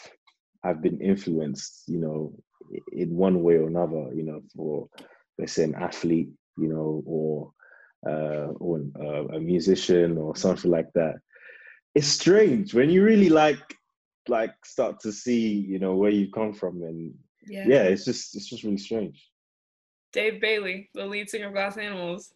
I've 0.63 0.83
been 0.83 1.01
influenced, 1.01 1.83
you 1.87 1.99
know, 1.99 2.33
in 2.91 3.15
one 3.15 3.41
way 3.41 3.55
or 3.55 3.67
another, 3.67 4.13
you 4.13 4.23
know, 4.23 4.41
for 4.55 4.87
let's 5.39 5.53
say 5.53 5.63
an 5.63 5.75
athlete, 5.75 6.29
you 6.57 6.67
know, 6.67 7.03
or 7.05 7.51
uh, 8.07 8.51
or 8.59 8.81
uh, 8.99 9.35
a 9.35 9.39
musician 9.39 10.17
or 10.17 10.35
something 10.35 10.71
like 10.71 10.91
that. 10.93 11.15
It's 11.95 12.07
strange 12.07 12.73
when 12.73 12.89
you 12.89 13.03
really 13.03 13.29
like 13.29 13.59
like 14.29 14.53
start 14.65 14.99
to 15.01 15.11
see, 15.11 15.47
you 15.47 15.79
know, 15.79 15.95
where 15.95 16.11
you 16.11 16.29
come 16.31 16.53
from 16.53 16.83
and 16.83 17.13
Yeah. 17.47 17.65
yeah, 17.67 17.83
it's 17.83 18.05
just 18.05 18.35
it's 18.35 18.49
just 18.49 18.63
really 18.63 18.77
strange. 18.77 19.25
Dave 20.13 20.41
Bayley, 20.41 20.89
the 20.93 21.05
lead 21.05 21.29
singer 21.29 21.47
of 21.47 21.53
Glass 21.53 21.77
Animals, 21.77 22.33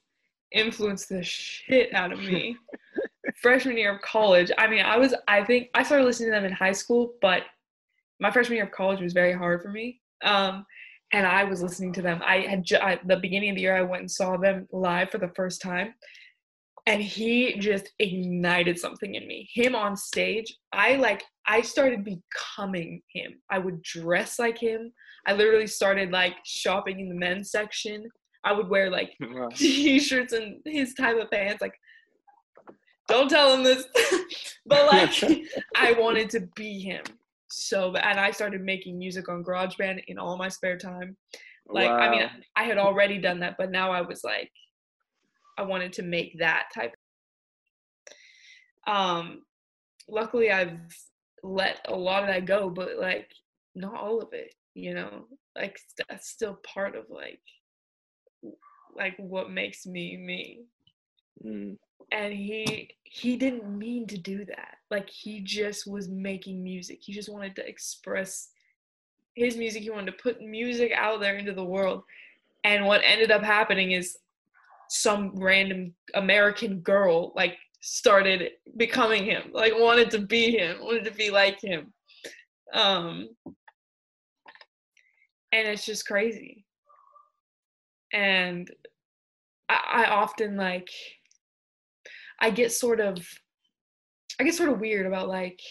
influenced 0.52 1.10
the 1.10 1.24
shit 1.24 1.94
out 1.94 2.12
of 2.12 2.20
me. 2.20 2.58
freshman 3.42 3.78
year 3.78 3.96
of 3.96 4.02
college. 4.02 4.52
I 4.58 4.68
mean, 4.68 4.84
I 4.84 4.98
was 4.98 5.14
I 5.28 5.44
think 5.44 5.70
I 5.74 5.84
started 5.84 6.06
listening 6.06 6.30
to 6.30 6.36
them 6.36 6.46
in 6.46 6.52
high 6.52 6.72
school, 6.72 7.14
but 7.22 7.44
my 8.20 8.32
freshman 8.32 8.56
year 8.58 8.66
of 8.66 8.72
college 8.72 9.02
was 9.02 9.14
very 9.14 9.34
hard 9.34 9.62
for 9.62 9.70
me. 9.70 10.02
Um 10.24 10.66
and 11.14 11.28
I 11.28 11.44
was 11.44 11.62
listening 11.62 11.94
to 11.94 12.02
them. 12.02 12.22
I 12.26 12.40
had 12.40 12.64
ju- 12.64 12.80
I, 12.82 13.00
the 13.06 13.18
beginning 13.18 13.50
of 13.50 13.56
the 13.56 13.62
year 13.62 13.76
I 13.76 13.82
went 13.82 14.02
and 14.02 14.12
saw 14.12 14.38
them 14.38 14.68
live 14.72 15.10
for 15.10 15.18
the 15.18 15.32
first 15.36 15.62
time. 15.62 15.94
And 16.88 17.02
he 17.02 17.60
just 17.60 17.92
ignited 18.00 18.80
something 18.80 19.14
in 19.14 19.28
me. 19.28 19.48
Him 19.54 19.76
on 19.76 19.96
stage, 19.96 20.52
I 20.74 20.96
like 20.96 21.24
I 21.46 21.62
started 21.62 22.04
becoming 22.04 23.02
him. 23.14 23.34
I 23.52 23.60
would 23.60 23.82
dress 23.84 24.40
like 24.40 24.58
him. 24.58 24.92
I 25.28 25.34
literally 25.34 25.68
started 25.68 26.12
like 26.12 26.34
shopping 26.44 27.00
in 27.00 27.10
the 27.10 27.16
men's 27.16 27.52
section. 27.52 28.10
I 28.44 28.54
would 28.54 28.68
wear 28.68 28.90
like 28.90 29.14
Wow. 29.22 29.50
t-shirts 29.54 30.34
and 30.34 30.60
his 30.66 30.96
type 30.96 31.18
of 31.18 31.30
pants. 31.30 31.62
Like, 31.62 31.76
don't 33.08 33.30
tell 33.30 33.54
him 33.54 33.64
this, 33.64 33.86
but 34.66 34.88
like, 34.88 35.46
I 35.76 35.94
wanted 35.94 36.30
to 36.32 36.48
be 36.56 36.80
him 36.80 37.04
so 37.52 37.92
bad. 37.92 38.06
And 38.06 38.20
I 38.20 38.32
started 38.32 38.62
making 38.62 38.98
music 38.98 39.30
on 39.30 39.44
GarageBand 39.44 40.04
in 40.08 40.18
all 40.18 40.38
my 40.38 40.50
spare 40.50 40.78
time. 40.78 41.16
Like, 41.68 41.90
I 41.90 42.10
mean, 42.10 42.30
I 42.56 42.64
had 42.64 42.78
already 42.78 43.18
done 43.18 43.40
that, 43.42 43.56
but 43.58 43.72
now 43.72 43.92
I 43.92 44.02
was 44.02 44.24
like, 44.24 44.52
I 45.58 45.64
wanted 45.64 45.94
to 45.94 46.04
make 46.04 46.40
that 46.40 46.66
type. 46.74 46.94
Um, 48.88 49.44
luckily, 50.10 50.52
I've 50.52 50.80
let 51.44 51.86
a 51.88 51.96
lot 51.96 52.24
of 52.24 52.30
that 52.30 52.46
go, 52.46 52.70
but 52.70 52.98
like, 53.00 53.30
not 53.76 53.96
all 53.96 54.22
of 54.22 54.34
it. 54.34 54.54
You 54.74 54.94
know, 54.94 55.28
like 55.56 55.78
that's 56.10 56.30
still 56.30 56.60
part 56.64 56.96
of 56.96 57.06
like 57.10 57.42
like 58.96 59.16
what 59.18 59.52
makes 59.52 59.86
me 59.86 60.18
me 60.18 60.64
Mm. 61.46 61.78
And 62.12 62.34
he 62.34 62.90
he 63.04 63.36
didn't 63.36 63.78
mean 63.78 64.08
to 64.08 64.18
do 64.18 64.46
that. 64.46 64.78
Like 64.90 65.10
he 65.10 65.42
just 65.42 65.86
was 65.86 66.08
making 66.08 66.64
music. 66.64 67.00
He 67.02 67.14
just 67.14 67.32
wanted 67.32 67.56
to 67.58 67.68
express 67.68 68.50
his 69.36 69.58
music. 69.58 69.84
He 69.84 69.90
wanted 69.90 70.12
to 70.12 70.24
put 70.24 70.42
music 70.42 70.92
out 70.96 71.20
there 71.20 71.38
into 71.38 71.54
the 71.54 71.64
world. 71.64 72.04
And 72.64 72.86
what 72.86 73.02
ended 73.04 73.32
up 73.32 73.44
happening 73.44 73.92
is 73.92 74.18
some 74.94 75.32
random 75.36 75.94
american 76.16 76.82
girl 76.82 77.32
like 77.34 77.56
started 77.80 78.50
becoming 78.76 79.24
him 79.24 79.44
like 79.54 79.72
wanted 79.74 80.12
to 80.12 80.20
be 80.20 80.52
him 80.52 80.76
wanted 80.82 81.06
to 81.06 81.12
be 81.12 81.32
like 81.32 81.62
him. 81.62 81.94
Um 82.74 83.30
and 85.54 85.68
it's 85.68 85.86
just 85.86 86.08
crazy. 86.08 86.66
And 88.14 88.70
I, 89.70 90.06
I 90.06 90.06
often 90.06 90.58
like 90.58 90.90
I 92.42 92.50
get 92.50 92.72
sort 92.72 93.00
of 93.00 93.26
I 94.40 94.44
get 94.44 94.56
sort 94.56 94.70
of 94.70 94.80
weird 94.80 95.06
about 95.06 95.30
like 95.30 95.62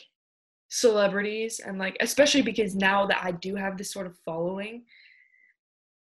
celebrities 0.69 1.61
and 1.65 1.79
like 1.79 1.97
especially 2.01 2.43
because 2.43 2.75
now 2.77 3.07
that 3.07 3.23
I 3.23 3.33
do 3.33 3.57
have 3.57 3.77
this 3.77 3.93
sort 3.93 4.07
of 4.07 4.17
following 4.25 4.85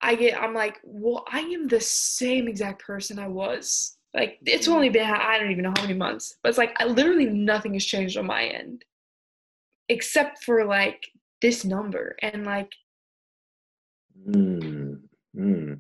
I 0.02 0.16
get 0.16 0.42
I'm 0.42 0.54
like 0.54 0.80
well 0.84 1.26
I 1.32 1.40
am 1.40 1.68
the 1.68 1.80
same 1.82 2.48
exact 2.48 2.84
person 2.84 3.20
I 3.20 3.28
was. 3.28 3.96
Like 4.14 4.40
it's 4.46 4.68
only 4.68 4.90
been 4.90 5.10
I 5.10 5.40
don't 5.40 5.52
even 5.52 5.64
know 5.64 5.74
how 5.76 5.84
many 5.84 5.94
months 5.94 6.36
but 6.44 6.50
it's 6.50 6.58
like 6.58 6.76
I, 6.80 6.86
literally 6.86 7.26
nothing 7.26 7.74
has 7.74 7.86
changed 7.86 8.18
on 8.18 8.26
my 8.26 8.44
end 8.44 8.84
except 9.88 10.44
for 10.44 10.66
like 10.66 11.08
this 11.42 11.64
number 11.64 12.16
and 12.22 12.46
like 12.46 12.70
Mm, 14.28 15.00
mm. 15.36 15.80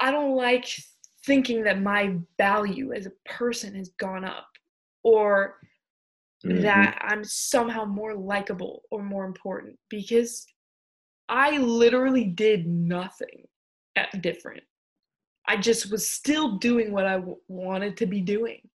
I 0.00 0.10
don't 0.10 0.36
like 0.36 0.66
thinking 1.24 1.62
that 1.64 1.80
my 1.80 2.16
value 2.38 2.92
as 2.92 3.06
a 3.06 3.12
person 3.26 3.74
has 3.74 3.90
gone 3.90 4.24
up 4.24 4.48
or 5.02 5.60
Mhm. 6.44 6.62
that 6.62 6.98
I'm 7.02 7.24
somehow 7.24 7.84
more 7.84 8.14
likable 8.14 8.82
or 8.90 9.02
more 9.02 9.24
important 9.26 9.78
because 9.88 10.46
I 11.28 11.58
literally 11.58 12.24
did 12.24 12.66
nothing 12.66 13.46
at 13.96 14.22
different. 14.22 14.64
I 15.46 15.56
just 15.56 15.90
was 15.90 16.10
still 16.10 16.58
doing 16.58 16.92
what 16.92 17.06
I 17.06 17.16
w- 17.16 17.40
wanted 17.48 17.96
to 17.98 18.06
be 18.06 18.20
doing. 18.20 18.68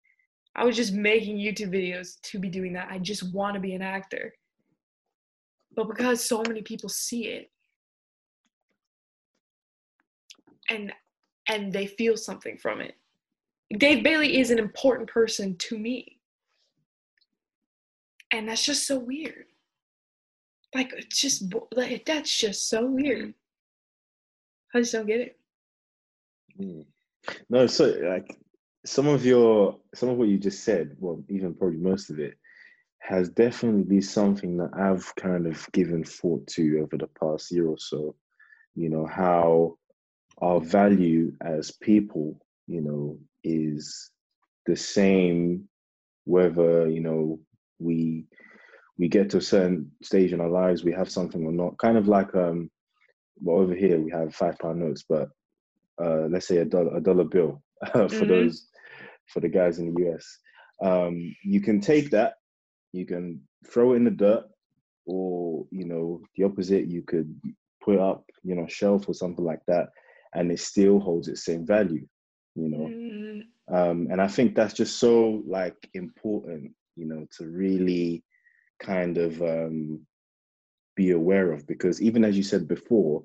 I 0.55 0.65
was 0.65 0.75
just 0.75 0.93
making 0.93 1.37
YouTube 1.37 1.69
videos 1.73 2.19
to 2.21 2.39
be 2.39 2.49
doing 2.49 2.73
that. 2.73 2.91
I 2.91 2.99
just 2.99 3.33
want 3.33 3.55
to 3.55 3.59
be 3.59 3.73
an 3.73 3.81
actor. 3.81 4.33
But 5.75 5.87
because 5.87 6.23
so 6.23 6.43
many 6.47 6.61
people 6.61 6.89
see 6.89 7.27
it 7.27 7.51
and 10.69 10.93
and 11.47 11.71
they 11.71 11.87
feel 11.87 12.17
something 12.17 12.57
from 12.57 12.81
it. 12.81 12.95
Dave 13.77 14.03
Bayley 14.03 14.39
is 14.39 14.51
an 14.51 14.59
important 14.59 15.09
person 15.09 15.55
to 15.57 15.77
me. 15.77 16.19
And 18.31 18.47
that's 18.49 18.63
just 18.63 18.87
so 18.87 18.99
weird. 18.99 19.45
Like 20.73 20.91
it's 20.93 21.19
just 21.19 21.53
like 21.75 22.05
that's 22.05 22.35
just 22.35 22.69
so 22.69 22.85
weird. 22.85 23.33
I 24.73 24.79
just 24.79 24.93
don't 24.93 25.05
get 25.05 25.21
it. 25.21 25.37
Mm. 26.59 26.85
No, 27.49 27.67
so 27.67 27.85
like 28.03 28.35
some 28.85 29.07
of 29.07 29.25
your 29.25 29.77
some 29.93 30.09
of 30.09 30.17
what 30.17 30.29
you 30.29 30.37
just 30.37 30.63
said, 30.63 30.95
well, 30.99 31.23
even 31.29 31.53
probably 31.53 31.77
most 31.77 32.09
of 32.09 32.19
it, 32.19 32.37
has 32.99 33.29
definitely 33.29 33.83
been 33.83 34.01
something 34.01 34.57
that 34.57 34.71
I've 34.73 35.13
kind 35.15 35.45
of 35.45 35.67
given 35.71 36.03
thought 36.03 36.47
to 36.47 36.79
over 36.81 36.97
the 36.97 37.09
past 37.19 37.51
year 37.51 37.67
or 37.67 37.77
so. 37.77 38.15
You 38.75 38.89
know, 38.89 39.05
how 39.05 39.77
our 40.41 40.59
value 40.59 41.33
as 41.41 41.71
people, 41.71 42.39
you 42.67 42.81
know, 42.81 43.17
is 43.43 44.11
the 44.65 44.75
same 44.75 45.67
whether, 46.25 46.89
you 46.89 47.01
know, 47.01 47.39
we 47.79 48.25
we 48.97 49.07
get 49.07 49.29
to 49.31 49.37
a 49.37 49.41
certain 49.41 49.91
stage 50.01 50.33
in 50.33 50.39
our 50.41 50.49
lives, 50.49 50.83
we 50.83 50.93
have 50.93 51.09
something 51.09 51.45
or 51.45 51.51
not. 51.51 51.77
Kind 51.77 51.97
of 51.97 52.07
like 52.07 52.33
um 52.35 52.69
well 53.41 53.57
over 53.57 53.75
here 53.75 53.99
we 53.99 54.11
have 54.11 54.35
five 54.35 54.57
pound 54.59 54.79
notes, 54.79 55.03
but 55.07 55.29
uh 56.01 56.27
let's 56.29 56.47
say 56.47 56.57
a 56.57 56.65
dollar 56.65 56.95
a 56.97 57.01
dollar 57.01 57.25
bill 57.25 57.61
for 57.91 58.07
mm-hmm. 58.07 58.27
those 58.27 58.67
for 59.27 59.39
the 59.39 59.49
guys 59.49 59.79
in 59.79 59.93
the 59.93 60.09
US. 60.09 60.39
Um, 60.81 61.35
you 61.43 61.61
can 61.61 61.79
take 61.79 62.09
that, 62.11 62.35
you 62.91 63.05
can 63.05 63.41
throw 63.67 63.93
it 63.93 63.97
in 63.97 64.03
the 64.05 64.11
dirt, 64.11 64.45
or 65.05 65.65
you 65.71 65.85
know 65.85 66.21
the 66.35 66.43
opposite. 66.43 66.87
You 66.87 67.01
could 67.03 67.33
put 67.83 67.99
up, 67.99 68.23
you 68.43 68.55
know, 68.55 68.67
shelf 68.67 69.07
or 69.07 69.13
something 69.13 69.43
like 69.43 69.61
that, 69.67 69.89
and 70.35 70.51
it 70.51 70.59
still 70.59 70.99
holds 70.99 71.27
its 71.27 71.45
same 71.45 71.65
value. 71.65 72.05
You 72.55 72.69
know, 72.69 72.87
mm. 72.87 73.41
um, 73.71 74.07
and 74.11 74.21
I 74.21 74.27
think 74.27 74.55
that's 74.55 74.73
just 74.73 74.99
so 74.99 75.43
like 75.47 75.75
important. 75.93 76.73
You 76.95 77.05
know, 77.05 77.25
to 77.37 77.47
really 77.47 78.23
kind 78.79 79.17
of 79.17 79.41
um, 79.41 80.05
be 80.95 81.11
aware 81.11 81.51
of 81.51 81.65
because 81.67 82.01
even 82.01 82.23
as 82.23 82.37
you 82.37 82.43
said 82.43 82.67
before 82.67 83.23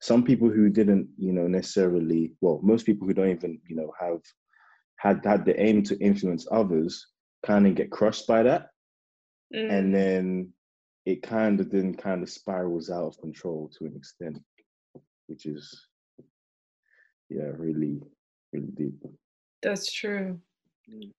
some 0.00 0.22
people 0.22 0.48
who 0.48 0.68
didn't 0.68 1.08
you 1.18 1.32
know 1.32 1.46
necessarily 1.46 2.32
well 2.40 2.60
most 2.62 2.86
people 2.86 3.06
who 3.06 3.14
don't 3.14 3.30
even 3.30 3.58
you 3.68 3.74
know 3.74 3.92
have 3.98 4.20
had 4.96 5.20
had 5.24 5.44
the 5.44 5.60
aim 5.60 5.82
to 5.82 5.98
influence 5.98 6.46
others 6.50 7.06
kind 7.44 7.66
of 7.66 7.74
get 7.74 7.90
crushed 7.90 8.26
by 8.26 8.42
that 8.42 8.68
mm. 9.54 9.70
and 9.70 9.94
then 9.94 10.52
it 11.06 11.22
kind 11.22 11.58
of 11.60 11.70
then 11.70 11.94
kind 11.94 12.22
of 12.22 12.30
spirals 12.30 12.90
out 12.90 13.06
of 13.06 13.18
control 13.18 13.70
to 13.76 13.86
an 13.86 13.94
extent 13.96 14.38
which 15.26 15.46
is 15.46 15.86
yeah 17.30 17.50
really 17.56 18.00
really 18.52 18.70
deep. 18.74 19.02
That's 19.62 19.92
true. 19.92 20.38
Mm. 20.90 21.12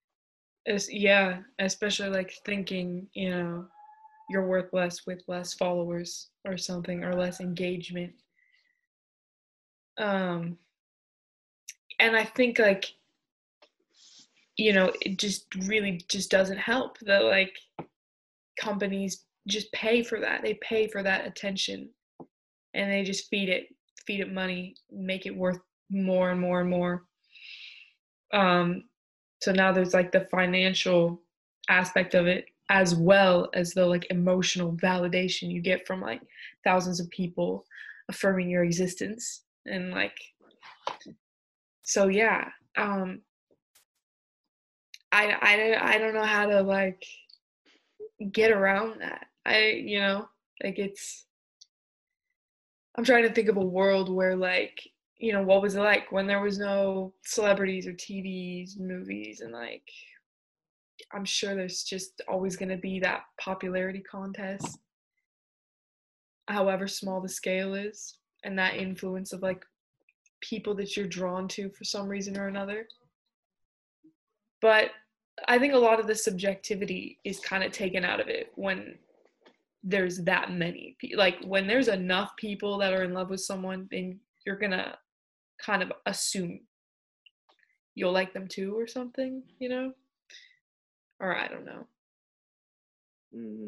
it's, 0.66 0.92
yeah 0.92 1.40
especially 1.60 2.10
like 2.10 2.34
thinking 2.46 3.08
you 3.14 3.30
know 3.30 3.66
you're 4.30 4.48
worth 4.48 4.74
less 4.74 5.06
with 5.06 5.22
less 5.28 5.54
followers 5.54 6.30
or 6.46 6.58
something 6.58 7.04
or 7.04 7.16
less 7.16 7.40
engagement. 7.40 8.14
Um 9.98 10.58
and 12.02 12.16
i 12.16 12.24
think 12.24 12.60
like 12.60 12.86
you 14.56 14.72
know 14.72 14.92
it 15.02 15.18
just 15.18 15.54
really 15.68 16.02
just 16.10 16.32
doesn't 16.32 16.58
help 16.58 16.98
that 17.00 17.26
like 17.26 17.54
companies 18.60 19.26
just 19.48 19.72
pay 19.72 20.04
for 20.04 20.20
that. 20.20 20.42
They 20.44 20.60
pay 20.62 20.88
for 20.88 21.02
that 21.04 21.26
attention 21.26 21.90
and 22.74 22.92
they 22.92 23.04
just 23.04 23.30
feed 23.30 23.50
it 23.50 23.68
feed 24.06 24.20
it 24.20 24.32
money 24.32 24.76
make 24.92 25.26
it 25.26 25.36
worth 25.36 25.60
more 25.90 26.32
and 26.32 26.40
more 26.40 26.62
and 26.62 26.70
more 26.70 27.04
um 28.34 28.84
so 29.42 29.52
now 29.52 29.72
there's 29.72 29.94
like 29.94 30.12
the 30.12 30.28
financial 30.32 31.22
aspect 31.70 32.14
of 32.14 32.28
it 32.28 32.46
as 32.70 32.96
well 32.96 33.50
as 33.54 33.74
the 33.74 33.86
like 33.86 34.06
emotional 34.12 34.74
validation 34.74 35.50
you 35.50 35.62
get 35.62 35.88
from 35.88 36.02
like 36.02 36.22
thousands 36.64 37.00
of 37.00 37.10
people 37.10 37.66
affirming 38.10 38.50
your 38.50 38.64
existence 38.64 39.44
and 39.66 39.92
like 39.92 40.18
so 41.82 42.08
yeah 42.08 42.50
um 42.78 43.22
I, 45.12 45.32
I, 45.42 45.94
I 45.96 45.98
don't 45.98 46.14
know 46.14 46.24
how 46.24 46.46
to 46.46 46.62
like 46.62 47.04
get 48.32 48.52
around 48.52 49.02
that. 49.02 49.28
I, 49.46 49.70
you 49.70 50.00
know, 50.00 50.28
like 50.64 50.78
it's, 50.78 51.26
I'm 52.96 53.04
trying 53.04 53.24
to 53.24 53.34
think 53.34 53.50
of 53.50 53.58
a 53.58 53.66
world 53.66 54.10
where 54.10 54.36
like, 54.36 54.80
you 55.20 55.34
know, 55.34 55.44
what 55.44 55.62
was 55.62 55.76
it 55.76 55.82
like 55.82 56.12
when 56.12 56.28
there 56.28 56.42
was 56.42 56.58
no 56.58 57.14
celebrities 57.26 57.86
or 57.86 57.94
TVs, 57.94 58.80
movies, 58.80 59.42
and 59.42 59.52
like, 59.52 59.84
I'm 61.14 61.26
sure 61.26 61.56
there's 61.56 61.84
just 61.84 62.22
always 62.28 62.56
going 62.56 62.70
to 62.70 62.78
be 62.78 63.00
that 63.02 63.24
popularity 63.40 64.00
contest, 64.00 64.80
however 66.48 66.88
small 66.88 67.20
the 67.20 67.30
scale 67.30 67.74
is, 67.74 68.18
and 68.46 68.58
that 68.58 68.76
influence 68.76 69.34
of 69.34 69.42
like 69.42 69.66
people 70.42 70.74
that 70.76 70.96
you're 70.96 71.08
drawn 71.08 71.50
to 71.50 71.70
for 71.70 71.84
some 71.84 72.08
reason 72.08 72.38
or 72.38 72.48
another. 72.48 72.88
But 74.62 74.92
I 75.48 75.60
think 75.60 75.74
a 75.74 75.78
lot 75.78 76.00
of 76.00 76.08
the 76.08 76.16
subjectivity 76.16 77.18
is 77.26 77.40
kind 77.40 77.64
of 77.64 77.74
taken 77.74 78.06
out 78.06 78.22
of 78.22 78.30
it 78.30 78.52
when 78.56 78.96
there's 79.82 80.18
that 80.20 80.52
many 80.52 80.98
like 81.16 81.38
when 81.46 81.66
there's 81.66 81.88
enough 81.88 82.36
people 82.36 82.78
that 82.78 82.92
are 82.94 83.04
in 83.04 83.14
love 83.14 83.30
with 83.30 83.40
someone 83.40 83.88
then 83.90 84.20
you're 84.46 84.58
gonna 84.58 84.98
kind 85.64 85.84
of 85.84 85.92
assume 86.06 86.62
you'll 87.96 88.12
like 88.12 88.34
them 88.34 88.48
too 88.48 88.78
or 88.78 88.88
something 88.88 89.44
you 89.60 89.70
know? 89.70 89.94
Or 91.20 91.36
i 91.36 91.48
don't 91.48 91.66
know. 91.66 91.86
Mm-hmm. 93.36 93.68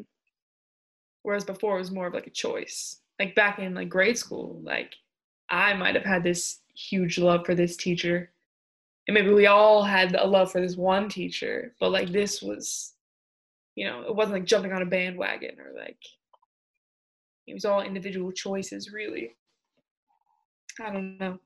whereas 1.22 1.44
before 1.44 1.76
it 1.76 1.80
was 1.80 1.92
more 1.92 2.08
of 2.08 2.14
like 2.14 2.26
a 2.26 2.30
choice. 2.30 2.98
Like 3.20 3.36
back 3.36 3.60
in 3.60 3.74
like 3.74 3.88
grade 3.88 4.18
school 4.18 4.60
like 4.64 4.94
i 5.48 5.74
might 5.74 5.94
have 5.94 6.04
had 6.04 6.24
this 6.24 6.60
huge 6.74 7.18
love 7.18 7.44
for 7.46 7.54
this 7.54 7.76
teacher. 7.76 8.30
And 9.06 9.14
maybe 9.14 9.32
we 9.32 9.46
all 9.46 9.82
had 9.82 10.14
a 10.14 10.26
love 10.26 10.50
for 10.52 10.60
this 10.60 10.76
one 10.76 11.08
teacher 11.08 11.74
but 11.78 11.90
like 11.90 12.10
this 12.10 12.40
was 12.42 12.94
you 13.74 13.86
know 13.86 14.02
it 14.02 14.14
wasn't 14.14 14.34
like 14.34 14.44
jumping 14.44 14.72
on 14.72 14.82
a 14.82 14.86
bandwagon 14.86 15.56
or 15.60 15.78
like 15.78 15.98
it 17.46 17.54
was 17.54 17.64
all 17.64 17.82
individual 17.82 18.32
choices 18.32 18.92
really. 18.92 19.36
I 20.80 20.90
don't 20.90 21.18
know 21.18 21.38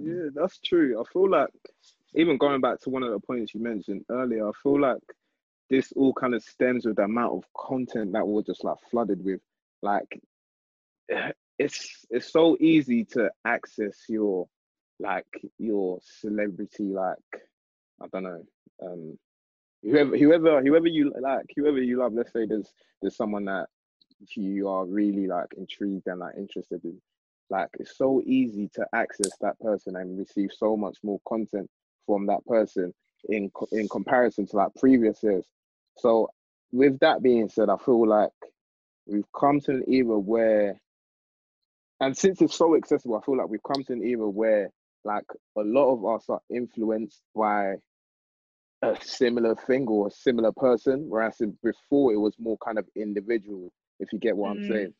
yeah 0.00 0.28
that's 0.34 0.58
true 0.60 1.00
i 1.00 1.12
feel 1.12 1.30
like 1.30 1.50
even 2.14 2.38
going 2.38 2.60
back 2.60 2.80
to 2.80 2.90
one 2.90 3.02
of 3.02 3.10
the 3.10 3.20
points 3.20 3.54
you 3.54 3.60
mentioned 3.60 4.04
earlier 4.10 4.48
i 4.48 4.52
feel 4.62 4.80
like 4.80 5.02
this 5.68 5.92
all 5.96 6.12
kind 6.12 6.34
of 6.34 6.42
stems 6.42 6.86
with 6.86 6.96
the 6.96 7.02
amount 7.02 7.32
of 7.32 7.44
content 7.56 8.12
that 8.12 8.26
we're 8.26 8.42
just 8.42 8.64
like 8.64 8.76
flooded 8.90 9.24
with 9.24 9.40
like 9.82 10.20
it's 11.58 12.04
it's 12.10 12.30
so 12.30 12.56
easy 12.60 13.04
to 13.04 13.30
access 13.44 14.04
your 14.08 14.46
like 14.98 15.26
your 15.58 15.98
celebrity, 16.02 16.84
like 16.84 17.16
I 18.00 18.06
don't 18.12 18.22
know, 18.24 18.42
um, 18.82 19.18
whoever, 19.82 20.16
whoever, 20.16 20.62
whoever 20.62 20.86
you 20.86 21.12
like, 21.20 21.46
whoever 21.56 21.78
you 21.82 21.98
love. 21.98 22.12
Let's 22.14 22.32
say 22.32 22.46
there's 22.46 22.72
there's 23.00 23.16
someone 23.16 23.46
that 23.46 23.66
you 24.34 24.68
are 24.68 24.86
really 24.86 25.26
like 25.26 25.54
intrigued 25.56 26.06
and 26.06 26.20
like 26.20 26.34
interested 26.36 26.84
in. 26.84 27.00
Like 27.50 27.68
it's 27.78 27.96
so 27.96 28.22
easy 28.26 28.68
to 28.74 28.86
access 28.94 29.30
that 29.40 29.58
person 29.60 29.96
and 29.96 30.18
receive 30.18 30.50
so 30.56 30.76
much 30.76 30.98
more 31.02 31.20
content 31.28 31.68
from 32.06 32.26
that 32.26 32.44
person 32.46 32.92
in 33.28 33.50
in 33.72 33.88
comparison 33.88 34.46
to 34.48 34.56
like 34.56 34.74
previous 34.76 35.22
years. 35.22 35.44
So 35.98 36.30
with 36.72 36.98
that 37.00 37.22
being 37.22 37.48
said, 37.48 37.70
I 37.70 37.76
feel 37.76 38.06
like 38.06 38.30
we've 39.06 39.30
come 39.38 39.60
to 39.62 39.72
an 39.72 39.84
era 39.88 40.18
where 40.18 40.80
and 42.00 42.16
since 42.16 42.42
it's 42.42 42.56
so 42.56 42.76
accessible, 42.76 43.16
I 43.16 43.24
feel 43.24 43.38
like 43.38 43.48
we've 43.48 43.62
come 43.62 43.82
to 43.84 43.92
an 43.92 44.02
era 44.02 44.28
where 44.28 44.70
like 45.04 45.24
a 45.56 45.62
lot 45.62 45.92
of 45.92 46.04
us 46.04 46.24
are 46.28 46.40
influenced 46.50 47.22
by 47.34 47.76
a 48.82 48.96
similar 49.00 49.54
thing 49.54 49.86
or 49.86 50.08
a 50.08 50.10
similar 50.10 50.52
person, 50.52 51.06
whereas 51.08 51.40
before 51.62 52.12
it 52.12 52.18
was 52.18 52.34
more 52.38 52.58
kind 52.58 52.78
of 52.78 52.86
individual, 52.94 53.72
if 54.00 54.12
you 54.12 54.18
get 54.18 54.36
what 54.36 54.56
mm-hmm. 54.56 54.64
I'm 54.64 54.70
saying. 54.70 54.94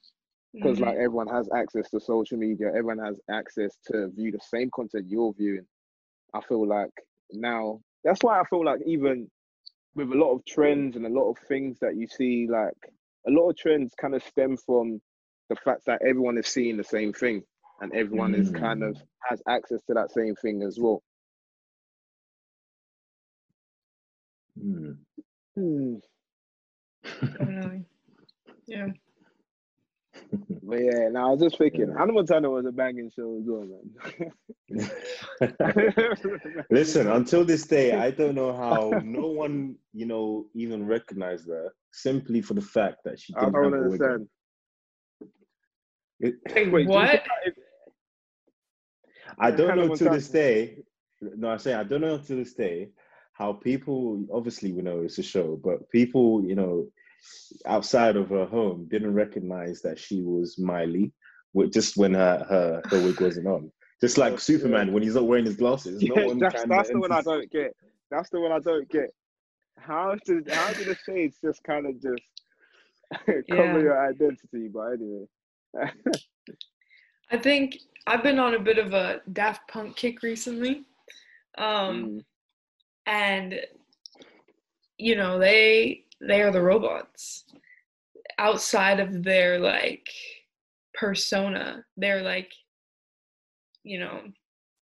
Because 0.57 0.79
mm-hmm. 0.79 0.87
like 0.87 0.97
everyone 0.97 1.29
has 1.29 1.49
access 1.55 1.91
to 1.91 2.01
social 2.01 2.39
media, 2.39 2.69
everyone 2.69 2.99
has 2.99 3.21
access 3.31 3.77
to 3.93 4.09
view 4.09 4.33
the 4.33 4.41
same 4.41 4.71
content 4.75 5.05
you're 5.07 5.35
viewing. 5.37 5.67
I 6.35 6.41
feel 6.41 6.67
like 6.67 6.91
now 7.33 7.81
that's 8.05 8.23
why 8.23 8.41
I 8.41 8.45
feel 8.45 8.65
like 8.65 8.81
even 8.87 9.31
with 9.95 10.11
a 10.13 10.15
lot 10.15 10.33
of 10.33 10.45
trends 10.47 10.97
and 10.97 11.05
a 11.05 11.11
lot 11.11 11.31
of 11.31 11.37
things 11.47 11.79
that 11.81 11.97
you 11.97 12.07
see, 12.09 12.47
like 12.51 12.73
a 13.27 13.31
lot 13.31 13.51
of 13.51 13.57
trends 13.59 13.93
kind 14.01 14.15
of 14.15 14.23
stem 14.23 14.57
from 14.57 15.01
the 15.51 15.57
fact 15.57 15.83
that 15.87 16.01
everyone 16.03 16.39
is 16.39 16.47
seeing 16.47 16.77
the 16.77 16.85
same 16.85 17.13
thing 17.13 17.43
and 17.81 17.93
everyone 17.95 18.33
mm. 18.33 18.39
is 18.39 18.51
kind 18.51 18.83
of 18.83 18.97
has 19.29 19.43
access 19.49 19.81
to 19.87 19.95
that 19.95 20.11
same 20.11 20.35
thing 20.37 20.63
as 20.63 20.79
well. 20.81 21.03
Mm. 24.59 24.97
Mm. 25.59 26.01
yeah. 28.67 28.87
But 30.63 30.81
yeah, 30.81 31.09
now 31.11 31.29
I 31.29 31.31
was 31.33 31.43
just 31.43 31.59
thinking, 31.59 31.95
Hannah 31.97 32.13
Montana 32.13 32.51
was 32.51 32.67
a 32.67 32.73
banging 32.73 33.11
show 33.15 33.39
as 33.39 33.45
well, 33.47 33.67
man. 34.71 34.83
Listen, 36.71 37.09
until 37.09 37.45
this 37.45 37.67
day, 37.67 37.93
I 37.93 38.11
don't 38.11 38.35
know 38.35 38.53
how 38.53 39.01
no 39.05 39.27
one, 39.29 39.77
you 39.93 40.07
know, 40.07 40.47
even 40.55 40.87
recognized 40.87 41.49
her 41.49 41.73
simply 41.93 42.43
for 42.43 42.55
the 42.55 42.63
fact 42.63 42.99
that 43.05 43.21
she 43.21 43.33
didn't 43.33 43.55
I 43.55 43.63
don't 43.63 43.75
understand. 43.75 44.29
It, 46.19 46.73
Wait, 46.73 46.89
what? 46.89 47.23
I 49.39 49.51
don't 49.51 49.77
know 49.77 49.95
to 49.95 50.05
this 50.05 50.29
day 50.29 50.79
no, 51.21 51.51
I 51.51 51.57
say 51.57 51.75
I 51.75 51.85
don't 51.85 52.01
know 52.01 52.19
to 52.19 52.35
this 52.35 52.55
day 52.55 52.91
how 53.33 53.53
people. 53.53 54.25
Obviously, 54.33 54.73
we 54.73 54.83
know 54.83 55.01
it's 55.01 55.19
a 55.19 55.23
show, 55.23 55.59
but 55.63 55.89
people, 55.91 56.45
you 56.45 56.55
know, 56.55 56.87
outside 57.67 58.17
of 58.17 58.29
her 58.29 58.47
home 58.47 58.87
didn't 58.91 59.15
recognize 59.15 59.83
that 59.83 59.99
she 59.99 60.23
was 60.23 60.59
Miley, 60.59 61.13
just 61.71 61.97
when 61.97 62.15
her 62.15 62.45
her, 62.49 62.83
her 62.91 63.03
wig 63.03 63.21
wasn't 63.21 63.47
on. 63.47 63.71
Just 64.01 64.19
like 64.19 64.39
Superman 64.39 64.93
when 64.93 65.03
he's 65.03 65.15
not 65.15 65.27
wearing 65.27 65.47
his 65.47 65.57
glasses. 65.57 66.03
Yeah, 66.03 66.15
no 66.15 66.27
one 66.27 66.39
that's 66.39 66.65
that's 66.65 66.91
the 66.91 67.01
one 67.01 67.13
I 67.13 67.23
don't 67.23 67.51
get. 67.51 67.75
That's 68.11 68.31
the 68.31 68.41
one 68.41 68.53
I 68.53 68.59
don't 68.59 68.89
get. 68.91 69.15
How 69.79 70.17
did 70.25 70.49
how 70.53 70.73
do 70.73 70.85
the 70.85 70.97
shades 71.07 71.39
just 71.43 71.63
kind 71.65 71.87
of 71.87 71.95
just 72.01 72.23
cover 73.27 73.79
Yeah. 73.79 73.79
your 73.79 74.09
identity? 74.09 74.69
But 74.69 74.93
anyway, 74.93 75.27
I 77.31 77.39
think 77.39 77.79
I've 78.07 78.23
been 78.23 78.39
on 78.39 78.55
a 78.55 78.59
bit 78.59 78.79
of 78.79 78.93
a 78.93 79.21
Daft 79.33 79.67
Punk 79.69 79.97
kick 79.97 80.23
recently. 80.23 80.85
Um, 81.59 82.05
Mm. 82.05 82.25
and 83.07 83.61
you 84.99 85.15
know, 85.15 85.39
they 85.39 86.06
they 86.21 86.43
are 86.43 86.51
the 86.51 86.63
robots. 86.63 87.45
Outside 88.39 89.01
of 89.01 89.23
their 89.23 89.59
like 89.59 90.09
persona, 90.95 91.85
they're 91.97 92.23
like 92.23 92.53
you 93.83 94.01
know, 94.01 94.21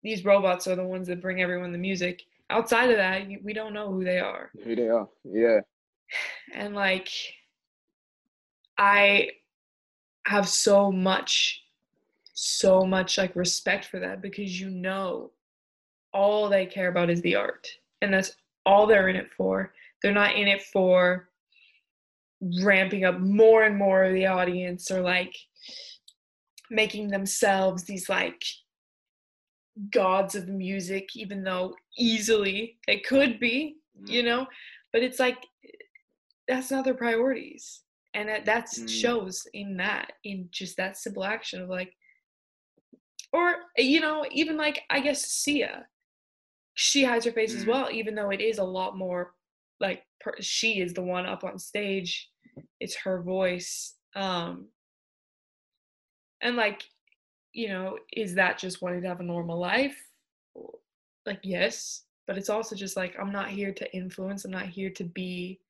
these 0.05 0.25
robots 0.25 0.68
are 0.68 0.77
the 0.77 0.85
ones 0.85 1.09
that 1.09 1.20
bring 1.20 1.43
everyone 1.43 1.72
the 1.72 1.79
music. 1.79 2.22
Outside 2.49 2.91
of 2.91 2.97
that, 2.97 3.27
we 3.43 3.53
don't 3.53 3.72
know 3.75 3.91
who 3.91 4.05
they 4.05 4.20
are. 4.20 4.51
who 4.62 4.77
they 4.77 4.89
are? 4.89 5.09
Yeah. 5.25 5.61
and 6.55 6.75
like 6.75 7.09
i 8.79 9.29
have 10.27 10.49
so 10.49 10.91
much 10.91 11.62
so 12.33 12.85
much 12.85 13.18
like 13.18 13.37
respect 13.37 13.85
for 13.85 14.01
that 14.01 14.20
because 14.20 14.61
you 14.61 14.70
know 14.70 15.31
all 16.12 16.49
they 16.49 16.66
care 16.66 16.89
about 16.89 17.11
is 17.11 17.20
the 17.22 17.35
art 17.35 17.68
and 18.03 18.12
that's 18.12 18.33
all 18.66 18.87
they're 18.87 19.09
in 19.09 19.16
it 19.16 19.29
for 19.37 19.72
they're 20.05 20.13
not 20.13 20.37
in 20.37 20.47
it 20.47 20.61
for 20.63 21.31
ramping 22.63 23.07
up 23.07 23.19
more 23.21 23.65
and 23.65 23.75
more 23.75 24.05
of 24.05 24.13
the 24.13 24.27
audience 24.27 24.91
or 24.91 25.01
like 25.01 25.35
making 26.71 27.09
themselves 27.09 27.85
these 27.85 28.11
like 28.11 28.45
gods 29.91 30.35
of 30.35 30.47
music 30.47 31.17
even 31.17 31.43
though 31.43 31.75
easily 31.97 32.79
they 32.87 32.99
could 32.99 33.41
be 33.41 33.77
you 34.07 34.23
know 34.23 34.47
but 34.93 35.03
it's 35.03 35.19
like 35.19 35.39
that's 36.47 36.71
not 36.71 36.85
their 36.85 36.95
priorities 36.95 37.81
and 38.13 38.29
that 38.29 38.45
that's 38.45 38.81
Mm. 38.81 38.89
shows 38.89 39.47
in 39.55 39.79
that 39.79 40.13
in 40.25 40.49
just 40.51 40.77
that 40.77 40.99
simple 40.99 41.25
action 41.25 41.63
of 41.63 41.71
like 41.71 41.95
or 43.33 43.57
you 43.79 44.01
know 44.01 44.27
even 44.31 44.59
like 44.59 44.83
i 44.91 45.01
guess 45.01 45.27
sia 45.27 45.87
she 46.75 47.05
hides 47.05 47.25
her 47.25 47.33
face 47.33 47.55
as 47.55 47.65
Mm. 47.65 47.69
well 47.69 47.89
even 47.91 48.15
though 48.15 48.31
it 48.31 48.41
is 48.41 48.59
a 48.59 48.65
lot 48.65 48.97
more 48.99 49.35
like 49.81 50.05
per, 50.20 50.35
she 50.41 50.81
is 50.81 50.93
the 50.93 51.03
one 51.03 51.27
up 51.27 51.45
on 51.45 51.59
stage. 51.59 52.31
It's 52.81 52.97
her 52.97 53.20
voice 53.22 53.95
um 54.16 54.68
and 56.41 56.55
like 56.55 56.85
you 57.53 57.68
know 57.68 57.99
is 58.12 58.35
that 58.35 58.59
just 58.59 58.81
wanting 58.81 59.03
to 59.03 59.09
have 59.09 59.20
a 59.20 59.25
normal 59.25 59.59
life? 59.59 59.97
Like 61.27 61.41
yes 61.43 62.03
but 62.27 62.39
it's 62.39 62.49
also 62.49 62.75
just 62.75 62.97
like 62.97 63.14
i'm 63.20 63.33
not 63.33 63.49
here 63.49 63.72
to 63.72 63.95
influence. 63.95 64.45
I'm 64.45 64.51
not 64.51 64.66
here 64.66 64.91
to 64.91 65.05
be 65.05 65.61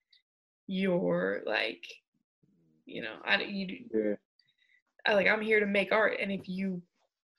your 0.66 1.42
like 1.46 1.84
you 2.86 3.02
know 3.02 3.16
i 3.24 3.42
you 3.42 3.84
Yeah. 3.92 4.14
I, 5.06 5.14
like 5.14 5.26
i'm 5.26 5.42
here 5.42 5.60
to 5.60 5.66
make 5.66 5.92
art 5.92 6.18
and 6.20 6.32
if 6.32 6.48
you 6.48 6.80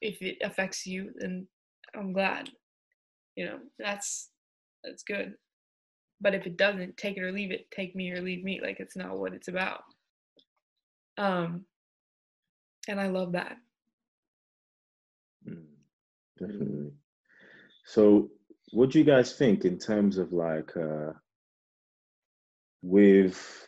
if 0.02 0.22
it 0.22 0.38
affects 0.44 0.86
you 0.86 1.12
then 1.16 1.48
i'm 1.96 2.14
glad. 2.14 2.50
You 3.36 3.46
know 3.46 3.60
that's 3.78 4.30
that's 4.84 5.04
good 5.04 5.34
but 6.22 6.34
if 6.34 6.46
it 6.46 6.58
doesn't 6.58 6.98
take 6.98 7.18
it 7.18 7.24
or 7.24 7.32
leave 7.32 7.52
it 7.52 7.70
take 7.72 7.96
me 7.96 8.12
or 8.12 8.22
leave 8.22 8.44
me 8.44 8.60
like 8.62 8.80
it's 8.80 8.96
not 8.96 9.18
what 9.18 9.34
it's 9.34 9.48
about 9.48 9.82
um 11.18 11.66
and 12.88 13.00
i 13.00 13.08
love 13.08 13.34
that 13.34 13.58
Mm, 15.48 15.66
definitely. 16.40 16.92
So, 17.86 18.30
what 18.72 18.92
do 18.92 19.00
you 19.00 19.06
guys 19.06 19.34
think 19.38 19.66
in 19.66 19.78
terms 19.78 20.18
of 20.18 20.34
like 20.34 20.76
uh, 20.78 21.14
with 22.82 23.68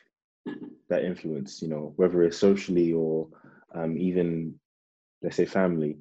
that 0.90 1.04
influence? 1.04 1.62
You 1.62 1.70
know, 1.70 1.94
whether 1.96 2.24
it's 2.24 2.38
socially 2.38 2.94
or 2.94 3.28
um, 3.74 3.98
even 3.98 4.56
let's 5.22 5.36
say 5.38 5.46
family. 5.46 5.98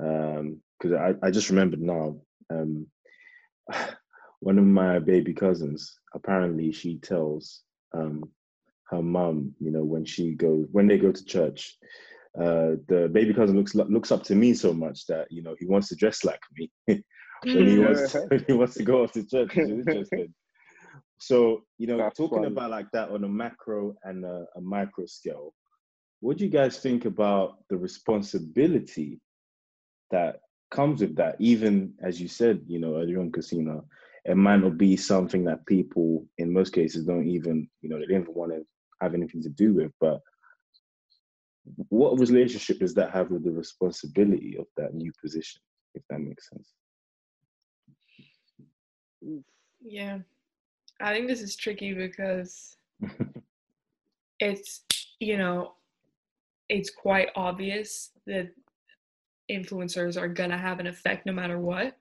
um 0.00 0.60
Because 0.78 0.92
I, 0.96 1.26
I 1.26 1.30
just 1.30 1.50
remembered 1.50 1.82
now, 1.82 2.16
um, 2.50 2.86
one 4.40 4.58
of 4.58 4.64
my 4.64 4.98
baby 4.98 5.34
cousins 5.34 5.98
apparently 6.14 6.72
she 6.72 6.98
tells 6.98 7.62
um, 7.94 8.24
her 8.90 9.02
mum, 9.02 9.54
you 9.60 9.70
know, 9.70 9.84
when 9.84 10.04
she 10.04 10.32
goes 10.32 10.66
when 10.72 10.86
they 10.86 10.98
go 10.98 11.12
to 11.12 11.24
church, 11.24 11.76
uh, 12.38 12.76
the 12.88 13.08
baby 13.12 13.34
cousin 13.34 13.56
looks 13.56 13.74
looks 13.74 14.12
up 14.12 14.22
to 14.24 14.34
me 14.34 14.54
so 14.54 14.72
much 14.72 15.06
that 15.06 15.26
you 15.30 15.42
know 15.42 15.54
he 15.58 15.66
wants 15.66 15.88
to 15.88 15.96
dress 15.96 16.24
like 16.24 16.40
me 16.56 16.70
when 17.52 17.66
he 17.66 17.78
Mm. 17.78 17.84
wants 17.84 18.14
when 18.28 18.44
he 18.46 18.52
wants 18.52 18.74
to 18.76 18.82
go 18.82 19.02
off 19.04 19.12
to 19.12 19.26
church. 19.26 19.54
Which 19.54 19.64
is 19.68 19.78
interesting. 19.78 20.34
So 21.18 21.64
you 21.78 21.86
know, 21.86 21.98
That's 21.98 22.16
talking 22.16 22.44
funny. 22.44 22.52
about 22.52 22.70
like 22.70 22.90
that 22.92 23.10
on 23.10 23.24
a 23.24 23.28
macro 23.28 23.94
and 24.04 24.24
a, 24.24 24.46
a 24.56 24.60
micro 24.60 25.06
scale, 25.06 25.54
what 26.20 26.38
do 26.38 26.44
you 26.44 26.50
guys 26.50 26.78
think 26.78 27.04
about 27.04 27.58
the 27.70 27.76
responsibility 27.76 29.20
that 30.10 30.40
comes 30.70 31.00
with 31.00 31.16
that? 31.16 31.36
Even 31.38 31.94
as 32.02 32.20
you 32.20 32.28
said, 32.28 32.60
you 32.66 32.78
know, 32.78 32.96
earlier 32.96 33.20
on, 33.20 33.30
Casina, 33.32 33.80
it 34.28 34.36
might 34.36 34.58
not 34.58 34.76
be 34.76 34.94
something 34.94 35.42
that 35.44 35.64
people 35.64 36.26
in 36.36 36.52
most 36.52 36.74
cases 36.74 37.06
don't 37.06 37.26
even, 37.26 37.66
you 37.80 37.88
know, 37.88 37.98
they 37.98 38.04
don't 38.04 38.22
even 38.22 38.34
want 38.34 38.52
to 38.52 38.62
have 39.00 39.14
anything 39.14 39.42
to 39.42 39.48
do 39.48 39.72
with, 39.72 39.90
but 40.00 40.20
what 41.88 42.18
relationship 42.20 42.78
does 42.78 42.92
that 42.94 43.10
have 43.10 43.30
with 43.30 43.42
the 43.42 43.50
responsibility 43.50 44.54
of 44.58 44.66
that 44.76 44.92
new 44.92 45.10
position, 45.22 45.62
if 45.94 46.02
that 46.10 46.20
makes 46.20 46.50
sense? 46.50 46.74
Yeah. 49.80 50.18
I 51.00 51.14
think 51.14 51.26
this 51.26 51.40
is 51.40 51.56
tricky 51.56 51.94
because 51.94 52.76
it's, 54.40 54.82
you 55.20 55.38
know, 55.38 55.72
it's 56.68 56.90
quite 56.90 57.28
obvious 57.34 58.10
that 58.26 58.50
influencers 59.50 60.20
are 60.20 60.28
going 60.28 60.50
to 60.50 60.58
have 60.58 60.80
an 60.80 60.86
effect 60.86 61.24
no 61.24 61.32
matter 61.32 61.58
what. 61.58 61.96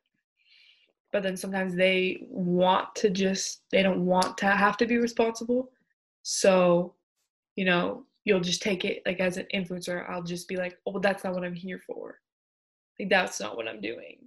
But 1.18 1.24
then 1.24 1.36
sometimes 1.36 1.74
they 1.74 2.28
want 2.30 2.94
to 2.98 3.10
just, 3.10 3.64
they 3.72 3.82
don't 3.82 4.06
want 4.06 4.38
to 4.38 4.46
have 4.46 4.78
to 4.78 4.86
be 4.86 4.98
responsible. 4.98 5.72
So, 6.22 6.94
you 7.56 7.66
know, 7.66 8.06
you'll 8.24 8.40
just 8.40 8.62
take 8.62 8.86
it 8.86 9.02
like 9.04 9.20
as 9.20 9.38
an 9.38 9.48
influencer, 9.52 10.08
I'll 10.08 10.22
just 10.22 10.48
be 10.48 10.58
like, 10.58 10.78
oh, 10.86 11.00
that's 11.00 11.24
not 11.24 11.34
what 11.34 11.44
I'm 11.44 11.56
here 11.56 11.82
for. 11.88 12.20
Like, 13.00 13.10
that's 13.10 13.40
not 13.40 13.58
what 13.58 13.68
I'm 13.68 13.82
doing. 13.82 14.18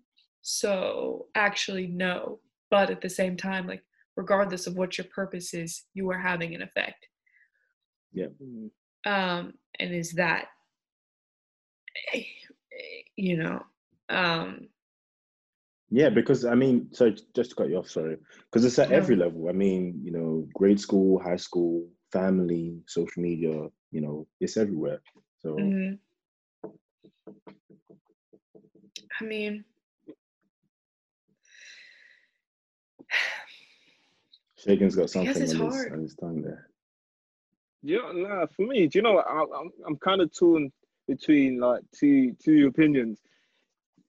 So, 0.42 1.26
actually, 1.36 1.86
no. 1.86 2.40
But 2.72 2.90
at 2.90 3.00
the 3.00 3.08
same 3.08 3.36
time, 3.36 3.68
like, 3.68 3.84
regardless 4.16 4.66
of 4.66 4.74
what 4.74 4.98
your 4.98 5.06
purpose 5.14 5.54
is, 5.54 5.84
you 5.94 6.10
are 6.10 6.18
having 6.18 6.56
an 6.56 6.62
effect. 6.62 7.06
yeah 8.12 8.26
Um, 9.06 9.54
and 9.78 9.94
is 9.94 10.10
that, 10.14 10.46
eh, 12.12 12.24
eh, 12.72 13.02
you 13.14 13.36
know, 13.36 13.62
um, 14.08 14.66
Yeah, 15.90 16.08
because 16.10 16.44
I 16.44 16.54
mean, 16.54 16.88
so 16.92 17.10
just 17.34 17.50
to 17.50 17.56
cut 17.56 17.68
you 17.68 17.76
off, 17.78 17.90
sorry, 17.90 18.16
because 18.44 18.64
it's 18.64 18.78
at 18.78 18.90
No. 18.90 18.96
every 18.96 19.16
level. 19.16 19.48
I 19.48 19.52
mean, 19.52 20.00
you 20.04 20.12
know, 20.12 20.48
grade 20.54 20.80
school, 20.80 21.20
high 21.20 21.36
school, 21.36 21.88
family, 22.12 22.80
social 22.86 23.22
media, 23.22 23.68
you 23.90 24.00
know, 24.00 24.26
it's 24.40 24.56
everywhere. 24.56 25.00
So 25.40 25.56
mhm. 25.56 25.98
I 29.20 29.24
mean, 29.24 29.64
Shagan's 34.64 34.96
got 34.96 35.10
something 35.10 35.32
guess 35.32 35.42
it's 35.42 35.54
on 35.54 35.66
his, 35.66 35.74
hard. 35.74 35.92
on 35.92 36.02
his 36.02 36.14
tongue 36.14 36.42
there. 36.42 36.68
Yeah, 37.82 38.12
nah, 38.12 38.46
for 38.46 38.66
me, 38.66 38.86
do 38.86 38.98
you 38.98 39.02
know 39.02 39.14
what? 39.14 39.26
I, 39.26 39.40
I'm 39.42 39.70
I'm 39.86 39.96
kind 39.98 40.20
of 40.20 40.36
torn 40.36 40.70
between 41.08 41.58
like 41.58 41.82
two 41.92 42.34
two 42.42 42.68
opinions. 42.68 43.18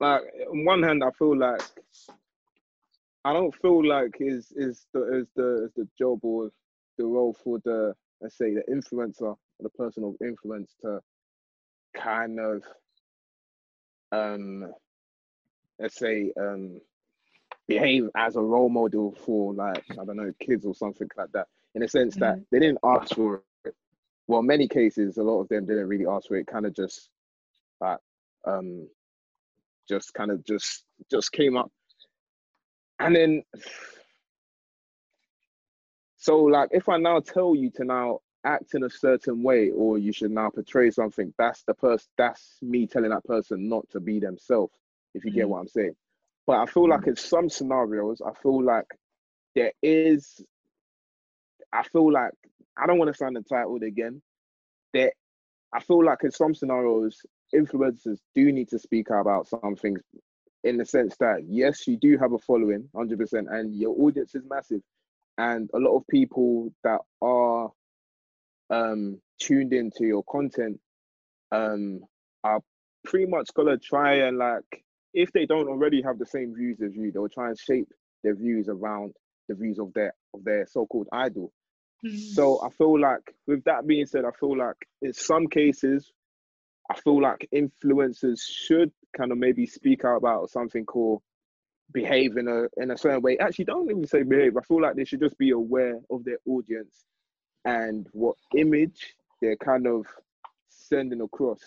Like 0.01 0.23
on 0.49 0.65
one 0.65 0.81
hand, 0.81 1.03
I 1.03 1.11
feel 1.11 1.37
like 1.37 1.61
I 3.23 3.33
don't 3.33 3.53
feel 3.55 3.87
like 3.87 4.17
is 4.19 4.51
is 4.55 4.87
the 4.93 5.19
is 5.19 5.27
the 5.35 5.65
is 5.65 5.71
the 5.75 5.87
job 5.97 6.19
or 6.23 6.49
the 6.97 7.05
role 7.05 7.35
for 7.43 7.59
the 7.63 7.93
let's 8.19 8.35
say 8.35 8.55
the 8.55 8.63
influencer 8.69 9.21
or 9.21 9.37
the 9.59 9.69
person 9.69 10.03
of 10.03 10.15
influence 10.21 10.75
to 10.81 10.99
kind 11.95 12.39
of 12.39 12.63
um 14.11 14.73
let's 15.79 15.97
say 15.97 16.33
um 16.39 16.81
behave 17.67 18.09
as 18.15 18.37
a 18.37 18.41
role 18.41 18.69
model 18.69 19.15
for 19.23 19.53
like 19.53 19.83
I 19.91 20.03
don't 20.03 20.17
know 20.17 20.33
kids 20.39 20.65
or 20.65 20.73
something 20.73 21.09
like 21.15 21.31
that 21.33 21.47
in 21.75 21.83
a 21.83 21.87
sense 21.87 22.15
that 22.17 22.39
they 22.51 22.59
didn't 22.59 22.79
ask 22.83 23.13
for 23.15 23.43
it. 23.65 23.75
Well, 24.27 24.41
many 24.41 24.67
cases, 24.67 25.17
a 25.17 25.23
lot 25.23 25.41
of 25.41 25.47
them 25.49 25.67
didn't 25.67 25.87
really 25.87 26.07
ask 26.07 26.27
for 26.27 26.37
it. 26.37 26.47
Kind 26.47 26.65
of 26.65 26.73
just 26.75 27.09
like 27.79 27.99
um 28.45 28.87
just 29.91 30.13
kind 30.13 30.31
of 30.31 30.43
just 30.45 30.85
just 31.09 31.31
came 31.31 31.57
up 31.57 31.69
and 32.99 33.15
then 33.15 33.43
so 36.17 36.37
like 36.39 36.69
if 36.71 36.87
I 36.87 36.97
now 36.97 37.19
tell 37.19 37.55
you 37.55 37.69
to 37.71 37.83
now 37.83 38.19
act 38.43 38.73
in 38.73 38.83
a 38.83 38.89
certain 38.89 39.43
way 39.43 39.69
or 39.71 39.97
you 39.97 40.11
should 40.13 40.31
now 40.31 40.49
portray 40.49 40.89
something, 40.91 41.33
that's 41.37 41.63
the 41.63 41.73
person 41.73 42.07
that's 42.17 42.57
me 42.61 42.87
telling 42.87 43.11
that 43.11 43.23
person 43.25 43.69
not 43.69 43.89
to 43.91 43.99
be 43.99 44.19
themselves, 44.19 44.73
if 45.13 45.25
you 45.25 45.31
get 45.31 45.45
Mhm. 45.45 45.49
what 45.49 45.59
I'm 45.59 45.67
saying. 45.67 45.95
But 46.47 46.57
I 46.59 46.65
feel 46.65 46.87
like 46.89 47.07
in 47.07 47.15
some 47.15 47.49
scenarios, 47.49 48.21
I 48.21 48.33
feel 48.33 48.63
like 48.63 48.87
there 49.55 49.73
is 49.81 50.41
I 51.73 51.83
feel 51.83 52.11
like 52.11 52.33
I 52.77 52.85
don't 52.87 52.97
want 52.97 53.09
to 53.11 53.17
sound 53.17 53.37
entitled 53.37 53.83
again. 53.83 54.21
That 54.93 55.13
I 55.73 55.79
feel 55.81 56.03
like 56.03 56.23
in 56.23 56.31
some 56.31 56.53
scenarios, 56.53 57.25
influencers 57.55 58.19
do 58.35 58.51
need 58.51 58.69
to 58.69 58.79
speak 58.79 59.11
out 59.11 59.21
about 59.21 59.47
some 59.47 59.75
things 59.75 60.01
in 60.63 60.77
the 60.77 60.85
sense 60.85 61.15
that 61.19 61.43
yes, 61.47 61.87
you 61.87 61.97
do 61.97 62.17
have 62.17 62.33
a 62.33 62.37
following, 62.37 62.89
hundred 62.95 63.19
percent, 63.19 63.47
and 63.49 63.75
your 63.75 63.95
audience 63.99 64.35
is 64.35 64.43
massive, 64.49 64.81
and 65.37 65.69
a 65.73 65.79
lot 65.79 65.95
of 65.97 66.07
people 66.07 66.73
that 66.83 66.99
are 67.21 67.71
um 68.69 69.19
tuned 69.39 69.73
into 69.73 70.05
your 70.05 70.23
content 70.23 70.79
um 71.51 72.01
are 72.43 72.61
pretty 73.03 73.25
much 73.25 73.49
gonna 73.53 73.77
try 73.77 74.13
and 74.27 74.37
like 74.37 74.83
if 75.13 75.31
they 75.33 75.45
don't 75.45 75.67
already 75.67 76.01
have 76.01 76.17
the 76.19 76.25
same 76.25 76.55
views 76.55 76.79
as 76.81 76.95
you, 76.95 77.11
they'll 77.11 77.27
try 77.27 77.49
and 77.49 77.59
shape 77.59 77.89
their 78.23 78.35
views 78.35 78.69
around 78.69 79.13
the 79.49 79.55
views 79.55 79.79
of 79.79 79.91
their 79.93 80.13
of 80.33 80.43
their 80.43 80.65
so-called 80.67 81.07
idol. 81.11 81.51
So 82.33 82.59
I 82.65 82.69
feel 82.69 82.99
like, 82.99 83.31
with 83.45 83.63
that 83.65 83.85
being 83.85 84.07
said, 84.07 84.25
I 84.25 84.31
feel 84.31 84.57
like 84.57 84.87
in 85.03 85.13
some 85.13 85.47
cases, 85.47 86.11
I 86.91 86.99
feel 86.99 87.21
like 87.21 87.47
influencers 87.55 88.41
should 88.41 88.91
kind 89.15 89.31
of 89.31 89.37
maybe 89.37 89.65
speak 89.65 90.03
out 90.03 90.17
about 90.17 90.49
something 90.49 90.85
or 90.93 91.21
behave 91.93 92.35
in 92.35 92.49
a 92.49 92.67
in 92.81 92.91
a 92.91 92.97
certain 92.97 93.21
way. 93.21 93.37
Actually, 93.37 93.65
don't 93.65 93.89
even 93.89 94.05
say 94.05 94.23
behave. 94.23 94.57
I 94.57 94.61
feel 94.61 94.81
like 94.81 94.95
they 94.95 95.05
should 95.05 95.21
just 95.21 95.37
be 95.37 95.51
aware 95.51 95.99
of 96.09 96.25
their 96.25 96.39
audience 96.45 97.05
and 97.63 98.07
what 98.11 98.35
image 98.57 99.15
they're 99.41 99.55
kind 99.55 99.87
of 99.87 100.05
sending 100.67 101.21
across. 101.21 101.61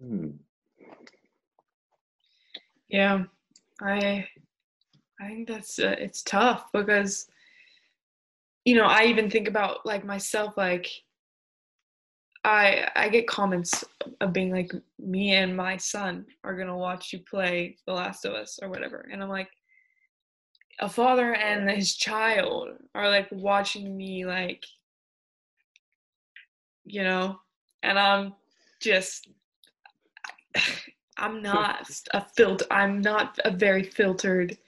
Hmm. 0.00 0.30
Yeah, 2.88 3.24
I 3.80 4.26
I 5.20 5.28
think 5.28 5.46
that's 5.46 5.78
uh, 5.78 5.94
it's 5.98 6.22
tough 6.24 6.64
because 6.72 7.28
you 8.64 8.74
know 8.74 8.86
I 8.86 9.04
even 9.04 9.30
think 9.30 9.46
about 9.46 9.86
like 9.86 10.04
myself 10.04 10.56
like 10.56 10.90
I 12.44 12.88
I 12.96 13.08
get 13.08 13.28
comments 13.28 13.84
of 14.20 14.32
being 14.32 14.50
like 14.50 14.72
me 14.98 15.32
and 15.32 15.56
my 15.56 15.76
son 15.76 16.26
are 16.42 16.56
gonna 16.56 16.76
watch 16.76 17.12
you 17.12 17.20
play 17.20 17.76
The 17.86 17.92
Last 17.92 18.24
of 18.24 18.34
Us 18.34 18.58
or 18.60 18.68
whatever, 18.68 19.08
and 19.12 19.22
I'm 19.22 19.28
like 19.28 19.50
a 20.80 20.88
father 20.88 21.34
and 21.34 21.70
his 21.70 21.94
child 21.94 22.70
are 22.94 23.08
like 23.08 23.28
watching 23.30 23.96
me 23.96 24.26
like 24.26 24.64
you 26.84 27.04
know, 27.04 27.38
and 27.82 27.98
I'm 27.98 28.34
just 28.80 29.28
I'm 31.16 31.42
not 31.42 31.88
a 32.14 32.24
filter. 32.36 32.66
I'm 32.70 33.00
not 33.00 33.38
a 33.44 33.50
very 33.50 33.84
filtered 33.84 34.58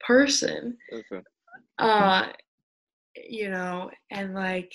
person. 0.00 0.76
Okay. 0.92 1.22
Uh, 1.78 2.26
you 3.28 3.50
know, 3.50 3.90
and 4.10 4.34
like 4.34 4.72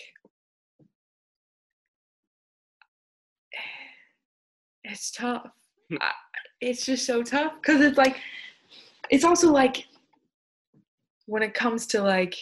it's 4.85 5.11
tough. 5.11 5.49
Hmm. 5.89 5.97
I, 6.01 6.11
it's 6.61 6.85
just 6.85 7.05
so 7.05 7.21
tough 7.23 7.53
because 7.61 7.81
it's 7.81 7.97
like 7.97 8.17
it's 9.09 9.25
also 9.25 9.51
like 9.51 9.85
when 11.25 11.43
it 11.43 11.53
comes 11.53 11.85
to 11.87 12.01
like 12.01 12.35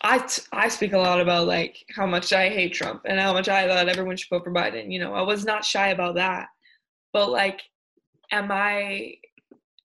I, 0.00 0.18
t- 0.18 0.42
I 0.52 0.68
speak 0.68 0.92
a 0.92 0.98
lot 0.98 1.20
about 1.20 1.48
like 1.48 1.84
how 1.94 2.06
much 2.06 2.32
I 2.32 2.48
hate 2.50 2.72
Trump 2.72 3.02
and 3.04 3.18
how 3.18 3.32
much 3.32 3.48
I 3.48 3.66
thought 3.66 3.88
everyone 3.88 4.16
should 4.16 4.30
vote 4.30 4.44
for 4.44 4.52
Biden. 4.52 4.92
You 4.92 5.00
know, 5.00 5.12
I 5.12 5.22
was 5.22 5.44
not 5.44 5.64
shy 5.64 5.88
about 5.88 6.14
that. 6.14 6.46
But 7.12 7.30
like, 7.30 7.62
am 8.30 8.52
I? 8.52 9.14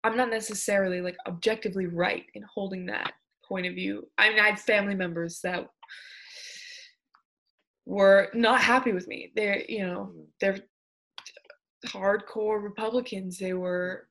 I'm 0.04 0.18
not 0.18 0.30
necessarily 0.30 1.00
like 1.00 1.16
objectively 1.28 1.86
right 1.86 2.26
in 2.34 2.44
holding 2.44 2.88
that 2.88 3.14
point 3.48 3.68
of 3.68 3.76
view. 3.76 4.08
I 4.18 4.30
mean, 4.30 4.40
I 4.40 4.50
had 4.50 4.60
family 4.60 4.96
members 4.96 5.40
that 5.44 5.68
were 7.86 8.30
not 8.34 8.62
happy 8.62 8.92
with 8.92 9.08
me. 9.08 9.32
They're, 9.36 9.64
you 9.68 9.86
know, 9.86 10.12
they're 10.40 10.60
hardcore 11.88 12.62
Republicans. 12.62 13.38
They 13.38 13.54
were 13.54 14.08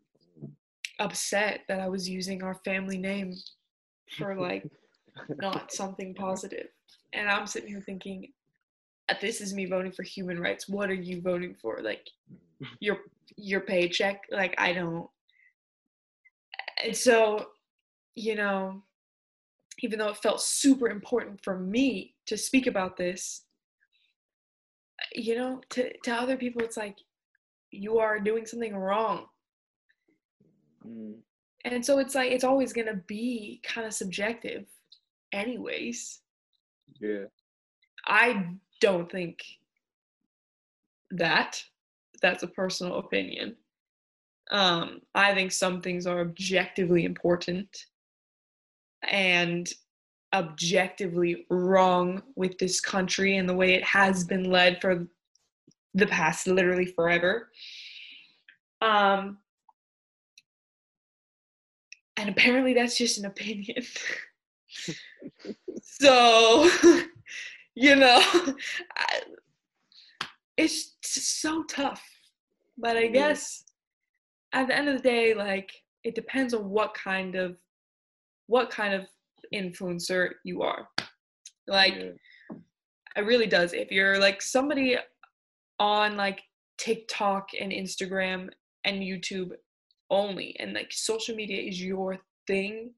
upset 0.99 1.63
that 1.69 1.81
I 1.81 1.89
was 1.89 2.09
using 2.09 2.43
our 2.43 2.55
family 2.65 2.99
name 2.99 3.35
for 4.19 4.35
like 4.35 4.69
not 5.39 5.73
something 5.73 6.15
positive. 6.15 6.69
And 7.13 7.29
I'm 7.29 7.47
sitting 7.47 7.69
here 7.71 7.83
thinking, 7.85 8.33
"Uh, 9.09 9.15
this 9.21 9.41
is 9.41 9.55
me 9.55 9.67
voting 9.67 9.93
for 9.93 10.03
human 10.03 10.39
rights. 10.39 10.69
What 10.69 10.91
are 10.91 10.95
you 10.95 11.21
voting 11.21 11.57
for? 11.61 11.81
Like 11.83 12.07
your 12.81 12.99
your 13.37 13.61
paycheck? 13.61 14.23
Like 14.31 14.55
I 14.59 14.73
don't. 14.73 15.09
And 16.85 16.97
so, 16.97 17.49
you 18.15 18.35
know, 18.35 18.83
even 19.81 19.99
though 19.99 20.09
it 20.09 20.17
felt 20.17 20.41
super 20.41 20.89
important 20.89 21.43
for 21.43 21.59
me 21.59 22.15
to 22.27 22.37
speak 22.37 22.67
about 22.67 22.97
this, 22.97 23.45
you 25.15 25.37
know, 25.37 25.61
to 25.71 25.93
to 26.05 26.13
other 26.13 26.37
people, 26.37 26.63
it's 26.63 26.77
like 26.77 26.97
you 27.71 27.99
are 27.99 28.19
doing 28.19 28.47
something 28.47 28.77
wrong. 28.77 29.27
Mm. 30.87 31.17
And 31.65 31.85
so 31.85 31.99
it's 31.99 32.15
like 32.15 32.33
it's 32.33 32.45
always 32.45 32.73
gonna 32.73 33.01
be 33.07 33.61
kind 33.65 33.87
of 33.87 33.95
subjective, 33.95 34.67
anyways. 35.33 36.21
Yeah. 37.01 37.25
I 38.07 38.47
don't 38.81 39.11
think 39.11 39.39
that 41.11 41.63
that's 42.23 42.43
a 42.43 42.49
personal 42.49 42.99
opinion. 42.99 43.57
Um, 44.51 45.01
I 45.15 45.35
think 45.35 45.53
some 45.53 45.81
things 45.81 46.07
are 46.07 46.21
objectively 46.21 47.05
important 47.05 47.87
and 49.09 49.71
objectively 50.33 51.47
wrong 51.51 52.23
with 52.37 52.59
this 52.59 52.81
country 52.81 53.37
and 53.37 53.49
the 53.49 53.55
way 53.55 53.75
it 53.75 53.85
has 53.85 54.25
been 54.25 54.45
led 54.45 54.81
for 54.81 55.07
the 55.95 56.07
past 56.07 56.47
literally 56.47 56.87
forever. 56.87 57.51
Um, 58.81 59.39
and 62.17 62.29
apparently 62.29 62.75
that's 62.75 62.97
just 62.97 63.19
an 63.19 63.27
opinion. 63.27 63.83
so, 65.83 66.71
you 67.75 67.97
know, 67.97 68.21
I, 68.97 69.21
it's 70.57 70.95
so 71.03 71.65
tough. 71.65 72.05
But 72.79 72.97
I 72.97 73.09
guess 73.09 73.65
at 74.53 74.69
the 74.69 74.77
end 74.77 74.89
of 74.89 74.97
the 74.97 75.03
day, 75.03 75.35
like 75.35 75.73
it 76.05 76.15
depends 76.15 76.55
on 76.55 76.71
what 76.71 76.95
kind 76.95 77.35
of 77.35 77.57
what 78.47 78.71
kind 78.71 78.95
of 78.95 79.07
influencer 79.55 80.31
you 80.45 80.63
are. 80.63 80.89
Like 81.67 81.95
yeah. 81.97 82.57
it 83.17 83.25
really 83.25 83.47
does. 83.47 83.73
If 83.73 83.91
you're 83.91 84.19
like 84.19 84.43
somebody 84.43 84.97
on 85.79 86.17
like 86.17 86.43
TikTok 86.79 87.51
and 87.59 87.73
Instagram 87.73 88.49
and 88.85 89.03
YouTube 89.03 89.51
only, 90.11 90.57
and 90.59 90.73
like 90.73 90.93
social 90.93 91.35
media 91.35 91.63
is 91.63 91.83
your 91.83 92.19
thing, 92.47 92.93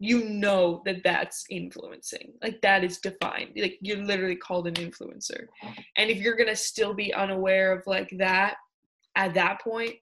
you 0.00 0.24
know 0.28 0.82
that 0.84 1.02
that's 1.02 1.44
influencing. 1.50 2.32
Like 2.42 2.60
that 2.62 2.84
is 2.84 2.98
defined. 2.98 3.52
Like 3.56 3.78
you're 3.80 4.04
literally 4.04 4.36
called 4.36 4.68
an 4.68 4.74
influencer. 4.74 5.46
And 5.96 6.10
if 6.10 6.18
you're 6.18 6.36
gonna 6.36 6.56
still 6.56 6.94
be 6.94 7.12
unaware 7.12 7.72
of 7.72 7.82
like 7.86 8.10
that 8.18 8.56
at 9.16 9.34
that 9.34 9.60
point, 9.60 9.96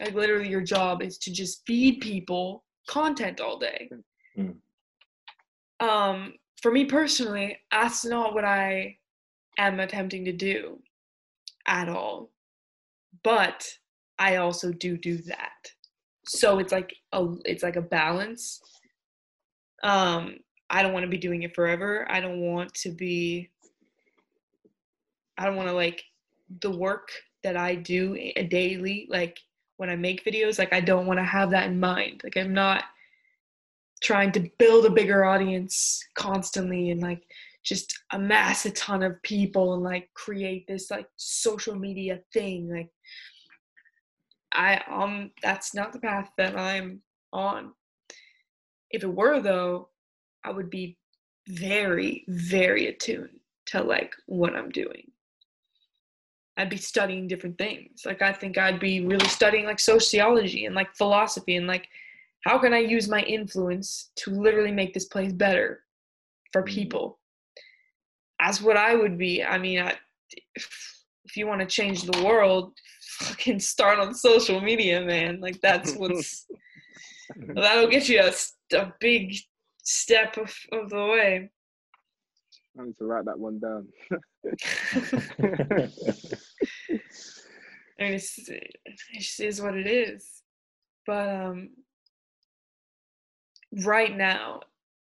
like 0.00 0.14
literally 0.14 0.48
your 0.48 0.60
job 0.60 1.02
is 1.02 1.18
to 1.18 1.32
just 1.32 1.62
feed 1.66 2.00
people 2.00 2.64
content 2.88 3.40
all 3.40 3.58
day. 3.58 3.90
Mm. 4.36 4.56
Um, 5.80 6.34
for 6.60 6.72
me 6.72 6.84
personally, 6.84 7.58
that's 7.70 8.04
not 8.04 8.34
what 8.34 8.44
I 8.44 8.96
am 9.58 9.80
attempting 9.80 10.24
to 10.24 10.32
do 10.32 10.78
at 11.66 11.88
all. 11.88 12.30
But 13.22 13.66
I 14.18 14.36
also 14.36 14.72
do 14.72 14.96
do 14.96 15.18
that. 15.18 15.72
So 16.26 16.58
it's 16.58 16.72
like 16.72 16.94
a 17.12 17.26
it's 17.44 17.62
like 17.62 17.76
a 17.76 17.82
balance. 17.82 18.60
Um, 19.82 20.36
I 20.70 20.82
don't 20.82 20.92
want 20.92 21.04
to 21.04 21.10
be 21.10 21.18
doing 21.18 21.42
it 21.42 21.54
forever. 21.54 22.06
I 22.10 22.20
don't 22.20 22.40
want 22.40 22.74
to 22.74 22.90
be 22.90 23.48
I 25.38 25.46
don't 25.46 25.56
want 25.56 25.68
to 25.68 25.74
like 25.74 26.02
the 26.60 26.70
work 26.70 27.10
that 27.44 27.56
I 27.56 27.76
do 27.76 28.16
daily 28.48 29.06
like 29.08 29.38
when 29.76 29.88
I 29.88 29.96
make 29.96 30.24
videos 30.24 30.58
like 30.58 30.72
I 30.72 30.80
don't 30.80 31.06
want 31.06 31.18
to 31.18 31.24
have 31.24 31.50
that 31.50 31.68
in 31.68 31.78
mind. 31.78 32.20
Like 32.24 32.36
I'm 32.36 32.52
not 32.52 32.84
trying 34.02 34.32
to 34.32 34.50
build 34.58 34.86
a 34.86 34.90
bigger 34.90 35.24
audience 35.24 36.02
constantly 36.14 36.90
and 36.90 37.00
like 37.00 37.22
just 37.64 37.98
amass 38.12 38.64
a 38.64 38.70
ton 38.70 39.02
of 39.02 39.20
people 39.22 39.74
and 39.74 39.82
like 39.82 40.08
create 40.14 40.66
this 40.66 40.90
like 40.90 41.06
social 41.16 41.74
media 41.74 42.20
thing 42.32 42.70
like 42.70 42.88
I 44.52 44.80
um 44.90 45.30
that's 45.42 45.74
not 45.74 45.92
the 45.92 46.00
path 46.00 46.30
that 46.38 46.56
I'm 46.56 47.02
on. 47.32 47.72
If 48.90 49.02
it 49.02 49.14
were 49.14 49.40
though, 49.40 49.90
I 50.44 50.50
would 50.50 50.70
be 50.70 50.96
very, 51.46 52.24
very 52.28 52.86
attuned 52.86 53.40
to 53.66 53.82
like 53.82 54.14
what 54.26 54.54
I'm 54.54 54.70
doing. 54.70 55.10
I'd 56.56 56.70
be 56.70 56.76
studying 56.76 57.28
different 57.28 57.58
things. 57.58 58.02
Like 58.04 58.22
I 58.22 58.32
think 58.32 58.58
I'd 58.58 58.80
be 58.80 59.04
really 59.04 59.28
studying 59.28 59.64
like 59.64 59.78
sociology 59.78 60.64
and 60.64 60.74
like 60.74 60.94
philosophy 60.96 61.56
and 61.56 61.66
like 61.66 61.88
how 62.44 62.58
can 62.58 62.72
I 62.72 62.78
use 62.78 63.08
my 63.08 63.22
influence 63.22 64.10
to 64.16 64.30
literally 64.30 64.72
make 64.72 64.94
this 64.94 65.06
place 65.06 65.32
better 65.32 65.84
for 66.52 66.62
Mm. 66.62 66.66
people? 66.66 67.18
That's 68.40 68.62
what 68.62 68.76
I 68.76 68.94
would 68.94 69.18
be. 69.18 69.42
I 69.42 69.58
mean, 69.58 69.80
I, 69.80 69.98
if, 70.54 71.04
if 71.24 71.36
you 71.36 71.46
want 71.46 71.60
to 71.60 71.66
change 71.66 72.02
the 72.02 72.24
world, 72.24 72.72
fucking 73.18 73.58
start 73.60 73.98
on 73.98 74.14
social 74.14 74.60
media, 74.60 75.00
man. 75.00 75.40
Like 75.40 75.60
that's 75.60 75.94
what's 75.96 76.46
that'll 77.54 77.88
get 77.90 78.08
you 78.08 78.20
a 78.20 78.92
big 79.00 79.34
step 79.82 80.36
of, 80.36 80.54
of 80.72 80.90
the 80.90 81.04
way. 81.04 81.50
I 82.78 82.84
need 82.84 82.96
to 82.98 83.06
write 83.06 83.24
that 83.24 83.38
one 83.38 83.58
down. 83.58 83.88
I 88.00 88.04
mean, 88.04 88.14
it's, 88.14 88.38
it 88.48 88.76
just 89.14 89.40
is 89.40 89.60
what 89.60 89.76
it 89.76 89.86
is. 89.88 90.42
But 91.06 91.28
um, 91.28 91.70
right 93.84 94.16
now, 94.16 94.60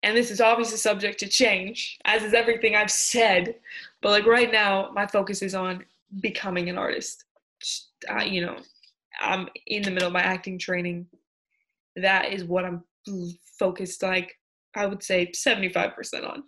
and 0.03 0.17
this 0.17 0.31
is 0.31 0.41
obviously 0.41 0.79
subject 0.79 1.21
to 1.21 1.29
change, 1.29 1.99
as 2.05 2.23
is 2.23 2.35
everything 2.35 2.75
I've 2.75 2.91
said. 2.91 3.57
But 4.03 4.11
like 4.11 4.27
right 4.27 4.51
now, 4.51 4.91
my 4.95 5.07
focus 5.07 5.43
is 5.43 5.55
on 5.55 5.85
becoming 6.21 6.69
an 6.69 6.79
artist. 6.79 7.25
Uh, 8.09 8.23
you 8.23 8.47
know, 8.47 8.57
I'm 9.21 9.49
in 9.67 9.83
the 9.83 9.91
middle 9.91 10.07
of 10.07 10.13
my 10.13 10.23
acting 10.23 10.59
training. 10.59 11.07
That 11.97 12.33
is 12.33 12.45
what 12.45 12.65
I'm 12.65 12.83
focused, 13.59 14.03
like 14.03 14.39
I 14.75 14.87
would 14.87 15.03
say, 15.03 15.27
75% 15.27 16.29
on. 16.29 16.43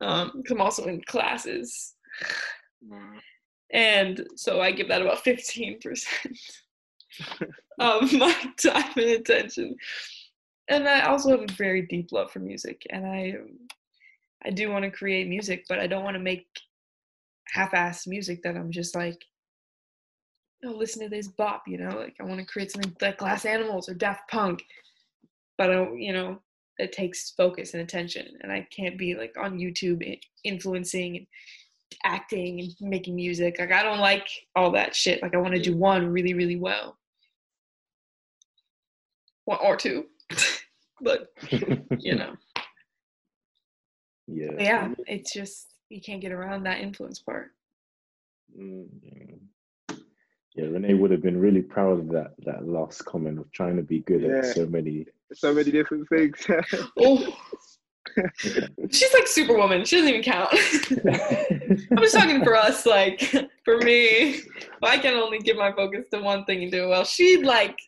Um, 0.00 0.42
I'm 0.50 0.60
also 0.60 0.84
in 0.86 1.00
classes 1.02 1.94
and 3.72 4.26
so 4.36 4.60
I 4.60 4.70
give 4.70 4.88
that 4.88 5.02
about 5.02 5.24
fifteen 5.24 5.78
percent 5.80 6.38
of 7.78 8.12
my 8.12 8.34
time 8.62 8.92
and 8.96 9.10
attention. 9.10 9.76
And 10.68 10.88
I 10.88 11.02
also 11.06 11.30
have 11.30 11.42
a 11.42 11.52
very 11.52 11.82
deep 11.82 12.12
love 12.12 12.30
for 12.30 12.38
music, 12.38 12.86
and 12.90 13.04
I, 13.04 13.34
I 14.44 14.50
do 14.50 14.70
want 14.70 14.84
to 14.84 14.90
create 14.90 15.28
music, 15.28 15.64
but 15.68 15.78
I 15.80 15.86
don't 15.86 16.04
want 16.04 16.14
to 16.14 16.22
make 16.22 16.46
half-assed 17.48 18.06
music 18.06 18.42
that 18.42 18.56
I'm 18.56 18.70
just 18.70 18.94
like, 18.94 19.24
oh, 20.64 20.70
listen 20.70 21.02
to 21.02 21.08
this 21.08 21.28
bop, 21.28 21.64
you 21.66 21.78
know. 21.78 21.96
Like 21.96 22.14
I 22.20 22.24
want 22.24 22.38
to 22.40 22.46
create 22.46 22.70
something 22.70 22.94
like 23.00 23.18
Glass 23.18 23.44
Animals 23.44 23.88
or 23.88 23.94
Daft 23.94 24.30
Punk, 24.30 24.62
but 25.58 25.70
I 25.70 25.74
don't, 25.74 26.00
you 26.00 26.12
know, 26.12 26.40
it 26.78 26.92
takes 26.92 27.32
focus 27.32 27.74
and 27.74 27.82
attention, 27.82 28.38
and 28.40 28.52
I 28.52 28.66
can't 28.74 28.96
be 28.96 29.14
like 29.14 29.34
on 29.36 29.58
YouTube 29.58 30.18
influencing 30.44 31.16
and 31.16 31.26
acting 32.04 32.60
and 32.60 32.70
making 32.80 33.16
music. 33.16 33.56
Like 33.58 33.72
I 33.72 33.82
don't 33.82 33.98
like 33.98 34.28
all 34.54 34.70
that 34.72 34.94
shit. 34.94 35.22
Like 35.22 35.34
I 35.34 35.38
want 35.38 35.54
to 35.54 35.60
do 35.60 35.76
one 35.76 36.06
really, 36.08 36.34
really 36.34 36.56
well. 36.56 36.96
One 39.44 39.58
or 39.60 39.76
two. 39.76 40.06
but 41.00 41.28
you 41.98 42.14
know. 42.14 42.34
yeah. 44.26 44.50
But 44.52 44.62
yeah, 44.62 44.88
it's 45.06 45.32
just 45.32 45.74
you 45.88 46.00
can't 46.00 46.20
get 46.20 46.32
around 46.32 46.64
that 46.64 46.80
influence 46.80 47.18
part. 47.20 47.50
Mm. 48.58 48.86
Yeah. 49.02 49.96
Yeah, 50.54 50.66
Renee 50.66 50.92
would 50.94 51.10
have 51.10 51.22
been 51.22 51.40
really 51.40 51.62
proud 51.62 51.98
of 51.98 52.08
that 52.08 52.34
that 52.44 52.68
last 52.68 53.04
comment 53.06 53.38
of 53.38 53.50
trying 53.52 53.76
to 53.76 53.82
be 53.82 54.00
good 54.00 54.22
at 54.24 54.54
so 54.54 54.66
many. 54.66 55.06
So 55.32 55.54
many 55.54 55.70
different 55.70 56.08
things. 56.08 56.46
Oh 56.98 57.34
she's 58.90 59.14
like 59.14 59.26
superwoman. 59.26 59.84
She 59.84 59.96
doesn't 59.96 60.10
even 60.10 60.22
count. 60.22 60.50
I'm 60.52 61.98
just 61.98 62.14
talking 62.14 62.42
for 62.44 62.54
us, 62.54 62.84
like 62.84 63.20
for 63.64 63.78
me. 63.78 64.40
I 64.82 64.98
can 64.98 65.14
only 65.14 65.38
give 65.38 65.56
my 65.56 65.72
focus 65.72 66.06
to 66.12 66.20
one 66.20 66.44
thing 66.44 66.62
and 66.62 66.72
do 66.72 66.84
it 66.84 66.88
well. 66.88 67.04
She'd 67.04 67.44
like 67.44 67.78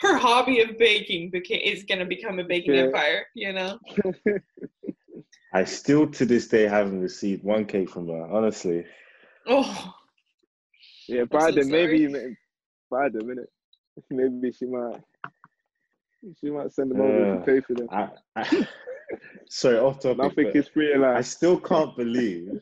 her 0.00 0.16
hobby 0.16 0.60
of 0.60 0.78
baking 0.78 1.30
became 1.30 1.60
is 1.62 1.84
gonna 1.84 2.04
become 2.04 2.38
a 2.38 2.44
baking 2.44 2.74
Yeah. 2.74 2.82
empire, 2.84 3.26
you 3.34 3.52
know? 3.52 3.78
I 5.52 5.64
still 5.64 6.06
to 6.10 6.26
this 6.26 6.46
day 6.48 6.64
haven't 6.68 7.00
received 7.00 7.42
one 7.42 7.64
cake 7.64 7.90
from 7.90 8.08
her. 8.08 8.22
Honestly, 8.30 8.84
Oh 9.46 9.94
yeah, 11.08 11.22
so 11.22 11.26
Biden, 11.38 11.70
maybe, 11.70 12.06
sorry. 12.06 12.36
ma- 12.90 12.98
Biden, 12.98 13.24
minute. 13.26 13.50
Maybe 14.10 14.52
she 14.52 14.66
might, 14.66 15.00
she 16.38 16.50
might 16.50 16.72
send 16.72 16.90
them 16.90 17.00
over 17.00 17.34
Uh, 17.34 17.38
to 17.40 17.46
pay 17.46 17.60
for 17.60 17.74
them. 17.74 17.88
I, 17.90 18.08
I 18.36 18.66
sorry 19.48 19.78
off 19.78 20.00
topic. 20.00 20.18
Nothing 20.18 20.44
but 20.44 20.56
is 20.56 20.68
free 20.68 20.94
I 20.94 21.22
still 21.22 21.58
can't 21.58 21.96
believe 21.96 22.60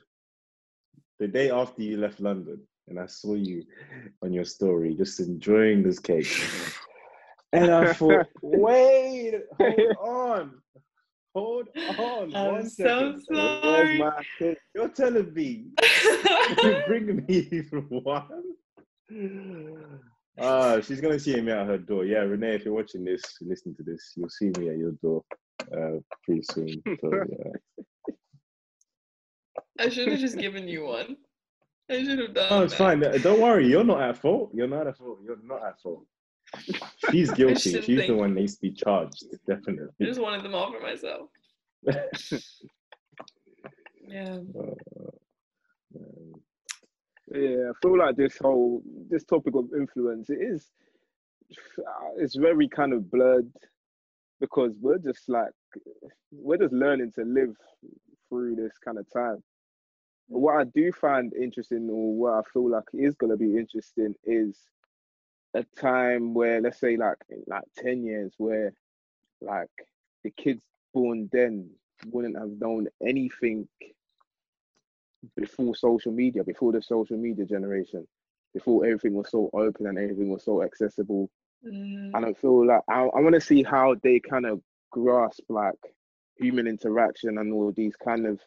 the 1.19 1.27
day 1.29 1.51
after 1.51 1.83
you 1.83 1.97
left 1.99 2.21
London 2.21 2.61
and 2.89 3.01
I 3.01 3.07
saw 3.07 3.35
you 3.35 3.65
on 4.23 4.33
your 4.33 4.45
story 4.45 4.95
just 4.95 5.19
enjoying 5.21 5.83
this 5.83 5.99
cake. 5.99 6.27
And 7.53 7.71
I 7.71 7.93
thought, 7.95 8.27
wait, 8.43 9.35
hold 9.59 9.97
on. 9.99 10.53
Hold 11.35 11.69
on. 11.99 12.35
I'm 12.35 12.53
one 12.53 12.71
so 12.71 12.85
second. 13.19 13.25
Where's 13.29 13.63
sorry. 13.63 13.99
my? 13.99 14.57
You're 14.75 14.89
telling 14.89 15.33
me 15.35 15.67
you 16.63 16.83
bring 16.87 17.25
me 17.29 17.63
one? 17.91 18.43
Ah, 20.39 20.81
she's 20.81 21.01
gonna 21.01 21.19
see 21.19 21.41
me 21.41 21.53
at 21.53 21.67
her 21.67 21.79
door. 21.79 22.05
Yeah, 22.05 22.19
Renee, 22.21 22.55
if 22.57 22.65
you're 22.65 22.75
watching 22.75 23.05
this, 23.05 23.23
listening 23.41 23.75
to 23.77 23.83
this, 23.83 24.13
you'll 24.17 24.29
see 24.31 24.51
me 24.59 24.69
at 24.71 24.77
your 24.79 24.93
door 25.03 25.23
uh, 25.73 25.99
pretty 26.25 26.43
soon. 26.53 26.83
So 27.01 27.11
yeah. 27.29 28.15
I 29.79 29.89
should 29.91 30.09
have 30.09 30.21
just 30.21 30.39
given 30.39 30.67
you 30.69 30.85
one. 30.87 31.17
I 31.91 32.03
should 32.03 32.19
have 32.19 32.35
done 32.35 32.47
Oh, 32.51 32.63
it's 32.63 32.73
that. 32.77 33.01
fine. 33.01 33.01
Don't 33.23 33.41
worry. 33.41 33.69
You're 33.69 33.85
not 33.85 34.01
at 34.03 34.17
fault. 34.19 34.51
You're 34.55 34.67
not 34.69 34.87
at 34.87 34.97
fault. 34.99 35.19
You're 35.25 35.39
not 35.45 35.65
at 35.67 35.81
fault. 35.81 36.05
She's 37.11 37.31
guilty. 37.33 37.55
shouldn't 37.61 37.85
She's 37.85 38.07
the 38.07 38.15
one 38.15 38.35
needs 38.35 38.55
to 38.57 38.61
be 38.63 38.73
charged. 38.73 39.25
I 39.33 39.37
Definitely. 39.55 39.89
just 40.03 40.21
wanted 40.21 40.43
them 40.45 40.55
all 40.55 40.73
for 40.73 40.81
myself. 40.81 41.29
Yeah. 44.09 44.39
Um, 45.95 46.35
Yeah, 47.35 47.71
I 47.71 47.73
feel 47.83 47.99
like 47.99 48.15
this 48.17 48.39
whole 48.39 48.83
this 49.11 49.25
topic 49.25 49.55
of 49.57 49.69
influence 49.77 50.31
it 50.31 50.39
is 50.41 50.71
it's 52.19 52.37
very 52.37 52.69
kind 52.69 52.93
of 52.93 53.11
blurred 53.11 53.51
because 54.41 54.73
we're 54.81 54.99
just 54.99 55.29
like 55.29 55.51
we're 56.31 56.59
just 56.59 56.73
learning 56.73 57.11
to 57.17 57.25
live 57.25 57.57
through 58.29 58.55
this 58.57 58.73
kind 58.85 58.99
of 58.99 59.07
time. 59.13 59.43
What 60.29 60.57
I 60.61 60.65
do 60.65 60.93
find 60.93 61.33
interesting, 61.35 61.89
or 61.91 62.15
what 62.17 62.33
I 62.35 62.43
feel 62.53 62.71
like 62.71 62.85
is 62.95 63.17
gonna 63.17 63.37
be 63.37 63.57
interesting, 63.57 64.15
is 64.25 64.57
a 65.57 65.65
time 65.81 66.35
where 66.35 66.61
let's 66.61 66.79
say 66.79 66.97
like 66.97 67.17
in 67.31 67.43
like 67.47 67.65
ten 67.77 68.05
years 68.05 68.35
where 68.39 68.73
like 69.41 69.71
the 70.23 70.31
kids 70.31 70.63
born 70.93 71.29
then 71.33 71.71
wouldn't 72.07 72.39
have 72.39 72.51
known 72.51 72.89
anything 73.07 73.67
before 75.37 75.75
social 75.75 76.13
media, 76.13 76.45
before 76.45 76.73
the 76.73 76.83
social 76.83 77.17
media 77.17 77.45
generation, 77.45 78.07
before 78.55 78.85
everything 78.85 79.15
was 79.15 79.31
so 79.31 79.51
open 79.53 79.87
and 79.87 79.99
everything 79.99 80.29
was 80.31 80.45
so 80.45 80.63
accessible. 80.63 81.31
Mm, 81.67 82.11
I 82.15 82.21
don't 82.21 82.39
feel 82.39 82.67
like 82.67 82.83
I, 82.89 83.01
I 83.03 83.21
want 83.21 83.35
to 83.35 83.41
see 83.41 83.63
how 83.63 83.97
they 84.03 84.21
kind 84.21 84.47
of 84.47 84.61
grasp 84.91 85.43
like 85.49 85.75
human 86.37 86.67
interaction 86.67 87.39
and 87.39 87.53
all 87.53 87.73
these 87.73 87.97
kind 87.97 88.27
of 88.27 88.41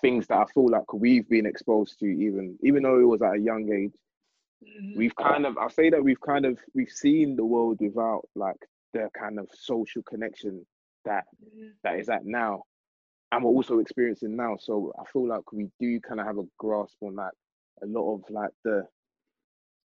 things 0.00 0.26
that 0.26 0.38
I 0.38 0.44
feel 0.52 0.68
like 0.68 0.92
we've 0.92 1.28
been 1.28 1.46
exposed 1.46 1.98
to 2.00 2.06
even 2.06 2.58
even 2.62 2.82
though 2.82 3.00
it 3.00 3.04
was 3.04 3.22
at 3.22 3.36
a 3.36 3.38
young 3.40 3.72
age. 3.72 3.92
Mhm. 4.64 4.94
We've 4.96 5.16
kind 5.16 5.46
of 5.46 5.56
I 5.58 5.68
say 5.68 5.90
that 5.90 6.02
we've 6.02 6.20
kind 6.20 6.44
of 6.46 6.58
we've 6.74 6.90
seen 6.90 7.36
the 7.36 7.44
world 7.44 7.78
without 7.80 8.28
like 8.34 8.56
the 8.92 9.10
kind 9.18 9.38
of 9.38 9.48
social 9.52 10.02
connection 10.02 10.66
that 11.04 11.24
Mhm. 11.44 11.72
that 11.82 11.98
is 12.00 12.08
at 12.08 12.24
now 12.24 12.64
and 13.32 13.44
we're 13.44 13.50
also 13.50 13.78
experiencing 13.80 14.36
now 14.36 14.56
so 14.56 14.92
i 15.00 15.04
feel 15.12 15.26
like 15.28 15.52
we 15.52 15.68
do 15.80 16.00
kind 16.00 16.20
of 16.20 16.26
have 16.26 16.38
a 16.38 16.44
grasp 16.58 16.96
on 17.02 17.14
like 17.16 17.32
a 17.82 17.86
lot 17.86 18.14
of 18.14 18.30
like 18.30 18.50
the 18.64 18.86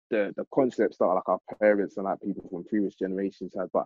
the 0.10 0.34
the 0.36 0.46
concepts 0.54 0.98
that 0.98 1.06
like 1.06 1.28
our 1.30 1.40
parents 1.62 1.98
and 1.98 2.06
like 2.06 2.20
people 2.22 2.48
from 2.50 2.64
previous 2.66 2.96
generations 2.96 3.54
had 3.58 3.70
but 3.72 3.86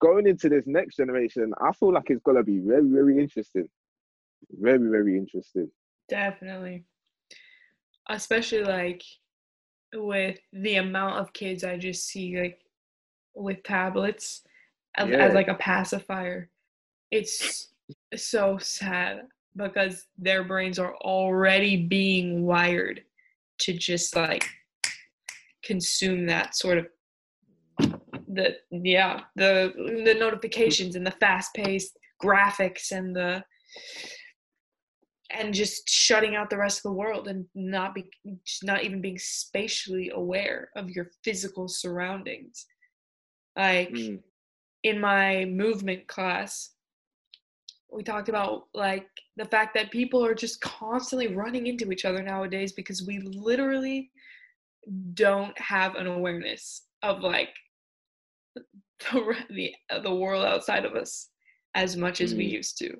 going 0.00 0.26
into 0.26 0.48
this 0.48 0.66
next 0.66 0.96
generation 0.96 1.52
i 1.60 1.72
feel 1.72 1.92
like 1.92 2.08
it's 2.10 2.22
gonna 2.22 2.42
be 2.42 2.58
very 2.60 2.88
very 2.88 3.18
interesting 3.18 3.68
very 4.50 4.88
very 4.88 5.16
interesting 5.16 5.70
Definitely. 6.08 6.84
Especially 8.08 8.64
like 8.64 9.02
with 9.94 10.38
the 10.52 10.76
amount 10.76 11.16
of 11.18 11.32
kids 11.32 11.64
I 11.64 11.76
just 11.76 12.06
see 12.06 12.38
like 12.40 12.60
with 13.34 13.62
tablets 13.62 14.42
as, 14.96 15.08
Yeah. 15.08 15.18
as 15.18 15.34
like 15.34 15.48
a 15.48 15.54
pacifier. 15.54 16.50
It's 17.10 17.68
so 18.16 18.58
sad 18.58 19.22
because 19.56 20.06
their 20.18 20.44
brains 20.44 20.78
are 20.78 20.96
already 20.96 21.76
being 21.76 22.44
wired 22.44 23.02
to 23.58 23.72
just 23.74 24.16
like 24.16 24.44
consume 25.62 26.26
that 26.26 26.56
sort 26.56 26.78
of 26.78 26.86
the 28.28 28.56
yeah 28.70 29.20
the 29.36 29.72
the 30.04 30.14
notifications 30.18 30.96
and 30.96 31.06
the 31.06 31.10
fast 31.12 31.52
paced 31.54 31.98
graphics 32.22 32.90
and 32.92 33.14
the 33.14 33.44
and 35.38 35.54
just 35.54 35.88
shutting 35.88 36.36
out 36.36 36.50
the 36.50 36.56
rest 36.58 36.78
of 36.78 36.82
the 36.84 36.92
world 36.92 37.28
and 37.28 37.46
not 37.54 37.94
be 37.94 38.04
not 38.62 38.82
even 38.84 39.00
being 39.00 39.18
spatially 39.18 40.10
aware 40.14 40.70
of 40.76 40.90
your 40.90 41.10
physical 41.24 41.68
surroundings 41.68 42.66
like 43.56 43.90
Mm. 43.90 44.22
in 44.82 45.00
my 45.00 45.44
movement 45.46 46.06
class 46.08 46.70
we 47.90 48.02
talked 48.02 48.28
about 48.30 48.68
like 48.74 49.06
the 49.36 49.44
fact 49.44 49.74
that 49.74 49.90
people 49.90 50.24
are 50.24 50.34
just 50.34 50.60
constantly 50.60 51.28
running 51.28 51.66
into 51.66 51.90
each 51.92 52.04
other 52.04 52.22
nowadays 52.22 52.72
because 52.72 53.06
we 53.06 53.18
literally 53.20 54.10
don't 55.14 55.58
have 55.58 55.94
an 55.96 56.06
awareness 56.06 56.86
of 57.02 57.20
like 57.20 57.50
the 59.12 59.34
the, 59.50 59.74
the 60.02 60.14
world 60.14 60.44
outside 60.44 60.84
of 60.84 60.94
us 60.94 61.28
as 61.74 61.96
much 61.96 62.20
as 62.20 62.34
we 62.34 62.46
Mm. 62.46 62.52
used 62.52 62.78
to 62.78 62.96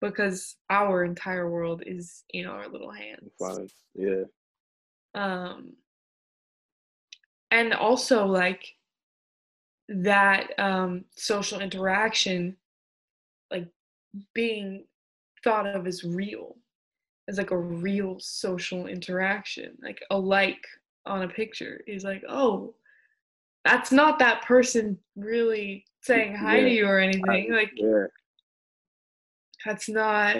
because 0.00 0.56
our 0.70 1.04
entire 1.04 1.50
world 1.50 1.82
is 1.86 2.24
in 2.30 2.46
our 2.46 2.68
little 2.68 2.90
hands 2.90 3.30
Fine. 3.38 3.68
Yeah. 3.94 4.24
um 5.14 5.72
and 7.50 7.72
also 7.74 8.26
like 8.26 8.64
that 9.88 10.50
um 10.58 11.04
social 11.16 11.60
interaction 11.60 12.56
like 13.50 13.66
being 14.34 14.84
thought 15.42 15.66
of 15.66 15.86
as 15.86 16.04
real 16.04 16.56
as 17.28 17.38
like 17.38 17.50
a 17.50 17.56
real 17.56 18.16
social 18.20 18.86
interaction 18.86 19.76
like 19.82 20.02
a 20.10 20.18
like 20.18 20.64
on 21.06 21.22
a 21.22 21.28
picture 21.28 21.80
is 21.86 22.04
like 22.04 22.22
oh 22.28 22.74
that's 23.64 23.92
not 23.92 24.18
that 24.18 24.42
person 24.42 24.98
really 25.16 25.84
saying 26.02 26.34
hi 26.34 26.60
to 26.60 26.68
you 26.68 26.86
or 26.86 26.98
anything 26.98 27.52
like 27.52 27.72
Yeah. 27.74 28.06
That's 29.66 29.88
not 29.88 30.36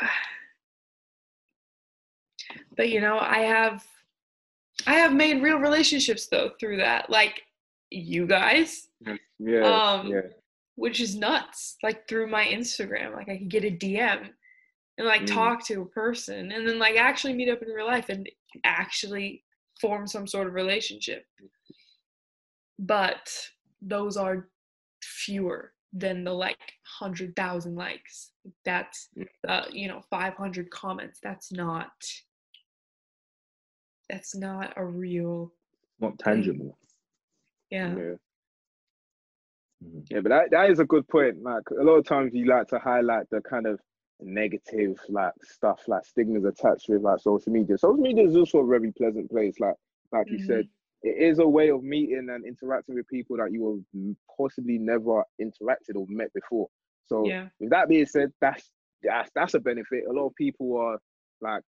but 2.76 2.88
you 2.88 3.00
know 3.00 3.18
i 3.20 3.38
have 3.40 3.84
i 4.86 4.94
have 4.94 5.12
made 5.12 5.42
real 5.42 5.58
relationships 5.58 6.26
though 6.28 6.50
through 6.58 6.76
that 6.78 7.08
like 7.10 7.42
you 7.90 8.26
guys 8.26 8.88
Yeah. 9.38 9.60
Um, 9.60 10.08
yeah. 10.08 10.20
which 10.76 11.00
is 11.00 11.14
nuts 11.16 11.76
like 11.82 12.08
through 12.08 12.28
my 12.28 12.44
instagram 12.44 13.14
like 13.14 13.28
i 13.28 13.36
could 13.38 13.50
get 13.50 13.64
a 13.64 13.70
dm 13.70 14.28
and 14.98 15.06
like 15.06 15.22
Mm. 15.22 15.26
talk 15.34 15.66
to 15.66 15.82
a 15.82 15.86
person 15.86 16.52
and 16.52 16.66
then 16.68 16.78
like 16.78 16.96
actually 16.96 17.34
meet 17.34 17.48
up 17.50 17.62
in 17.62 17.68
real 17.68 17.86
life 17.86 18.08
and 18.08 18.28
actually 18.64 19.44
form 19.80 20.06
some 20.06 20.26
sort 20.26 20.46
of 20.46 20.54
relationship 20.54 21.24
but 22.78 23.30
those 23.80 24.16
are 24.16 24.48
fewer 25.02 25.71
than 25.92 26.24
the 26.24 26.32
like 26.32 26.58
100,000 27.00 27.74
likes 27.74 28.32
that's 28.64 29.08
uh, 29.48 29.64
you 29.70 29.88
know 29.88 30.00
500 30.10 30.70
comments 30.70 31.20
that's 31.22 31.52
not 31.52 31.90
that's 34.08 34.34
not 34.34 34.72
a 34.76 34.84
real 34.84 35.52
Not 36.00 36.18
tangible. 36.18 36.78
yeah 37.70 37.94
Yeah. 37.94 38.14
Mhm. 39.84 40.06
Yeah, 40.10 40.20
but 40.20 40.28
that, 40.30 40.50
that 40.50 40.70
is 40.70 40.78
a 40.78 40.84
good 40.84 41.06
point. 41.08 41.42
Like 41.42 41.62
a 41.78 41.82
lot 41.82 41.94
of 41.96 42.06
times 42.06 42.34
you 42.34 42.46
like 42.46 42.68
to 42.68 42.78
highlight 42.78 43.28
the 43.30 43.40
kind 43.42 43.66
of 43.66 43.80
negative 44.20 45.00
like 45.08 45.32
stuff 45.42 45.80
like 45.88 46.04
stigmas 46.04 46.44
attached 46.44 46.88
with 46.88 47.02
like 47.02 47.20
social 47.20 47.52
media. 47.52 47.76
Social 47.76 47.96
media 47.96 48.24
is 48.26 48.36
also 48.36 48.58
a 48.58 48.66
very 48.66 48.92
pleasant 48.92 49.30
place. 49.30 49.58
Like 49.58 49.74
like 50.12 50.30
you 50.30 50.38
Mhm. 50.38 50.46
said, 50.46 50.68
it 51.02 51.30
is 51.30 51.38
a 51.38 51.46
way 51.46 51.70
of 51.70 51.82
meeting 51.82 52.28
and 52.30 52.46
interacting 52.46 52.94
with 52.94 53.08
people 53.08 53.36
that 53.36 53.52
you 53.52 53.84
have 53.94 54.14
possibly 54.36 54.78
never 54.78 55.24
interacted 55.40 55.96
or 55.96 56.06
met 56.08 56.32
before. 56.32 56.68
So 57.06 57.26
yeah 57.26 57.48
with 57.58 57.70
that 57.70 57.88
being 57.88 58.06
said, 58.06 58.32
that's 58.40 58.70
that's 59.02 59.30
that's 59.34 59.54
a 59.54 59.60
benefit. 59.60 60.04
A 60.08 60.12
lot 60.12 60.26
of 60.26 60.34
people 60.34 60.76
are 60.76 60.98
like 61.40 61.62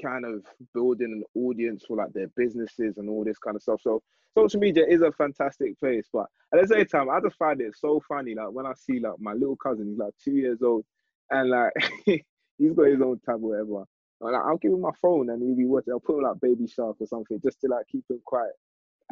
kind 0.00 0.24
of 0.24 0.44
building 0.74 1.12
an 1.12 1.42
audience 1.42 1.84
for 1.86 1.96
like 1.96 2.12
their 2.12 2.28
businesses 2.36 2.98
and 2.98 3.08
all 3.08 3.24
this 3.24 3.38
kind 3.38 3.56
of 3.56 3.62
stuff. 3.62 3.80
So 3.82 4.02
social 4.36 4.60
media 4.60 4.84
is 4.88 5.02
a 5.02 5.12
fantastic 5.12 5.78
place, 5.78 6.06
but 6.12 6.26
at 6.54 6.60
the 6.60 6.68
same 6.68 6.86
time, 6.86 7.10
I 7.10 7.20
just 7.20 7.36
find 7.36 7.60
it 7.60 7.74
so 7.76 8.00
funny. 8.08 8.34
Like 8.34 8.50
when 8.50 8.66
I 8.66 8.72
see 8.74 9.00
like 9.00 9.18
my 9.18 9.32
little 9.32 9.56
cousin, 9.56 9.88
he's 9.88 9.98
like 9.98 10.14
two 10.22 10.32
years 10.32 10.62
old, 10.62 10.84
and 11.30 11.50
like 11.50 11.72
he's 12.04 12.72
got 12.74 12.86
his 12.86 13.02
own 13.02 13.20
tab 13.24 13.42
or 13.42 13.50
whatever. 13.50 13.84
And, 14.20 14.32
like, 14.32 14.42
I'll 14.44 14.56
give 14.56 14.72
him 14.72 14.80
my 14.80 14.90
phone 15.00 15.30
and 15.30 15.42
he'll 15.42 15.56
be 15.56 15.66
watching. 15.66 15.92
I'll 15.92 16.00
put 16.00 16.18
him 16.18 16.24
like 16.24 16.40
Baby 16.40 16.66
Shark 16.66 16.96
or 17.00 17.06
something 17.06 17.40
just 17.42 17.60
to 17.60 17.68
like 17.68 17.86
keep 17.90 18.04
him 18.10 18.20
quiet. 18.24 18.52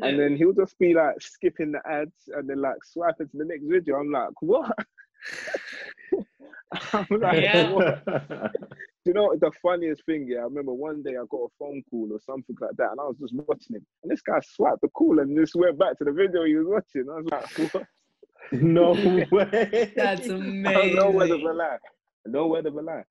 And 0.03 0.19
Yeah. 0.19 0.25
then 0.25 0.37
he'll 0.37 0.53
just 0.53 0.79
be 0.79 0.95
like 0.95 1.21
skipping 1.21 1.73
the 1.73 1.81
ads 1.91 2.29
and 2.29 2.49
then 2.49 2.61
like 2.61 2.85
swiping 2.85 3.29
to 3.29 3.37
the 3.39 3.45
next 3.45 3.65
video. 3.67 3.97
I'm 3.97 4.11
like, 4.13 4.31
what? 4.41 4.77
I'm 6.93 7.07
like, 7.11 7.43
Yeah. 7.43 7.71
what? 7.71 8.03
you 9.05 9.13
know 9.15 9.35
the 9.41 9.51
funniest 9.63 10.05
thing? 10.05 10.27
Yeah, 10.29 10.41
I 10.41 10.43
remember 10.43 10.73
one 10.75 11.03
day 11.03 11.13
I 11.13 11.25
got 11.31 11.45
a 11.45 11.49
phone 11.59 11.83
call 11.91 12.09
or 12.13 12.21
something 12.21 12.57
like 12.61 12.77
that, 12.77 12.91
and 12.91 13.01
I 13.01 13.05
was 13.05 13.17
just 13.21 13.35
watching 13.35 13.77
him, 13.77 13.87
and 14.03 14.11
this 14.11 14.21
guy 14.21 14.39
swiped 14.41 14.83
the 14.83 14.89
call 14.89 15.21
and 15.21 15.37
just 15.37 15.55
went 15.55 15.79
back 15.79 15.97
to 15.99 16.05
the 16.05 16.13
video 16.13 16.45
he 16.45 16.57
was 16.57 16.67
watching. 16.69 17.09
I 17.11 17.17
was 17.17 17.27
like, 17.31 17.73
what? 17.73 17.87
no 18.53 18.93
way. 19.31 19.93
that's 19.97 20.29
I 20.29 20.33
amazing 20.33 20.95
no 20.97 21.11
word 21.13 21.31
of 21.31 21.41
a 21.41 21.53
lie. 21.53 21.79
No 22.27 22.47
word 22.49 22.67
of 22.67 22.75
a 22.77 22.83
lie. 22.83 23.05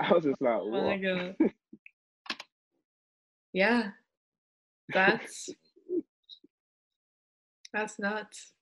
I 0.00 0.12
was 0.12 0.24
just 0.24 0.40
like, 0.40 0.60
Oh 0.60 0.70
my 0.70 0.96
what? 0.96 1.02
god. 1.02 1.36
Yeah. 3.52 3.90
That's 4.94 5.50
that's 7.78 7.98
nuts. 7.98 8.52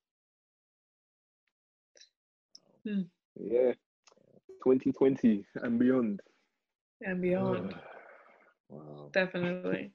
Yeah. 2.84 3.72
2020 4.62 5.44
and 5.62 5.78
beyond. 5.78 6.20
And 7.00 7.22
beyond. 7.22 7.74
wow. 8.68 9.08
Definitely. 9.12 9.92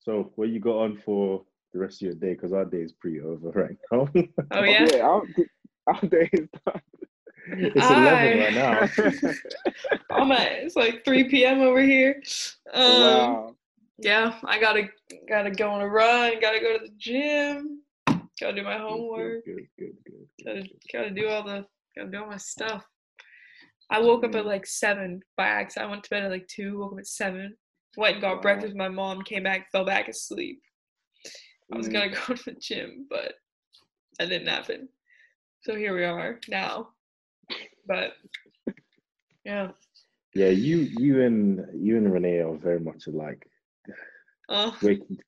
So, 0.00 0.32
what 0.36 0.50
you 0.50 0.60
got 0.60 0.76
on 0.76 0.98
for 1.04 1.44
the 1.72 1.78
rest 1.78 2.02
of 2.02 2.06
your 2.06 2.14
day? 2.14 2.34
Because 2.34 2.52
our 2.52 2.64
day 2.64 2.82
is 2.82 2.92
pretty 2.92 3.20
over 3.20 3.50
right 3.50 3.76
now. 3.90 4.08
Oh 4.50 4.62
yeah. 4.62 4.86
yeah 4.92 5.00
our, 5.00 5.22
our 5.86 6.00
day 6.02 6.28
is 6.32 6.48
done. 6.64 6.80
it's 7.46 7.90
eleven 7.90 8.38
right 8.38 8.54
now. 8.54 9.32
I'm 10.10 10.32
at 10.32 10.52
it's 10.52 10.76
like 10.76 11.04
3 11.04 11.24
p.m. 11.28 11.60
over 11.60 11.82
here. 11.82 12.22
Um 12.72 13.00
wow. 13.00 13.54
Yeah, 13.98 14.38
I 14.44 14.58
gotta 14.60 14.88
gotta 15.28 15.50
go 15.50 15.70
on 15.70 15.80
a 15.80 15.88
run, 15.88 16.40
gotta 16.40 16.60
go 16.60 16.78
to 16.78 16.84
the 16.84 16.92
gym, 16.98 17.80
gotta 18.40 18.54
do 18.54 18.62
my 18.62 18.78
homework, 18.78 19.44
Good, 19.44 19.66
good, 19.78 19.96
good, 20.04 20.44
gotta 20.44 20.68
gotta 20.92 21.10
do 21.10 21.28
all 21.28 21.42
the 21.44 21.64
gotta 21.96 22.10
do 22.10 22.18
all 22.18 22.26
my 22.28 22.36
stuff. 22.36 22.84
I 23.90 24.00
woke 24.00 24.24
up 24.24 24.34
at 24.34 24.44
Mm. 24.44 24.46
like 24.46 24.66
seven 24.66 25.20
by 25.36 25.46
accident. 25.46 25.88
I 25.88 25.90
went 25.90 26.04
to 26.04 26.10
bed 26.10 26.24
at 26.24 26.30
like 26.30 26.48
two, 26.48 26.78
woke 26.78 26.92
up 26.94 26.98
at 26.98 27.06
seven, 27.06 27.56
went 27.96 28.14
and 28.14 28.22
got 28.22 28.36
Wow. 28.36 28.42
breakfast 28.42 28.68
with 28.72 28.76
my 28.78 28.88
mom, 28.88 29.22
came 29.22 29.42
back, 29.44 29.70
fell 29.70 29.84
back 29.84 30.08
asleep. 30.08 30.60
I 31.72 31.76
was 31.76 31.88
Mm. 31.88 31.92
gonna 31.92 32.10
go 32.10 32.34
to 32.34 32.44
the 32.44 32.56
gym, 32.60 33.06
but 33.08 33.34
that 34.18 34.28
didn't 34.28 34.48
happen. 34.48 34.88
So 35.62 35.74
here 35.76 35.94
we 35.94 36.04
are 36.04 36.40
now. 36.48 36.88
But 37.86 38.14
yeah. 39.44 39.68
Yeah, 40.34 40.48
you, 40.48 40.78
you 40.78 41.22
and 41.22 41.64
you 41.74 41.96
and 41.96 42.12
Renee 42.12 42.38
are 42.40 42.56
very 42.56 42.80
much 42.80 43.06
alike. 43.06 43.46
Oh 44.48 44.76
Waking. 44.82 45.18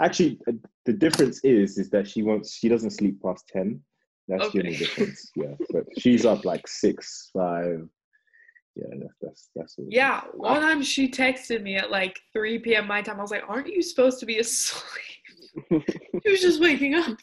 Actually, 0.00 0.38
uh, 0.48 0.52
the 0.84 0.92
difference 0.92 1.40
is 1.44 1.78
is 1.78 1.90
that 1.90 2.08
she 2.08 2.22
wants 2.22 2.54
she 2.54 2.68
doesn't 2.68 2.90
sleep 2.90 3.22
past 3.22 3.48
ten. 3.48 3.80
That's 4.28 4.52
the 4.52 4.60
only 4.60 4.76
difference. 4.76 5.30
Yeah, 5.34 5.54
but 5.70 5.84
she's 5.98 6.24
up 6.24 6.44
like 6.44 6.68
six, 6.68 7.30
five. 7.32 7.88
Yeah, 8.76 8.86
that's 9.00 9.14
that's 9.20 9.50
that's 9.56 9.78
is. 9.78 9.86
yeah. 9.88 10.22
One 10.34 10.60
time 10.60 10.82
she 10.82 11.08
texted 11.10 11.62
me 11.62 11.76
at 11.76 11.90
like 11.90 12.20
3 12.32 12.60
p.m. 12.60 12.86
my 12.86 13.02
time. 13.02 13.18
I 13.18 13.22
was 13.22 13.32
like, 13.32 13.42
Aren't 13.48 13.66
you 13.66 13.82
supposed 13.82 14.20
to 14.20 14.26
be 14.26 14.38
asleep? 14.38 14.84
she 16.22 16.30
was 16.30 16.40
just 16.40 16.60
waking 16.60 16.94
up. 16.94 17.18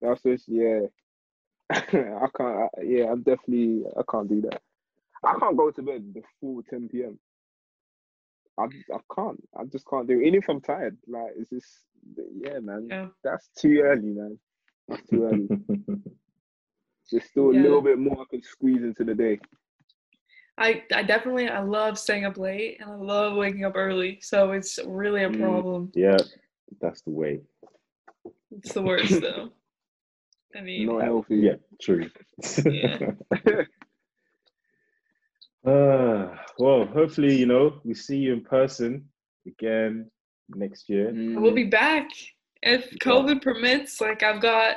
That's 0.00 0.22
just 0.22 0.48
yeah. 0.48 0.80
I 1.70 1.80
can't. 1.82 2.32
I, 2.40 2.68
yeah, 2.82 3.12
I'm 3.12 3.22
definitely. 3.22 3.84
I 3.96 4.02
can't 4.10 4.28
do 4.28 4.40
that. 4.42 4.62
I 5.24 5.34
can't 5.38 5.56
go 5.56 5.70
to 5.70 5.82
bed 5.82 6.14
before 6.14 6.62
10 6.68 6.88
p.m. 6.88 7.18
I 8.58 8.64
I 8.64 8.98
can't. 9.14 9.42
I 9.58 9.64
just 9.64 9.86
can't 9.88 10.06
do 10.06 10.20
it. 10.20 10.26
Even 10.26 10.38
if 10.40 10.48
I'm 10.48 10.60
tired, 10.60 10.96
like 11.06 11.32
it's 11.36 11.50
just 11.50 11.86
yeah, 12.36 12.58
man. 12.58 12.88
Yeah. 12.90 13.06
That's 13.24 13.48
too 13.58 13.80
early, 13.82 14.10
man. 14.10 14.38
That's 14.88 15.08
too 15.08 15.24
early. 15.24 15.48
There's 17.10 17.24
still 17.24 17.50
a 17.50 17.52
little 17.52 17.82
bit 17.82 17.98
more 17.98 18.22
I 18.22 18.24
could 18.30 18.44
squeeze 18.44 18.82
into 18.82 19.04
the 19.04 19.14
day. 19.14 19.38
I, 20.58 20.82
I 20.94 21.02
definitely 21.02 21.48
I 21.48 21.60
love 21.60 21.98
staying 21.98 22.24
up 22.24 22.36
late 22.38 22.78
and 22.80 22.90
I 22.90 22.94
love 22.94 23.36
waking 23.36 23.64
up 23.64 23.72
early. 23.74 24.18
So 24.22 24.52
it's 24.52 24.78
really 24.86 25.24
a 25.24 25.30
Mm. 25.30 25.40
problem. 25.40 25.92
yeah, 25.94 26.16
that's 26.80 27.02
the 27.02 27.10
way. 27.10 27.40
It's 28.50 28.72
the 28.72 28.82
worst 28.82 29.20
though. 29.20 29.50
I 30.54 30.60
mean 30.60 30.86
Not 30.86 31.02
healthy. 31.02 31.36
Yeah, 31.36 31.54
true. 31.80 32.08
Yeah. 32.66 33.12
Uh, 35.64 36.34
well, 36.58 36.86
hopefully, 36.86 37.34
you 37.36 37.46
know, 37.46 37.80
we 37.84 37.94
see 37.94 38.16
you 38.16 38.32
in 38.32 38.40
person 38.42 39.04
again 39.46 40.10
next 40.48 40.88
year. 40.88 41.12
We'll 41.14 41.52
be 41.54 41.64
back 41.64 42.08
if 42.62 42.90
COVID 42.98 43.42
permits. 43.42 44.00
Like 44.00 44.22
I've 44.22 44.40
got 44.42 44.76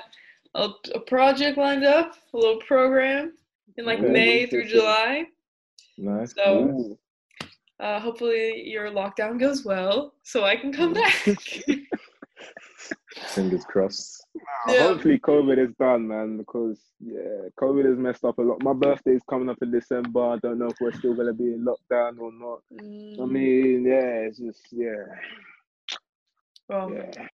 a, 0.54 0.70
a 0.94 1.00
project 1.00 1.58
lined 1.58 1.84
up, 1.84 2.14
a 2.34 2.38
little 2.38 2.62
program 2.62 3.34
in 3.78 3.86
like 3.86 4.00
Okay. 4.00 4.10
May 4.12 4.46
through 4.46 4.68
July. 4.68 5.26
Nice. 5.98 6.34
So- 6.36 6.66
nice. 6.66 6.98
Uh, 7.78 8.00
hopefully 8.00 8.64
your 8.70 8.90
lockdown 8.90 9.38
goes 9.38 9.66
well, 9.66 10.14
so 10.24 10.46
I 10.46 10.56
can 10.56 10.72
come 10.72 10.94
Mm. 10.94 11.02
back. 11.04 11.78
Fingers 13.16 13.64
crossed. 13.66 14.26
Yeah. 14.68 14.88
Hopefully 14.88 15.20
COVID 15.20 15.58
is 15.70 15.74
done, 15.76 16.08
man, 16.08 16.38
because 16.38 16.80
yeah, 17.00 17.48
COVID 17.60 17.86
has 17.86 17.98
messed 17.98 18.26
up 18.26 18.38
a 18.40 18.42
lot. 18.42 18.62
My 18.64 18.74
birthday 18.74 19.12
is 19.12 19.22
coming 19.30 19.50
up 19.50 19.58
in 19.62 19.72
December. 19.72 20.22
I 20.32 20.38
don't 20.40 20.60
know 20.60 20.68
if 20.68 20.76
we're 20.82 20.92
still 20.92 21.16
gonna 21.16 21.34
be 21.34 21.54
in 21.54 21.66
lockdown 21.66 22.20
or 22.20 22.32
not. 22.34 22.62
I 22.72 22.84
Mm, 22.84 23.32
mean, 23.32 23.86
yeah, 23.86 24.28
it's 24.28 24.40
just 24.40 24.68
yeah, 24.72 25.06
well, 26.68 26.92
yeah. 26.94 27.28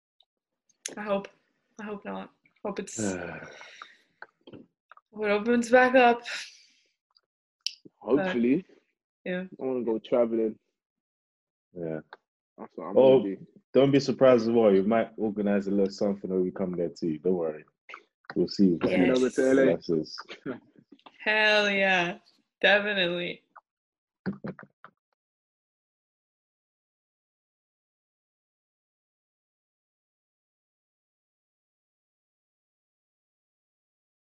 I 0.97 1.01
hope. 1.01 1.27
I 1.79 1.85
hope 1.85 2.05
not. 2.05 2.29
Hope 2.63 2.79
it's 2.79 2.99
yeah. 3.15 3.39
it 4.53 5.31
opens 5.31 5.69
back 5.69 5.95
up. 5.95 6.21
Hopefully, 7.99 8.65
yeah. 9.25 9.43
I 9.59 9.63
want 9.65 9.85
to 9.85 9.91
go 9.91 9.99
traveling. 9.99 10.55
Yeah. 11.73 11.99
That's 12.57 12.71
what 12.75 12.85
I'm 12.87 12.97
Oh, 12.97 13.19
gonna 13.19 13.35
do. 13.35 13.47
Don't 13.73 13.91
be 13.91 13.99
surprised 13.99 14.43
as 14.43 14.49
well. 14.49 14.71
We 14.71 14.81
might 14.81 15.11
organize 15.17 15.67
a 15.67 15.71
little 15.71 15.91
something 15.91 16.29
when 16.29 16.43
we 16.43 16.51
come 16.51 16.73
there 16.73 16.89
too. 16.89 17.17
Don't 17.19 17.35
worry. 17.35 17.63
We'll 18.35 18.47
see. 18.47 18.77
Head 18.83 19.09
over 19.09 19.29
to 19.29 19.53
LA. 19.53 20.55
Hell 21.23 21.69
yeah, 21.69 22.15
definitely. 22.61 23.43